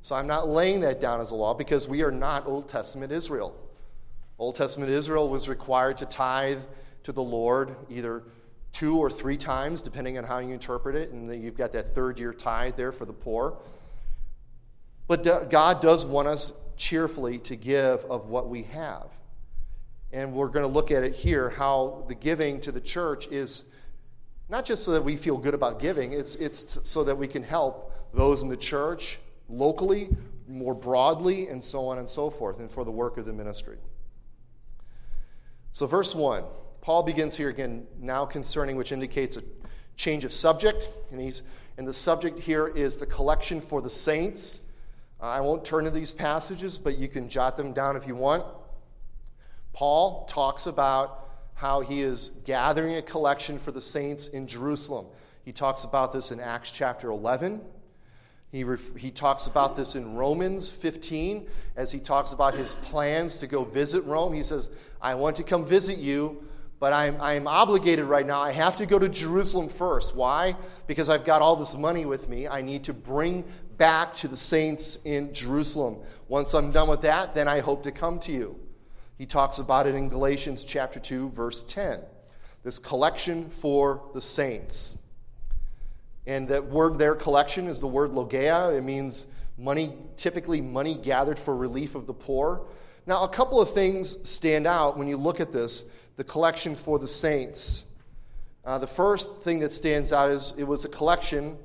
So 0.01 0.14
I'm 0.14 0.28
not 0.28 0.49
laying 0.49 0.80
that 0.82 1.01
down 1.01 1.20
as 1.20 1.32
a 1.32 1.34
law 1.34 1.55
because 1.55 1.88
we 1.88 2.03
are 2.03 2.12
not 2.12 2.47
Old 2.47 2.68
Testament 2.68 3.11
Israel. 3.11 3.57
Old 4.38 4.55
Testament 4.55 4.90
Israel 4.90 5.28
was 5.28 5.49
required 5.49 5.99
to 5.99 6.07
tithe 6.07 6.61
to 7.03 7.12
the 7.12 7.22
Lord 7.22 7.74
either 7.90 8.22
two 8.70 8.99
or 8.99 9.11
three 9.11 9.36
times, 9.36 9.80
depending 9.80 10.18
on 10.18 10.24
how 10.24 10.38
you 10.38 10.53
interpret 10.53 10.94
it, 10.94 11.11
and 11.11 11.28
then 11.28 11.42
you've 11.42 11.57
got 11.57 11.72
that 11.72 11.94
third 11.94 12.20
year 12.20 12.32
tithe 12.32 12.76
there 12.76 12.92
for 12.92 13.07
the 13.07 13.12
poor. 13.12 13.57
But 15.09 15.51
God 15.51 15.80
does 15.80 16.05
want 16.05 16.28
us 16.28 16.53
cheerfully 16.76 17.38
to 17.38 17.56
give 17.56 18.04
of 18.04 18.28
what 18.28 18.48
we 18.48 18.62
have. 18.64 19.08
And 20.12 20.32
we're 20.32 20.48
going 20.48 20.64
to 20.64 20.72
look 20.72 20.90
at 20.90 21.02
it 21.02 21.14
here 21.14 21.50
how 21.50 22.04
the 22.08 22.14
giving 22.14 22.60
to 22.60 22.72
the 22.72 22.80
church 22.80 23.26
is 23.28 23.64
not 24.48 24.64
just 24.64 24.84
so 24.84 24.92
that 24.92 25.02
we 25.02 25.16
feel 25.16 25.36
good 25.36 25.54
about 25.54 25.80
giving, 25.80 26.12
it's, 26.12 26.36
it's 26.36 26.78
so 26.84 27.02
that 27.04 27.16
we 27.16 27.26
can 27.26 27.42
help 27.42 27.92
those 28.14 28.42
in 28.42 28.48
the 28.48 28.56
church 28.56 29.18
locally, 29.48 30.08
more 30.48 30.74
broadly, 30.74 31.48
and 31.48 31.62
so 31.62 31.86
on 31.88 31.98
and 31.98 32.08
so 32.08 32.30
forth, 32.30 32.60
and 32.60 32.70
for 32.70 32.84
the 32.84 32.90
work 32.90 33.18
of 33.18 33.26
the 33.26 33.32
ministry. 33.32 33.78
So, 35.72 35.86
verse 35.86 36.14
1, 36.14 36.44
Paul 36.80 37.02
begins 37.02 37.36
here 37.36 37.48
again, 37.48 37.86
now 38.00 38.24
concerning, 38.24 38.76
which 38.76 38.92
indicates 38.92 39.36
a 39.36 39.42
change 39.96 40.24
of 40.24 40.32
subject. 40.32 40.88
And, 41.10 41.20
he's, 41.20 41.42
and 41.76 41.86
the 41.86 41.92
subject 41.92 42.38
here 42.38 42.68
is 42.68 42.96
the 42.96 43.06
collection 43.06 43.60
for 43.60 43.82
the 43.82 43.90
saints. 43.90 44.60
I 45.26 45.40
won't 45.40 45.64
turn 45.64 45.84
to 45.84 45.90
these 45.90 46.12
passages, 46.12 46.78
but 46.78 46.98
you 46.98 47.08
can 47.08 47.28
jot 47.28 47.56
them 47.56 47.72
down 47.72 47.96
if 47.96 48.06
you 48.06 48.14
want. 48.14 48.44
Paul 49.72 50.24
talks 50.26 50.66
about 50.66 51.28
how 51.54 51.80
he 51.80 52.02
is 52.02 52.30
gathering 52.44 52.96
a 52.96 53.02
collection 53.02 53.58
for 53.58 53.72
the 53.72 53.80
saints 53.80 54.28
in 54.28 54.46
Jerusalem. 54.46 55.06
He 55.44 55.52
talks 55.52 55.84
about 55.84 56.12
this 56.12 56.32
in 56.32 56.40
Acts 56.40 56.70
chapter 56.70 57.10
11. 57.10 57.60
He, 58.52 58.64
ref- 58.64 58.94
he 58.94 59.10
talks 59.10 59.46
about 59.46 59.76
this 59.76 59.96
in 59.96 60.14
Romans 60.14 60.70
15 60.70 61.46
as 61.76 61.90
he 61.90 61.98
talks 61.98 62.32
about 62.32 62.54
his 62.54 62.74
plans 62.76 63.38
to 63.38 63.46
go 63.46 63.64
visit 63.64 64.04
Rome. 64.04 64.32
He 64.32 64.42
says, 64.42 64.70
I 65.00 65.14
want 65.14 65.36
to 65.36 65.42
come 65.42 65.64
visit 65.64 65.98
you, 65.98 66.42
but 66.78 66.92
I'm, 66.92 67.20
I'm 67.20 67.46
obligated 67.46 68.04
right 68.04 68.26
now. 68.26 68.40
I 68.40 68.52
have 68.52 68.76
to 68.76 68.86
go 68.86 68.98
to 68.98 69.08
Jerusalem 69.08 69.68
first. 69.68 70.14
Why? 70.14 70.56
Because 70.86 71.08
I've 71.08 71.24
got 71.24 71.42
all 71.42 71.56
this 71.56 71.76
money 71.76 72.04
with 72.06 72.28
me. 72.28 72.46
I 72.46 72.60
need 72.60 72.84
to 72.84 72.92
bring 72.92 73.44
back 73.76 74.14
to 74.16 74.28
the 74.28 74.36
saints 74.36 74.98
in 75.04 75.32
Jerusalem. 75.32 75.98
Once 76.28 76.54
I'm 76.54 76.70
done 76.70 76.88
with 76.88 77.02
that, 77.02 77.34
then 77.34 77.48
I 77.48 77.60
hope 77.60 77.82
to 77.84 77.92
come 77.92 78.18
to 78.20 78.32
you. 78.32 78.58
He 79.18 79.26
talks 79.26 79.58
about 79.58 79.86
it 79.86 79.94
in 79.94 80.08
Galatians 80.08 80.64
chapter 80.64 81.00
2, 81.00 81.30
verse 81.30 81.62
10. 81.62 82.00
This 82.62 82.78
collection 82.78 83.48
for 83.48 84.02
the 84.12 84.20
saints. 84.20 84.98
And 86.26 86.48
that 86.48 86.64
word 86.64 86.98
there, 86.98 87.14
collection, 87.14 87.68
is 87.68 87.80
the 87.80 87.86
word 87.86 88.10
logeia. 88.10 88.76
It 88.76 88.82
means 88.82 89.28
money, 89.56 89.94
typically 90.16 90.60
money 90.60 90.94
gathered 90.94 91.38
for 91.38 91.56
relief 91.56 91.94
of 91.94 92.06
the 92.06 92.12
poor. 92.12 92.66
Now, 93.06 93.22
a 93.22 93.28
couple 93.28 93.60
of 93.60 93.72
things 93.72 94.28
stand 94.28 94.66
out 94.66 94.98
when 94.98 95.06
you 95.06 95.16
look 95.16 95.40
at 95.40 95.52
this 95.52 95.84
the 96.16 96.24
collection 96.24 96.74
for 96.74 96.98
the 96.98 97.06
saints. 97.06 97.84
Uh, 98.64 98.78
the 98.78 98.86
first 98.86 99.42
thing 99.42 99.60
that 99.60 99.70
stands 99.70 100.12
out 100.12 100.30
is 100.30 100.54
it 100.56 100.64
was 100.64 100.84
a 100.84 100.88
collection 100.88 101.58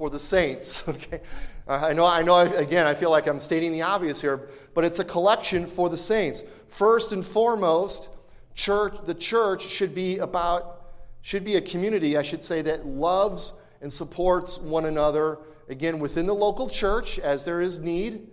for 0.00 0.08
the 0.08 0.18
saints. 0.18 0.82
Okay, 0.88 1.20
I 1.68 1.92
know. 1.92 2.06
I 2.06 2.22
know. 2.22 2.40
Again, 2.56 2.86
I 2.86 2.94
feel 2.94 3.10
like 3.10 3.28
I'm 3.28 3.38
stating 3.38 3.70
the 3.70 3.82
obvious 3.82 4.20
here, 4.20 4.48
but 4.74 4.82
it's 4.82 4.98
a 4.98 5.04
collection 5.04 5.66
for 5.66 5.88
the 5.90 5.96
saints. 5.96 6.42
First 6.68 7.12
and 7.12 7.24
foremost, 7.24 8.08
church. 8.54 8.96
The 9.04 9.14
church 9.14 9.68
should 9.68 9.94
be 9.94 10.18
about 10.18 10.86
should 11.20 11.44
be 11.44 11.56
a 11.56 11.60
community, 11.60 12.16
I 12.16 12.22
should 12.22 12.42
say, 12.42 12.62
that 12.62 12.86
loves 12.86 13.52
and 13.82 13.92
supports 13.92 14.58
one 14.58 14.86
another. 14.86 15.38
Again, 15.68 15.98
within 15.98 16.26
the 16.26 16.34
local 16.34 16.68
church 16.68 17.18
as 17.18 17.44
there 17.44 17.60
is 17.60 17.78
need, 17.78 18.26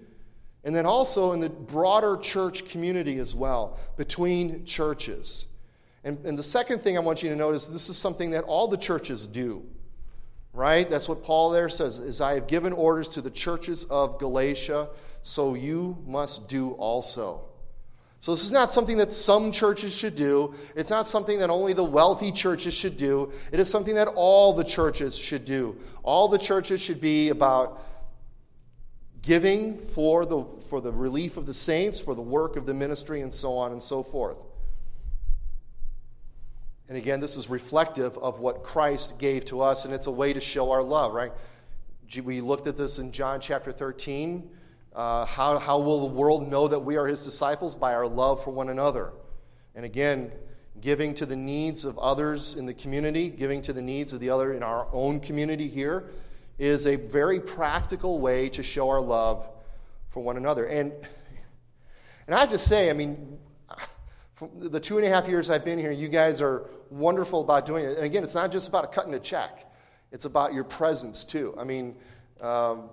and 0.64 0.74
then 0.74 0.86
also 0.86 1.34
in 1.34 1.42
the 1.42 1.50
broader 1.50 2.18
church 2.18 2.70
community 2.70 3.20
as 3.20 3.36
well, 3.36 3.78
between 3.98 4.64
churches. 4.64 5.48
And, 6.06 6.18
and 6.26 6.38
the 6.38 6.44
second 6.44 6.82
thing 6.82 6.98
I 6.98 7.02
want 7.02 7.22
you 7.22 7.30
to 7.30 7.36
notice 7.36 7.68
this 7.68 7.90
is 7.90 7.98
something 7.98 8.32
that 8.32 8.46
all 8.46 8.70
the 8.70 8.78
churches 8.78 9.28
do 9.28 9.66
right? 10.58 10.90
That's 10.90 11.08
what 11.08 11.24
Paul 11.24 11.52
there 11.52 11.70
says, 11.70 12.00
is 12.00 12.20
I 12.20 12.34
have 12.34 12.48
given 12.48 12.74
orders 12.74 13.08
to 13.10 13.22
the 13.22 13.30
churches 13.30 13.84
of 13.86 14.18
Galatia, 14.18 14.90
so 15.22 15.54
you 15.54 16.04
must 16.08 16.50
do 16.50 16.72
also. 16.72 17.44
So 18.20 18.32
this 18.32 18.44
is 18.44 18.52
not 18.52 18.72
something 18.72 18.98
that 18.98 19.14
some 19.14 19.52
churches 19.52 19.96
should 19.96 20.16
do. 20.16 20.56
It's 20.76 20.90
not 20.90 21.06
something 21.06 21.38
that 21.40 21.52
only 21.52 21.74
the 21.74 21.84
wealthy 21.84 22.32
churches 22.32 22.74
should 22.74 22.98
do. 22.98 23.32
It 23.52 23.60
is 23.60 23.70
something 23.70 23.94
that 23.96 24.08
all 24.16 24.54
the 24.54 24.64
churches 24.64 25.16
should 25.16 25.46
do. 25.46 25.78
All 26.02 26.28
the 26.28 26.40
churches 26.40 26.82
should 26.82 27.00
be 27.00 27.30
about 27.30 27.80
giving 29.22 29.78
for 29.78 30.26
the, 30.26 30.44
for 30.70 30.82
the 30.82 30.92
relief 30.92 31.38
of 31.38 31.46
the 31.46 31.54
saints, 31.54 32.00
for 32.00 32.16
the 32.16 32.22
work 32.22 32.56
of 32.56 32.66
the 32.66 32.74
ministry, 32.74 33.22
and 33.22 33.32
so 33.32 33.56
on 33.58 33.72
and 33.72 33.84
so 33.84 34.02
forth. 34.02 34.38
And 36.90 36.98
again, 36.98 37.20
this 37.20 37.36
is 37.36 37.50
reflective 37.50 38.18
of 38.18 38.40
what 38.40 38.64
Christ 38.64 39.20
gave 39.20 39.44
to 39.46 39.62
us, 39.62 39.86
and 39.86 39.94
it's 39.94 40.08
a 40.08 40.12
way 40.12 40.32
to 40.32 40.40
show 40.40 40.72
our 40.72 40.82
love, 40.82 41.14
right? 41.14 41.34
We 42.24 42.40
looked 42.40 42.68
at 42.68 42.78
this 42.78 43.00
in 43.00 43.12
John 43.12 43.42
chapter 43.42 43.74
13. 43.74 44.50
Uh, 44.96 45.26
how, 45.26 45.60
how 45.60 45.80
will 45.80 46.08
the 46.08 46.16
world 46.16 46.50
know 46.50 46.68
that 46.68 46.80
we 46.80 46.96
are 46.96 47.06
his 47.06 47.24
disciples? 47.24 47.76
By 47.76 47.94
our 47.94 48.08
love 48.08 48.42
for 48.42 48.52
one 48.52 48.70
another. 48.70 49.12
And 49.76 49.84
again, 49.84 50.32
giving 50.80 51.14
to 51.16 51.26
the 51.26 51.36
needs 51.36 51.84
of 51.84 52.00
others 52.00 52.56
in 52.56 52.66
the 52.66 52.74
community, 52.74 53.30
giving 53.30 53.62
to 53.64 53.74
the 53.74 53.82
needs 53.82 54.14
of 54.14 54.22
the 54.22 54.30
other 54.30 54.54
in 54.54 54.64
our 54.64 54.88
own 54.94 55.20
community 55.20 55.68
here, 55.68 56.06
is 56.58 56.88
a 56.88 56.96
very 56.96 57.40
practical 57.40 58.20
way 58.20 58.48
to 58.50 58.64
show 58.64 58.90
our 58.90 59.02
love 59.02 59.46
for 60.10 60.24
one 60.24 60.38
another. 60.38 60.66
And, 60.66 60.94
and 62.26 62.36
I 62.36 62.40
have 62.40 62.50
to 62.50 62.58
say, 62.58 62.90
I 62.90 62.94
mean, 62.94 63.38
the 64.60 64.80
two 64.80 64.98
and 64.98 65.06
a 65.06 65.10
half 65.10 65.28
years 65.28 65.50
I've 65.50 65.66
been 65.66 65.80
here, 65.80 65.92
you 65.92 66.08
guys 66.08 66.42
are 66.42 66.70
wonderful 66.90 67.42
about 67.42 67.66
doing 67.66 67.86
it. 67.86 67.98
And 67.98 68.06
again, 68.06 68.24
it's 68.24 68.36
not 68.36 68.52
just 68.52 68.68
about 68.68 68.92
cutting 68.92 69.14
a 69.14 69.20
check, 69.20 69.66
it's 70.12 70.26
about 70.26 70.54
your 70.54 70.64
presence 70.64 71.24
too. 71.24 71.56
I 71.58 71.64
mean, 71.64 71.96
um, 72.42 72.90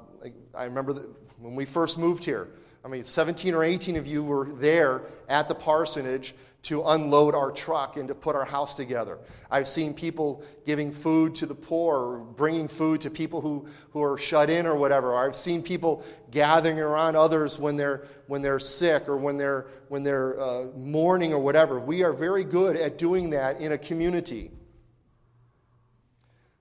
I 0.55 0.64
remember 0.64 0.95
when 1.38 1.55
we 1.55 1.64
first 1.64 1.99
moved 1.99 2.24
here, 2.24 2.49
I 2.84 2.88
mean, 2.88 3.03
17 3.03 3.55
or 3.55 3.64
18 3.64 3.97
of 3.97 4.07
you 4.07 4.22
were 4.22 4.47
there 4.55 5.03
at 5.28 5.49
the 5.49 5.55
parsonage 5.55 6.34
to 6.64 6.82
unload 6.82 7.34
our 7.34 7.52
truck 7.52 7.96
and 7.96 8.08
to 8.08 8.14
put 8.14 8.34
our 8.34 8.44
house 8.44 8.74
together. 8.74 9.18
I've 9.50 9.68
seen 9.68 9.94
people 9.94 10.42
giving 10.66 10.90
food 10.90 11.34
to 11.36 11.46
the 11.46 11.54
poor, 11.54 12.18
bringing 12.18 12.68
food 12.68 13.02
to 13.02 13.10
people 13.10 13.40
who, 13.40 13.66
who 13.90 14.02
are 14.02 14.16
shut 14.16 14.50
in 14.50 14.66
or 14.66 14.76
whatever. 14.76 15.14
I've 15.14 15.36
seen 15.36 15.62
people 15.62 16.02
gathering 16.30 16.80
around 16.80 17.16
others 17.16 17.58
when 17.58 17.76
they're, 17.76 18.04
when 18.26 18.42
they're 18.42 18.58
sick 18.58 19.08
or 19.08 19.16
when 19.16 19.36
they're, 19.36 19.66
when 19.88 20.02
they're 20.02 20.40
uh, 20.40 20.66
mourning 20.76 21.32
or 21.32 21.38
whatever. 21.38 21.78
We 21.78 22.02
are 22.02 22.12
very 22.12 22.44
good 22.44 22.76
at 22.76 22.98
doing 22.98 23.30
that 23.30 23.60
in 23.60 23.72
a 23.72 23.78
community. 23.78 24.50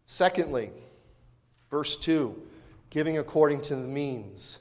Secondly, 0.05 0.71
verse 1.69 1.97
2 1.97 2.41
giving 2.89 3.17
according 3.17 3.59
to 3.59 3.75
the 3.75 3.81
means. 3.81 4.59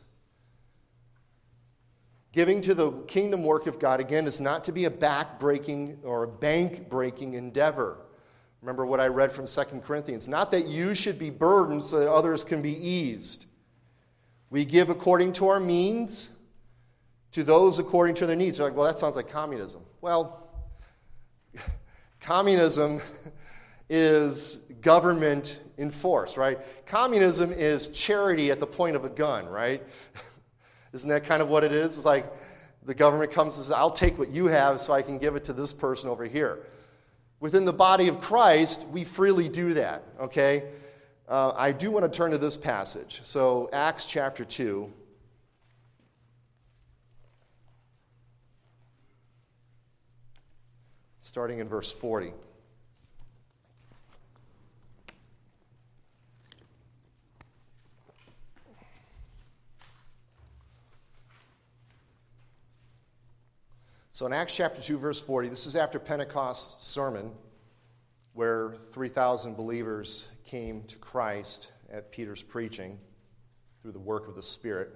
Giving 2.33 2.63
to 2.63 2.75
the 2.75 2.93
kingdom 3.03 3.45
work 3.45 3.67
of 3.67 3.79
God, 3.79 4.01
again, 4.01 4.27
is 4.27 4.41
not 4.41 4.65
to 4.65 4.73
be 4.73 4.87
a 4.87 4.91
back 4.91 5.39
breaking 5.39 5.99
or 6.03 6.23
a 6.23 6.29
bank 6.29 6.89
breaking 6.89 7.35
endeavor. 7.35 7.99
Remember 8.63 8.87
what 8.87 9.01
I 9.01 9.09
read 9.09 9.31
from 9.31 9.47
2 9.47 9.63
Corinthians. 9.81 10.29
Not 10.29 10.51
that 10.53 10.67
you 10.67 10.95
should 10.95 11.19
be 11.19 11.29
burdened 11.29 11.85
so 11.85 11.99
that 11.99 12.11
others 12.11 12.43
can 12.43 12.63
be 12.63 12.73
eased. 12.73 13.45
We 14.49 14.65
give 14.65 14.89
according 14.89 15.33
to 15.35 15.49
our 15.49 15.61
means 15.61 16.31
to 17.33 17.43
those 17.43 17.79
according 17.79 18.15
to 18.17 18.27
their 18.27 18.37
needs. 18.37 18.59
You're 18.59 18.69
like, 18.69 18.77
well, 18.77 18.87
that 18.87 18.99
sounds 18.99 19.17
like 19.17 19.29
communism. 19.29 19.83
Well, 20.01 20.49
communism 22.21 23.01
is 23.91 24.57
government 24.81 25.61
enforced, 25.77 26.37
right? 26.37 26.59
Communism 26.87 27.53
is 27.53 27.89
charity 27.89 28.51
at 28.51 28.61
the 28.61 28.67
point 28.67 28.97
of 28.97 29.05
a 29.05 29.11
gun, 29.11 29.47
right? 29.47 29.83
Isn't 30.93 31.09
that 31.09 31.25
kind 31.25 31.41
of 31.41 31.49
what 31.49 31.65
it 31.65 31.73
is? 31.73 31.97
It's 31.97 32.05
like 32.05 32.31
the 32.85 32.95
government 32.95 33.33
comes 33.33 33.57
and 33.57 33.65
says, 33.65 33.73
I'll 33.73 33.91
take 33.91 34.19
what 34.19 34.31
you 34.31 34.47
have 34.47 34.81
so 34.81 34.93
I 34.93 35.03
can 35.03 35.19
give 35.19 35.37
it 35.37 35.45
to 35.45 35.53
this 35.53 35.73
person 35.73 36.09
over 36.09 36.25
here. 36.25 36.61
Within 37.41 37.65
the 37.65 37.73
body 37.73 38.09
of 38.09 38.21
Christ, 38.21 38.87
we 38.89 39.05
freely 39.05 39.49
do 39.49 39.75
that, 39.75 40.05
okay? 40.21 40.65
Uh, 41.29 41.53
I 41.57 41.73
do 41.73 41.91
want 41.91 42.11
to 42.11 42.17
turn 42.17 42.31
to 42.33 42.39
this 42.39 42.57
passage. 42.57 43.21
So, 43.23 43.69
Acts 43.73 44.07
chapter 44.07 44.45
2. 44.45 44.93
Starting 51.21 51.61
in 51.61 51.69
verse 51.69 51.91
40. 51.91 52.33
So 64.23 64.27
in 64.27 64.33
Acts 64.33 64.55
chapter 64.55 64.81
2, 64.81 64.99
verse 64.99 65.21
40, 65.21 65.49
this 65.49 65.67
is 65.67 65.75
after 65.75 65.99
Pentecost's 65.99 66.87
sermon 66.87 67.33
where 68.35 68.77
3,000 68.93 69.57
believers 69.57 70.29
came 70.45 70.85
to 70.85 70.97
Christ 70.99 71.73
at 71.93 72.13
Peter's 72.13 72.41
preaching 72.41 73.01
through 73.81 73.91
the 73.91 73.99
work 73.99 74.29
of 74.29 74.37
the 74.37 74.43
Spirit. 74.43 74.93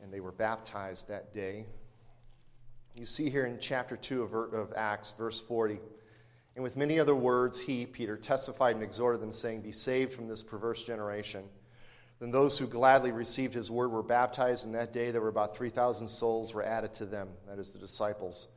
And 0.00 0.12
they 0.12 0.20
were 0.20 0.30
baptized 0.30 1.08
that 1.08 1.34
day. 1.34 1.66
You 2.94 3.04
see 3.04 3.28
here 3.28 3.44
in 3.44 3.58
chapter 3.58 3.96
2 3.96 4.22
of, 4.22 4.72
Acts, 4.76 5.10
verse 5.10 5.40
40. 5.40 5.80
And 6.54 6.62
with 6.62 6.76
many 6.76 7.00
other 7.00 7.16
words, 7.16 7.58
he, 7.58 7.86
Peter, 7.86 8.16
testified 8.16 8.76
and 8.76 8.84
exhorted 8.84 9.20
them, 9.20 9.32
saying, 9.32 9.62
Be 9.62 9.72
saved 9.72 10.12
from 10.12 10.28
this 10.28 10.44
perverse 10.44 10.84
generation. 10.84 11.42
Then 12.20 12.30
those 12.30 12.58
who 12.58 12.66
gladly 12.66 13.12
received 13.12 13.54
his 13.54 13.70
word 13.70 13.88
were 13.88 14.02
baptized, 14.02 14.66
and 14.66 14.74
that 14.74 14.92
day 14.92 15.10
there 15.10 15.22
were 15.22 15.28
about 15.28 15.56
3,000 15.56 16.06
souls 16.06 16.52
were 16.52 16.62
added 16.62 16.92
to 16.94 17.06
them, 17.06 17.30
that 17.48 17.58
is, 17.58 17.70
the 17.70 17.78
disciples. 17.78 18.48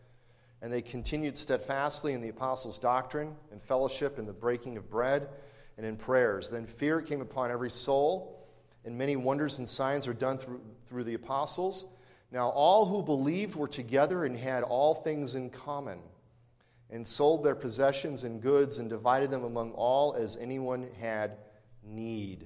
And 0.62 0.72
they 0.72 0.82
continued 0.82 1.38
steadfastly 1.38 2.12
in 2.14 2.22
the 2.22 2.30
apostles' 2.30 2.78
doctrine, 2.78 3.36
and 3.52 3.62
fellowship, 3.62 4.20
in 4.20 4.26
the 4.26 4.34
breaking 4.34 4.76
of 4.76 4.90
bread, 4.90 5.30
and 5.78 5.86
in 5.86 5.96
prayers. 5.96 6.50
Then 6.50 6.66
fear 6.66 7.02
came 7.02 7.22
upon 7.22 7.52
every 7.52 7.70
soul, 7.70 8.46
and 8.84 8.98
many 8.98 9.16
wonders 9.16 9.60
and 9.60 9.68
signs 9.68 10.08
were 10.08 10.14
done 10.14 10.38
through, 10.38 10.62
through 10.86 11.06
the 11.06 11.14
apostles. 11.14 11.86
Now 12.32 12.50
all 12.50 12.86
who 12.86 13.02
believed 13.02 13.56
were 13.56 13.70
together 13.70 14.26
and 14.26 14.36
had 14.36 14.64
all 14.64 14.94
things 14.94 15.36
in 15.36 15.50
common, 15.50 16.00
and 16.90 17.08
sold 17.08 17.46
their 17.46 17.56
possessions 17.56 18.26
and 18.26 18.42
goods, 18.42 18.80
and 18.80 18.90
divided 18.90 19.32
them 19.32 19.46
among 19.46 19.72
all 19.72 20.16
as 20.16 20.36
anyone 20.36 20.90
had 21.00 21.38
need. 21.82 22.46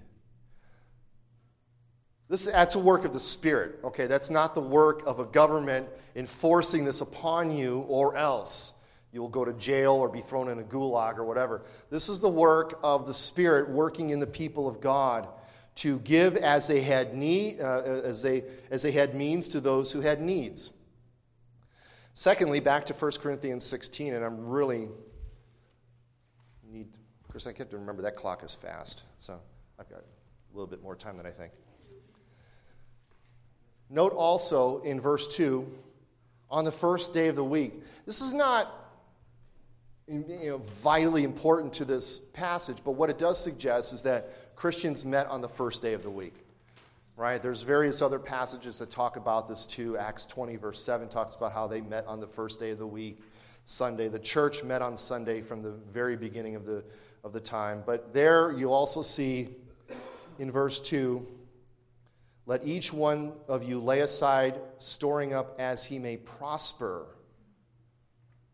This, 2.30 2.46
that's 2.46 2.76
a 2.76 2.80
work 2.80 3.06
of 3.06 3.14
the 3.14 3.20
Spirit, 3.20 3.80
okay? 3.84 4.06
That's 4.08 4.30
not 4.30 4.54
the 4.54 4.62
work 4.62 5.04
of 5.06 5.20
a 5.20 5.26
government 5.26 5.88
enforcing 6.16 6.84
this 6.84 7.02
upon 7.02 7.56
you, 7.56 7.86
or 7.88 8.18
else 8.18 8.74
you 9.14 9.22
will 9.22 9.30
go 9.30 9.46
to 9.46 9.54
jail 9.54 9.94
or 9.94 10.10
be 10.10 10.20
thrown 10.20 10.50
in 10.50 10.60
a 10.60 10.64
gulag 10.64 11.18
or 11.18 11.24
whatever. 11.24 11.64
This 11.90 12.10
is 12.10 12.20
the 12.20 12.30
work 12.30 12.80
of 12.84 13.08
the 13.08 13.14
Spirit 13.14 13.70
working 13.70 14.10
in 14.10 14.20
the 14.20 14.28
people 14.28 14.68
of 14.68 14.82
God 14.82 15.28
to 15.76 16.00
give 16.00 16.36
as 16.38 16.68
they 16.68 16.82
had 16.82 17.14
need, 17.14 17.62
uh, 17.62 17.82
as, 17.84 18.22
they, 18.22 18.44
as 18.72 18.82
they 18.82 18.92
had 18.92 19.16
means 19.16 19.48
to 19.50 19.62
those 19.62 19.92
who 19.92 20.02
had 20.02 20.20
needs. 20.20 20.72
Secondly, 22.14 22.60
back 22.60 22.84
to 22.88 22.94
1 22.94 23.12
Corinthians 23.22 23.64
16, 23.64 24.16
and 24.16 24.26
I'm 24.26 24.48
really 24.48 24.90
need, 26.70 26.88
of 27.24 27.32
course, 27.32 27.46
I 27.46 27.54
get 27.54 27.70
to 27.70 27.78
remember 27.78 28.02
that 28.02 28.16
clock 28.16 28.44
is 28.44 28.56
fast, 28.56 29.04
so 29.20 29.40
I've 29.80 29.88
got 29.88 30.00
a 30.00 30.54
little 30.54 30.68
bit 30.68 30.82
more 30.82 30.96
time 30.96 31.16
than 31.16 31.28
I 31.28 31.32
think. 31.32 31.54
Note 33.90 34.14
also 34.14 34.82
in 34.82 35.00
verse 35.00 35.28
2, 35.36 35.66
on 36.50 36.66
the 36.66 36.72
first 36.72 37.14
day 37.14 37.28
of 37.28 37.36
the 37.36 37.44
week. 37.44 37.74
This 38.06 38.22
is 38.22 38.34
not 38.34 38.74
you 40.08 40.24
know, 40.44 40.58
vitally 40.58 41.24
important 41.24 41.74
to 41.74 41.86
this 41.86 42.20
passage, 42.20 42.78
but 42.84 42.92
what 42.92 43.10
it 43.10 43.18
does 43.18 43.42
suggest 43.42 43.94
is 43.94 44.02
that 44.04 44.56
Christians 44.56 45.06
met 45.06 45.28
on 45.28 45.42
the 45.42 45.48
first 45.48 45.82
day 45.82 45.94
of 45.94 46.04
the 46.04 46.10
week. 46.10 46.34
Right? 47.16 47.42
There's 47.42 47.64
various 47.64 48.02
other 48.02 48.20
passages 48.20 48.78
that 48.78 48.92
talk 48.92 49.16
about 49.16 49.48
this 49.48 49.66
too. 49.66 49.98
Acts 49.98 50.26
20, 50.28 50.56
verse 50.58 50.82
7 50.84 51.10
talks 51.10 51.36
about 51.36 51.52
how 51.52 51.66
they 51.66 51.82
met 51.82 52.06
on 52.06 52.20
the 52.20 52.28
first 52.28 52.60
day 52.60 52.70
of 52.70 52.78
the 52.78 52.86
week, 52.86 53.20
Sunday. 53.66 54.08
The 54.08 54.20
church 54.20 54.64
met 54.64 54.84
on 54.84 54.96
Sunday 54.96 55.42
from 55.42 55.62
the 55.62 55.72
very 55.72 56.16
beginning 56.16 56.56
of 56.56 56.66
the, 56.66 56.84
of 57.24 57.34
the 57.34 57.40
time. 57.40 57.82
But 57.86 58.14
there 58.14 58.52
you 58.52 58.72
also 58.72 59.02
see 59.02 59.50
in 60.38 60.52
verse 60.52 60.80
2 60.80 61.26
let 62.48 62.66
each 62.66 62.94
one 62.94 63.34
of 63.50 63.64
you 63.64 63.80
lay 63.80 64.00
aside 64.00 64.56
storing 64.78 65.34
up 65.34 65.58
as 65.60 65.84
he 65.84 66.00
may 66.00 66.16
prosper. 66.16 67.06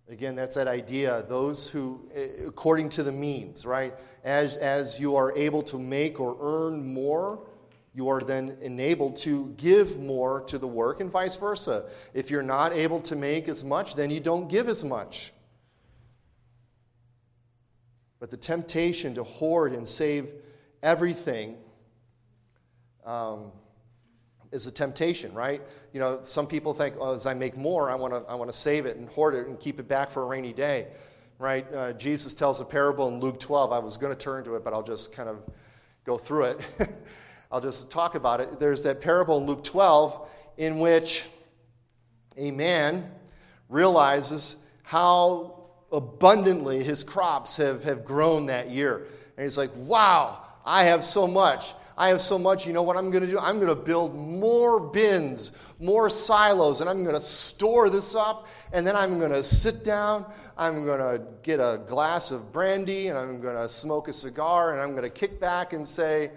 Again, 0.09 0.35
that's 0.35 0.55
that 0.55 0.67
idea. 0.67 1.25
Those 1.29 1.67
who, 1.69 2.09
eh, 2.13 2.27
according 2.45 2.89
to 2.89 3.03
the 3.03 3.11
means, 3.11 3.67
right? 3.67 3.93
As, 4.23 4.57
as 4.57 4.99
you 4.99 5.15
are 5.15 5.31
able 5.37 5.61
to 5.63 5.77
make 5.77 6.19
or 6.19 6.35
earn 6.41 6.91
more, 6.91 7.47
you 7.93 8.09
are 8.09 8.21
then 8.21 8.57
enabled 8.61 9.15
to 9.17 9.53
give 9.57 9.99
more 9.99 10.41
to 10.41 10.57
the 10.57 10.67
work, 10.67 10.99
and 10.99 11.11
vice 11.11 11.35
versa. 11.35 11.85
If 12.15 12.31
you're 12.31 12.41
not 12.41 12.73
able 12.73 12.99
to 13.01 13.15
make 13.15 13.47
as 13.47 13.63
much, 13.63 13.93
then 13.93 14.09
you 14.09 14.19
don't 14.19 14.49
give 14.49 14.67
as 14.67 14.83
much. 14.83 15.31
But 18.19 18.31
the 18.31 18.37
temptation 18.37 19.13
to 19.13 19.23
hoard 19.23 19.73
and 19.73 19.87
save 19.87 20.29
everything. 20.81 21.57
Um, 23.05 23.51
is 24.53 24.67
a 24.67 24.71
temptation, 24.71 25.33
right? 25.33 25.61
You 25.91 25.99
know, 25.99 26.19
some 26.21 26.47
people 26.47 26.73
think, 26.73 26.95
oh, 26.99 27.13
as 27.13 27.25
I 27.25 27.33
make 27.33 27.57
more, 27.57 27.89
I 27.89 27.95
want 27.95 28.13
to 28.13 28.31
I 28.31 28.35
want 28.35 28.51
to 28.51 28.57
save 28.57 28.85
it 28.85 28.97
and 28.97 29.09
hoard 29.09 29.33
it 29.33 29.47
and 29.47 29.59
keep 29.59 29.79
it 29.79 29.87
back 29.87 30.11
for 30.11 30.23
a 30.23 30.25
rainy 30.25 30.53
day, 30.53 30.87
right? 31.39 31.65
Uh, 31.73 31.93
Jesus 31.93 32.33
tells 32.33 32.61
a 32.61 32.65
parable 32.65 33.07
in 33.07 33.19
Luke 33.19 33.39
12. 33.39 33.71
I 33.71 33.79
was 33.79 33.97
going 33.97 34.15
to 34.15 34.19
turn 34.19 34.43
to 34.45 34.55
it, 34.55 34.63
but 34.63 34.73
I'll 34.73 34.83
just 34.83 35.11
kind 35.11 35.27
of 35.27 35.41
go 36.05 36.17
through 36.17 36.45
it. 36.45 36.61
I'll 37.51 37.61
just 37.61 37.89
talk 37.89 38.15
about 38.15 38.41
it. 38.41 38.59
There's 38.59 38.83
that 38.83 39.01
parable 39.01 39.37
in 39.37 39.45
Luke 39.45 39.63
12 39.63 40.29
in 40.57 40.79
which 40.79 41.25
a 42.37 42.51
man 42.51 43.11
realizes 43.69 44.55
how 44.83 45.69
abundantly 45.91 46.83
his 46.83 47.03
crops 47.03 47.57
have, 47.57 47.83
have 47.83 48.05
grown 48.05 48.47
that 48.47 48.69
year. 48.69 49.07
And 49.37 49.43
he's 49.43 49.57
like, 49.57 49.71
wow, 49.75 50.43
I 50.65 50.85
have 50.85 51.03
so 51.03 51.27
much. 51.27 51.73
I 51.97 52.09
have 52.09 52.21
so 52.21 52.39
much, 52.39 52.65
you 52.65 52.73
know 52.73 52.81
what 52.81 52.97
I'm 52.97 53.11
going 53.11 53.23
to 53.23 53.29
do? 53.29 53.37
I'm 53.37 53.57
going 53.57 53.69
to 53.69 53.75
build 53.75 54.15
more 54.15 54.79
bins, 54.79 55.51
more 55.79 56.09
silos, 56.09 56.81
and 56.81 56.89
I'm 56.89 57.03
going 57.03 57.15
to 57.15 57.21
store 57.21 57.89
this 57.89 58.15
up. 58.15 58.47
And 58.71 58.85
then 58.85 58.95
I'm 58.95 59.19
going 59.19 59.31
to 59.31 59.43
sit 59.43 59.83
down. 59.83 60.25
I'm 60.57 60.85
going 60.85 60.99
to 60.99 61.23
get 61.43 61.59
a 61.59 61.81
glass 61.87 62.31
of 62.31 62.51
brandy, 62.51 63.09
and 63.09 63.17
I'm 63.17 63.39
going 63.41 63.55
to 63.55 63.69
smoke 63.69 64.07
a 64.07 64.13
cigar, 64.13 64.73
and 64.73 64.81
I'm 64.81 64.91
going 64.91 65.03
to 65.03 65.09
kick 65.09 65.39
back 65.39 65.73
and 65.73 65.87
say 65.87 66.31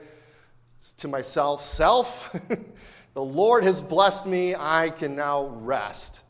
to 0.98 1.08
myself, 1.08 1.62
Self, 1.62 2.38
the 3.14 3.22
Lord 3.22 3.64
has 3.64 3.80
blessed 3.80 4.26
me. 4.26 4.54
I 4.54 4.90
can 4.90 5.16
now 5.16 5.46
rest. 5.46 6.22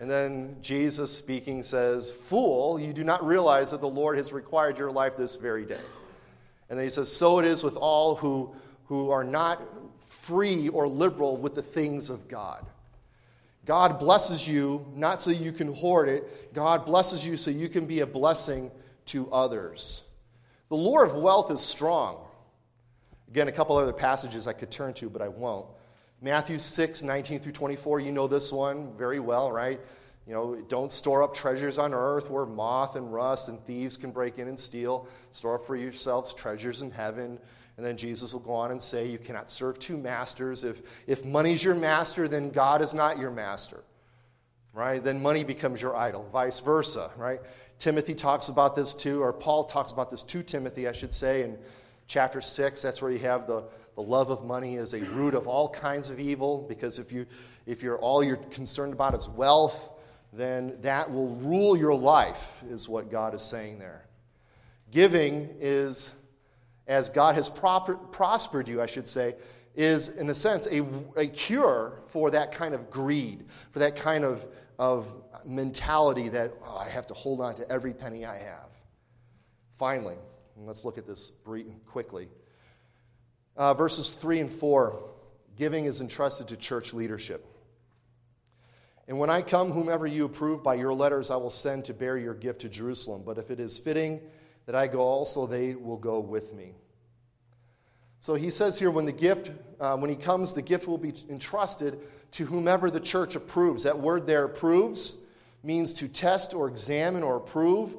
And 0.00 0.10
then 0.10 0.56
Jesus 0.60 1.16
speaking 1.16 1.62
says, 1.62 2.10
Fool, 2.10 2.80
you 2.80 2.92
do 2.92 3.04
not 3.04 3.24
realize 3.24 3.70
that 3.70 3.80
the 3.80 3.88
Lord 3.88 4.16
has 4.16 4.32
required 4.32 4.76
your 4.76 4.90
life 4.90 5.16
this 5.16 5.36
very 5.36 5.64
day. 5.64 5.78
And 6.68 6.78
then 6.78 6.84
he 6.84 6.90
says, 6.90 7.14
So 7.14 7.38
it 7.38 7.44
is 7.44 7.62
with 7.62 7.76
all 7.76 8.16
who 8.16 8.52
who 8.92 9.10
are 9.10 9.24
not 9.24 9.62
free 10.04 10.68
or 10.68 10.86
liberal 10.86 11.38
with 11.38 11.54
the 11.54 11.62
things 11.62 12.10
of 12.10 12.28
God. 12.28 12.66
God 13.64 13.98
blesses 13.98 14.46
you 14.46 14.84
not 14.94 15.22
so 15.22 15.30
you 15.30 15.50
can 15.50 15.72
hoard 15.72 16.10
it, 16.10 16.52
God 16.52 16.84
blesses 16.84 17.26
you 17.26 17.38
so 17.38 17.50
you 17.50 17.70
can 17.70 17.86
be 17.86 18.00
a 18.00 18.06
blessing 18.06 18.70
to 19.06 19.32
others. 19.32 20.02
The 20.68 20.74
lure 20.74 21.02
of 21.02 21.14
wealth 21.14 21.50
is 21.50 21.62
strong. 21.62 22.18
Again, 23.30 23.48
a 23.48 23.52
couple 23.52 23.78
other 23.78 23.94
passages 23.94 24.46
I 24.46 24.52
could 24.52 24.70
turn 24.70 24.92
to, 24.92 25.08
but 25.08 25.22
I 25.22 25.28
won't. 25.28 25.68
Matthew 26.20 26.58
6, 26.58 27.02
19 27.02 27.40
through 27.40 27.52
24, 27.52 28.00
you 28.00 28.12
know 28.12 28.26
this 28.26 28.52
one 28.52 28.92
very 28.98 29.20
well, 29.20 29.50
right? 29.50 29.80
You 30.26 30.34
know, 30.34 30.56
don't 30.68 30.92
store 30.92 31.22
up 31.22 31.32
treasures 31.32 31.78
on 31.78 31.94
earth 31.94 32.28
where 32.28 32.44
moth 32.44 32.96
and 32.96 33.10
rust 33.10 33.48
and 33.48 33.58
thieves 33.64 33.96
can 33.96 34.10
break 34.10 34.38
in 34.38 34.48
and 34.48 34.60
steal. 34.60 35.08
Store 35.30 35.54
up 35.54 35.66
for 35.66 35.76
yourselves 35.76 36.34
treasures 36.34 36.82
in 36.82 36.90
heaven 36.90 37.38
and 37.76 37.86
then 37.86 37.96
Jesus 37.96 38.32
will 38.32 38.40
go 38.40 38.52
on 38.52 38.70
and 38.70 38.80
say, 38.80 39.08
You 39.08 39.18
cannot 39.18 39.50
serve 39.50 39.78
two 39.78 39.96
masters. 39.96 40.64
If, 40.64 40.82
if 41.06 41.24
money's 41.24 41.64
your 41.64 41.74
master, 41.74 42.28
then 42.28 42.50
God 42.50 42.82
is 42.82 42.92
not 42.92 43.18
your 43.18 43.30
master. 43.30 43.82
Right? 44.74 45.02
Then 45.02 45.22
money 45.22 45.44
becomes 45.44 45.82
your 45.82 45.96
idol, 45.96 46.28
vice 46.32 46.60
versa. 46.60 47.10
Right? 47.16 47.40
Timothy 47.78 48.14
talks 48.14 48.48
about 48.48 48.74
this 48.74 48.94
too, 48.94 49.22
or 49.22 49.32
Paul 49.32 49.64
talks 49.64 49.92
about 49.92 50.10
this 50.10 50.22
to 50.22 50.42
Timothy, 50.42 50.86
I 50.86 50.92
should 50.92 51.12
say, 51.12 51.42
in 51.42 51.58
chapter 52.06 52.40
6. 52.40 52.82
That's 52.82 53.02
where 53.02 53.10
you 53.10 53.18
have 53.20 53.46
the, 53.46 53.64
the 53.96 54.02
love 54.02 54.30
of 54.30 54.44
money 54.44 54.76
is 54.76 54.94
a 54.94 55.00
root 55.00 55.34
of 55.34 55.46
all 55.46 55.68
kinds 55.68 56.08
of 56.08 56.20
evil, 56.20 56.64
because 56.68 56.98
if, 56.98 57.10
you, 57.10 57.26
if 57.66 57.82
you're 57.82 57.98
all 57.98 58.22
you're 58.22 58.36
concerned 58.36 58.92
about 58.92 59.14
is 59.14 59.28
wealth, 59.28 59.90
then 60.32 60.78
that 60.80 61.10
will 61.10 61.30
rule 61.36 61.76
your 61.76 61.94
life, 61.94 62.62
is 62.70 62.88
what 62.88 63.10
God 63.10 63.34
is 63.34 63.42
saying 63.42 63.78
there. 63.78 64.06
Giving 64.90 65.48
is 65.60 66.10
as 66.92 67.08
God 67.08 67.34
has 67.34 67.48
proper, 67.48 67.94
prospered 67.94 68.68
you, 68.68 68.82
I 68.82 68.86
should 68.86 69.08
say, 69.08 69.34
is, 69.74 70.08
in 70.16 70.28
a 70.28 70.34
sense, 70.34 70.68
a, 70.70 70.84
a 71.16 71.26
cure 71.26 72.02
for 72.06 72.30
that 72.30 72.52
kind 72.52 72.74
of 72.74 72.90
greed, 72.90 73.46
for 73.70 73.78
that 73.78 73.96
kind 73.96 74.24
of, 74.24 74.46
of 74.78 75.12
mentality 75.44 76.28
that 76.28 76.52
oh, 76.62 76.76
I 76.76 76.88
have 76.88 77.06
to 77.06 77.14
hold 77.14 77.40
on 77.40 77.54
to 77.56 77.70
every 77.70 77.94
penny 77.94 78.26
I 78.26 78.38
have. 78.38 78.68
Finally, 79.72 80.16
let's 80.58 80.84
look 80.84 80.98
at 80.98 81.06
this 81.06 81.30
brief, 81.30 81.66
quickly. 81.86 82.28
Uh, 83.56 83.72
verses 83.74 84.12
3 84.12 84.40
and 84.40 84.50
4 84.50 85.08
giving 85.56 85.86
is 85.86 86.00
entrusted 86.00 86.48
to 86.48 86.56
church 86.56 86.92
leadership. 86.92 87.46
And 89.08 89.18
when 89.18 89.30
I 89.30 89.42
come, 89.42 89.70
whomever 89.70 90.06
you 90.06 90.24
approve 90.24 90.62
by 90.62 90.74
your 90.74 90.94
letters, 90.94 91.30
I 91.30 91.36
will 91.36 91.50
send 91.50 91.86
to 91.86 91.94
bear 91.94 92.16
your 92.16 92.34
gift 92.34 92.60
to 92.60 92.68
Jerusalem. 92.68 93.22
But 93.24 93.36
if 93.36 93.50
it 93.50 93.60
is 93.60 93.78
fitting, 93.78 94.20
that 94.66 94.74
I 94.74 94.86
go 94.86 95.00
also, 95.00 95.46
they 95.46 95.74
will 95.74 95.98
go 95.98 96.20
with 96.20 96.54
me. 96.54 96.74
So 98.22 98.34
he 98.34 98.50
says 98.50 98.78
here 98.78 98.92
when 98.92 99.04
the 99.04 99.10
gift, 99.10 99.50
uh, 99.80 99.96
when 99.96 100.08
he 100.08 100.14
comes, 100.14 100.52
the 100.52 100.62
gift 100.62 100.86
will 100.86 100.96
be 100.96 101.12
entrusted 101.28 101.98
to 102.30 102.46
whomever 102.46 102.88
the 102.88 103.00
church 103.00 103.34
approves. 103.34 103.82
That 103.82 103.98
word 103.98 104.28
there, 104.28 104.44
approves, 104.44 105.24
means 105.64 105.92
to 105.94 106.06
test 106.06 106.54
or 106.54 106.68
examine 106.68 107.24
or 107.24 107.36
approve. 107.36 107.96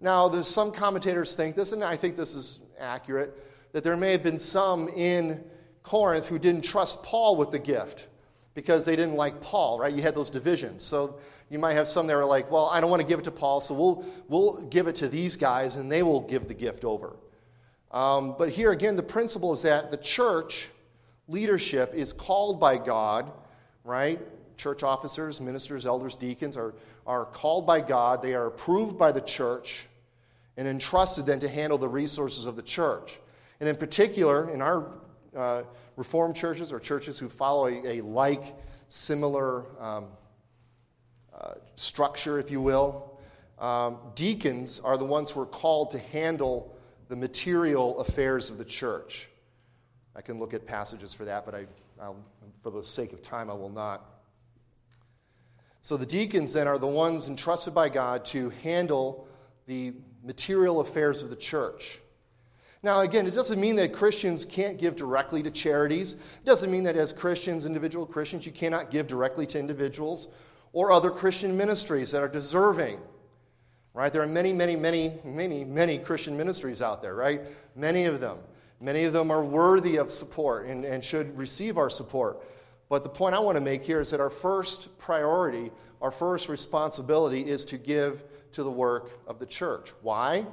Now, 0.00 0.26
there's 0.26 0.48
some 0.48 0.72
commentators 0.72 1.34
think 1.34 1.54
this, 1.54 1.72
and 1.72 1.84
I 1.84 1.96
think 1.96 2.16
this 2.16 2.34
is 2.34 2.60
accurate, 2.80 3.38
that 3.72 3.84
there 3.84 3.94
may 3.94 4.10
have 4.12 4.22
been 4.22 4.38
some 4.38 4.88
in 4.88 5.44
Corinth 5.82 6.26
who 6.26 6.38
didn't 6.38 6.64
trust 6.64 7.02
Paul 7.02 7.36
with 7.36 7.50
the 7.50 7.58
gift 7.58 8.08
because 8.54 8.86
they 8.86 8.96
didn't 8.96 9.16
like 9.16 9.38
Paul, 9.42 9.78
right? 9.78 9.92
You 9.92 10.00
had 10.00 10.14
those 10.14 10.30
divisions. 10.30 10.82
So 10.82 11.18
you 11.50 11.58
might 11.58 11.74
have 11.74 11.88
some 11.88 12.06
that 12.06 12.14
are 12.14 12.24
like, 12.24 12.50
well, 12.50 12.70
I 12.72 12.80
don't 12.80 12.88
want 12.88 13.02
to 13.02 13.06
give 13.06 13.18
it 13.18 13.26
to 13.26 13.30
Paul, 13.30 13.60
so 13.60 13.74
we'll, 13.74 14.06
we'll 14.28 14.62
give 14.68 14.86
it 14.86 14.96
to 14.96 15.08
these 15.08 15.36
guys 15.36 15.76
and 15.76 15.92
they 15.92 16.02
will 16.02 16.22
give 16.22 16.48
the 16.48 16.54
gift 16.54 16.86
over. 16.86 17.16
Um, 17.90 18.34
but 18.38 18.50
here 18.50 18.72
again, 18.72 18.96
the 18.96 19.02
principle 19.02 19.52
is 19.52 19.62
that 19.62 19.90
the 19.90 19.96
church 19.96 20.68
leadership 21.26 21.94
is 21.94 22.12
called 22.12 22.60
by 22.60 22.76
God, 22.76 23.30
right? 23.84 24.20
Church 24.56 24.82
officers, 24.82 25.40
ministers, 25.40 25.86
elders, 25.86 26.16
deacons 26.16 26.56
are, 26.56 26.74
are 27.06 27.24
called 27.26 27.66
by 27.66 27.80
God. 27.80 28.22
They 28.22 28.34
are 28.34 28.46
approved 28.46 28.98
by 28.98 29.12
the 29.12 29.20
church 29.20 29.86
and 30.56 30.66
entrusted 30.66 31.26
then 31.26 31.38
to 31.40 31.48
handle 31.48 31.78
the 31.78 31.88
resources 31.88 32.46
of 32.46 32.56
the 32.56 32.62
church. 32.62 33.20
And 33.60 33.68
in 33.68 33.76
particular, 33.76 34.50
in 34.50 34.60
our 34.60 34.92
uh, 35.36 35.62
Reformed 35.98 36.36
churches 36.36 36.72
or 36.72 36.78
churches 36.78 37.18
who 37.18 37.28
follow 37.28 37.66
a, 37.66 37.98
a 37.98 38.00
like, 38.02 38.54
similar 38.86 39.64
um, 39.80 40.06
uh, 41.36 41.54
structure, 41.74 42.38
if 42.38 42.52
you 42.52 42.60
will, 42.60 43.18
um, 43.58 43.98
deacons 44.14 44.78
are 44.78 44.96
the 44.96 45.04
ones 45.04 45.32
who 45.32 45.40
are 45.40 45.46
called 45.46 45.90
to 45.90 45.98
handle 45.98 46.72
the 47.08 47.16
material 47.16 47.98
affairs 48.00 48.50
of 48.50 48.58
the 48.58 48.64
church. 48.64 49.28
I 50.14 50.20
can 50.20 50.38
look 50.38 50.54
at 50.54 50.66
passages 50.66 51.14
for 51.14 51.24
that, 51.24 51.44
but 51.44 51.54
I, 51.54 51.66
I'll, 52.00 52.16
for 52.62 52.70
the 52.70 52.84
sake 52.84 53.12
of 53.12 53.22
time, 53.22 53.50
I 53.50 53.54
will 53.54 53.70
not. 53.70 54.04
So 55.80 55.96
the 55.96 56.06
deacons 56.06 56.52
then 56.52 56.68
are 56.68 56.78
the 56.78 56.86
ones 56.86 57.28
entrusted 57.28 57.74
by 57.74 57.88
God 57.88 58.24
to 58.26 58.50
handle 58.62 59.26
the 59.66 59.94
material 60.22 60.80
affairs 60.80 61.22
of 61.22 61.30
the 61.30 61.36
church. 61.36 62.00
Now, 62.82 63.00
again, 63.00 63.26
it 63.26 63.34
doesn't 63.34 63.60
mean 63.60 63.76
that 63.76 63.92
Christians 63.92 64.44
can't 64.44 64.78
give 64.78 64.94
directly 64.94 65.42
to 65.42 65.50
charities. 65.50 66.12
It 66.12 66.44
doesn't 66.44 66.70
mean 66.70 66.84
that 66.84 66.96
as 66.96 67.12
Christians, 67.12 67.64
individual 67.64 68.06
Christians, 68.06 68.46
you 68.46 68.52
cannot 68.52 68.90
give 68.90 69.06
directly 69.06 69.46
to 69.46 69.58
individuals 69.58 70.28
or 70.72 70.92
other 70.92 71.10
Christian 71.10 71.56
ministries 71.56 72.10
that 72.12 72.22
are 72.22 72.28
deserving 72.28 72.98
right? 73.98 74.12
There 74.12 74.22
are 74.22 74.28
many, 74.28 74.52
many, 74.52 74.76
many, 74.76 75.18
many, 75.24 75.64
many 75.64 75.98
Christian 75.98 76.36
ministries 76.36 76.80
out 76.80 77.02
there, 77.02 77.16
right? 77.16 77.40
Many 77.74 78.04
of 78.04 78.20
them. 78.20 78.38
Many 78.80 79.02
of 79.02 79.12
them 79.12 79.32
are 79.32 79.44
worthy 79.44 79.96
of 79.96 80.08
support 80.08 80.66
and, 80.66 80.84
and 80.84 81.04
should 81.04 81.36
receive 81.36 81.76
our 81.76 81.90
support. 81.90 82.40
But 82.88 83.02
the 83.02 83.08
point 83.08 83.34
I 83.34 83.40
want 83.40 83.56
to 83.56 83.60
make 83.60 83.84
here 83.84 83.98
is 83.98 84.12
that 84.12 84.20
our 84.20 84.30
first 84.30 84.96
priority, 84.98 85.72
our 86.00 86.12
first 86.12 86.48
responsibility 86.48 87.44
is 87.44 87.64
to 87.66 87.76
give 87.76 88.22
to 88.52 88.62
the 88.62 88.70
work 88.70 89.10
of 89.26 89.40
the 89.40 89.46
church. 89.46 89.92
Why? 90.02 90.46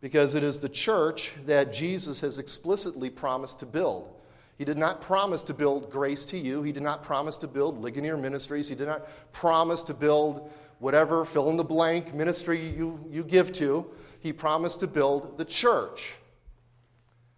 Because 0.00 0.34
it 0.34 0.42
is 0.42 0.58
the 0.58 0.68
church 0.68 1.34
that 1.46 1.72
Jesus 1.72 2.18
has 2.18 2.38
explicitly 2.38 3.10
promised 3.10 3.60
to 3.60 3.66
build. 3.66 4.12
He 4.58 4.64
did 4.64 4.76
not 4.76 5.00
promise 5.00 5.42
to 5.42 5.54
build 5.54 5.88
grace 5.88 6.24
to 6.26 6.36
you. 6.36 6.64
He 6.64 6.72
did 6.72 6.82
not 6.82 7.04
promise 7.04 7.36
to 7.38 7.46
build 7.46 7.80
Ligonier 7.80 8.16
Ministries. 8.16 8.68
He 8.68 8.74
did 8.74 8.88
not 8.88 9.06
promise 9.32 9.82
to 9.82 9.94
build 9.94 10.50
whatever 10.84 11.24
fill 11.24 11.48
in 11.48 11.56
the 11.56 11.64
blank 11.64 12.12
ministry 12.12 12.60
you, 12.60 13.02
you 13.08 13.24
give 13.24 13.50
to, 13.50 13.86
he 14.20 14.34
promised 14.34 14.80
to 14.80 14.86
build 14.86 15.38
the 15.38 15.44
church. 15.44 16.16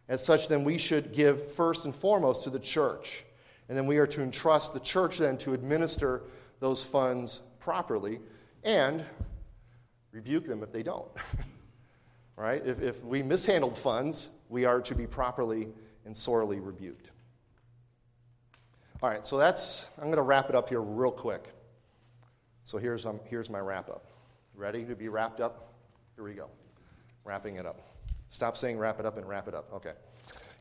As 0.08 0.24
such, 0.24 0.48
then 0.48 0.64
we 0.64 0.76
should 0.76 1.12
give 1.12 1.52
first 1.52 1.84
and 1.84 1.94
foremost 1.94 2.42
to 2.42 2.50
the 2.50 2.58
church. 2.58 3.24
And 3.68 3.78
then 3.78 3.86
we 3.86 3.98
are 3.98 4.06
to 4.08 4.20
entrust 4.20 4.74
the 4.74 4.80
church 4.80 5.18
then 5.18 5.38
to 5.38 5.54
administer 5.54 6.22
those 6.58 6.82
funds 6.82 7.42
properly 7.60 8.18
and 8.64 9.04
rebuke 10.10 10.48
them 10.48 10.64
if 10.64 10.72
they 10.72 10.82
don't. 10.82 11.06
right? 12.36 12.66
If, 12.66 12.82
if 12.82 13.04
we 13.04 13.22
mishandled 13.22 13.78
funds, 13.78 14.30
we 14.48 14.64
are 14.64 14.80
to 14.80 14.92
be 14.92 15.06
properly 15.06 15.68
and 16.04 16.16
sorely 16.16 16.58
rebuked. 16.58 17.12
All 19.04 19.08
right, 19.08 19.24
so 19.24 19.38
that's, 19.38 19.88
I'm 19.98 20.06
going 20.06 20.16
to 20.16 20.22
wrap 20.22 20.48
it 20.48 20.56
up 20.56 20.68
here 20.68 20.80
real 20.80 21.12
quick. 21.12 21.52
So 22.66 22.78
here's, 22.78 23.06
um, 23.06 23.20
here's 23.26 23.48
my 23.48 23.60
wrap 23.60 23.88
up. 23.88 24.06
Ready 24.56 24.84
to 24.86 24.96
be 24.96 25.06
wrapped 25.06 25.40
up? 25.40 25.72
Here 26.16 26.24
we 26.24 26.32
go. 26.32 26.48
Wrapping 27.22 27.54
it 27.54 27.64
up. 27.64 27.80
Stop 28.28 28.56
saying 28.56 28.76
wrap 28.76 28.98
it 28.98 29.06
up 29.06 29.16
and 29.16 29.28
wrap 29.28 29.46
it 29.46 29.54
up. 29.54 29.72
Okay. 29.72 29.92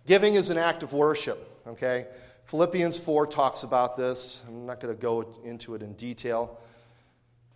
Giving 0.05 0.35
is 0.35 0.51
an 0.51 0.57
act 0.59 0.83
of 0.83 0.93
worship. 0.93 1.49
Okay. 1.65 2.05
Philippians 2.43 2.99
4 2.99 3.25
talks 3.25 3.63
about 3.63 3.97
this. 3.97 4.43
I'm 4.47 4.67
not 4.67 4.79
going 4.79 4.95
to 4.95 5.01
go 5.01 5.33
into 5.43 5.73
it 5.73 5.81
in 5.81 5.93
detail. 5.93 6.59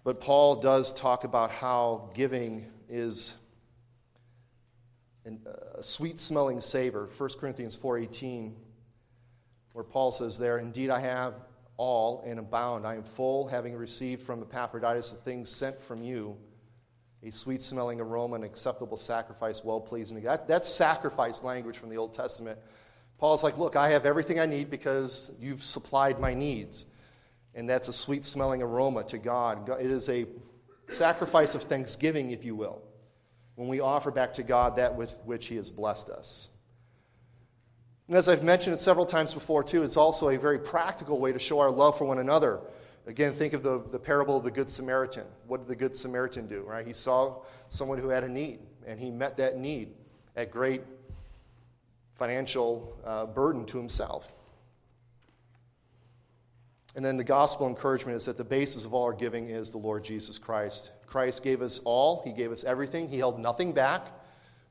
But 0.03 0.19
Paul 0.19 0.55
does 0.55 0.91
talk 0.93 1.25
about 1.25 1.51
how 1.51 2.09
giving 2.15 2.65
is 2.89 3.37
a 5.77 5.83
sweet 5.83 6.19
smelling 6.19 6.59
savor. 6.59 7.07
1 7.15 7.29
Corinthians 7.39 7.77
4:18 7.77 8.55
where 9.73 9.83
Paul 9.83 10.09
says 10.09 10.39
there, 10.39 10.57
"Indeed 10.57 10.89
I 10.89 11.01
have 11.01 11.35
all 11.79 12.21
and 12.27 12.39
abound. 12.39 12.85
I 12.85 12.95
am 12.95 13.03
full, 13.03 13.47
having 13.47 13.73
received 13.73 14.21
from 14.21 14.41
Epaphroditus 14.41 15.13
the 15.13 15.21
things 15.21 15.49
sent 15.49 15.79
from 15.79 16.03
you, 16.03 16.35
a 17.23 17.31
sweet 17.31 17.61
smelling 17.61 18.01
aroma, 18.01 18.35
an 18.35 18.43
acceptable 18.43 18.97
sacrifice, 18.97 19.63
well 19.63 19.79
pleasing. 19.79 20.21
That, 20.21 20.45
that's 20.45 20.67
sacrifice 20.67 21.41
language 21.41 21.77
from 21.77 21.89
the 21.89 21.95
Old 21.95 22.13
Testament. 22.13 22.59
Paul's 23.17 23.45
like, 23.45 23.57
Look, 23.57 23.77
I 23.77 23.89
have 23.89 24.05
everything 24.05 24.41
I 24.41 24.45
need 24.45 24.69
because 24.69 25.31
you've 25.39 25.63
supplied 25.63 26.19
my 26.19 26.33
needs. 26.33 26.85
And 27.55 27.67
that's 27.67 27.87
a 27.87 27.93
sweet 27.93 28.25
smelling 28.25 28.61
aroma 28.61 29.05
to 29.05 29.17
God. 29.17 29.69
It 29.79 29.89
is 29.89 30.09
a 30.09 30.25
sacrifice 30.87 31.55
of 31.55 31.63
thanksgiving, 31.63 32.31
if 32.31 32.43
you 32.43 32.55
will, 32.55 32.81
when 33.55 33.69
we 33.69 33.79
offer 33.79 34.11
back 34.11 34.33
to 34.35 34.43
God 34.43 34.75
that 34.75 34.93
with 34.93 35.17
which 35.23 35.47
He 35.47 35.55
has 35.55 35.71
blessed 35.71 36.09
us. 36.09 36.49
And 38.09 38.17
as 38.17 38.27
I've 38.27 38.43
mentioned 38.43 38.73
it 38.73 38.77
several 38.77 39.05
times 39.05 39.35
before, 39.35 39.63
too, 39.63 39.83
it's 39.83 39.95
also 39.95 40.29
a 40.29 40.37
very 40.37 40.57
practical 40.57 41.19
way 41.19 41.31
to 41.31 41.37
show 41.37 41.59
our 41.59 41.69
love 41.69 41.95
for 41.95 42.05
one 42.05 42.17
another. 42.17 42.59
Again, 43.05 43.33
think 43.33 43.53
of 43.53 43.61
the, 43.61 43.83
the 43.91 43.99
parable 43.99 44.35
of 44.35 44.43
the 44.43 44.49
Good 44.49 44.67
Samaritan. 44.67 45.25
What 45.45 45.59
did 45.59 45.67
the 45.67 45.75
Good 45.75 45.95
Samaritan 45.95 46.47
do, 46.47 46.63
right? 46.63 46.87
He 46.87 46.91
saw 46.91 47.43
someone 47.67 47.99
who 47.99 48.09
had 48.09 48.23
a 48.23 48.27
need, 48.27 48.61
and 48.87 48.99
he 48.99 49.11
met 49.11 49.37
that 49.37 49.59
need 49.59 49.93
at 50.35 50.49
great 50.49 50.81
financial 52.15 52.97
uh, 53.05 53.27
burden 53.27 53.63
to 53.67 53.77
himself. 53.77 54.31
And 56.95 57.05
then 57.05 57.15
the 57.15 57.23
gospel 57.23 57.67
encouragement 57.67 58.17
is 58.17 58.25
that 58.25 58.39
the 58.39 58.43
basis 58.43 58.85
of 58.85 58.93
all 58.95 59.03
our 59.03 59.13
giving 59.13 59.51
is 59.51 59.69
the 59.69 59.77
Lord 59.77 60.03
Jesus 60.03 60.39
Christ. 60.39 60.93
Christ 61.05 61.43
gave 61.43 61.61
us 61.61 61.79
all, 61.85 62.23
He 62.25 62.31
gave 62.31 62.51
us 62.51 62.63
everything, 62.63 63.07
He 63.07 63.19
held 63.19 63.39
nothing 63.39 63.71
back. 63.71 64.07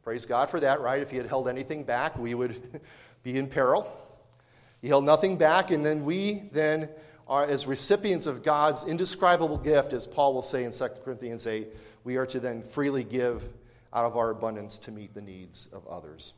Praise 0.02 0.24
God 0.24 0.50
for 0.50 0.58
that, 0.58 0.80
right? 0.80 1.00
If 1.00 1.12
He 1.12 1.16
had 1.16 1.26
held 1.26 1.48
anything 1.48 1.84
back, 1.84 2.18
we 2.18 2.34
would 2.34 2.80
be 3.32 3.38
in 3.38 3.46
peril. 3.46 3.86
He 4.80 4.88
held 4.88 5.04
nothing 5.04 5.36
back, 5.36 5.70
and 5.70 5.84
then 5.84 6.04
we 6.04 6.44
then 6.52 6.88
are 7.26 7.44
as 7.44 7.66
recipients 7.66 8.26
of 8.26 8.42
God's 8.42 8.84
indescribable 8.84 9.58
gift, 9.58 9.92
as 9.92 10.06
Paul 10.06 10.32
will 10.32 10.42
say 10.42 10.64
in 10.64 10.72
2 10.72 10.88
Corinthians 11.04 11.46
8, 11.46 11.68
we 12.04 12.16
are 12.16 12.24
to 12.24 12.40
then 12.40 12.62
freely 12.62 13.04
give 13.04 13.46
out 13.92 14.06
of 14.06 14.16
our 14.16 14.30
abundance 14.30 14.78
to 14.78 14.90
meet 14.90 15.12
the 15.12 15.20
needs 15.20 15.68
of 15.74 15.86
others. 15.86 16.32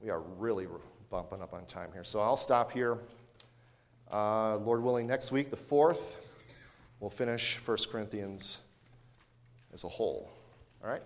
We 0.00 0.08
are 0.08 0.20
really 0.20 0.66
bumping 1.10 1.42
up 1.42 1.52
on 1.52 1.66
time 1.66 1.90
here. 1.92 2.04
So 2.04 2.20
I'll 2.20 2.36
stop 2.36 2.72
here. 2.72 2.98
Uh, 4.10 4.56
Lord 4.58 4.82
willing, 4.82 5.06
next 5.06 5.32
week, 5.32 5.50
the 5.50 5.56
4th, 5.56 6.16
we'll 7.00 7.10
finish 7.10 7.58
1 7.62 7.76
Corinthians 7.90 8.60
as 9.74 9.84
a 9.84 9.88
whole. 9.88 10.30
All 10.82 10.88
right? 10.88 11.02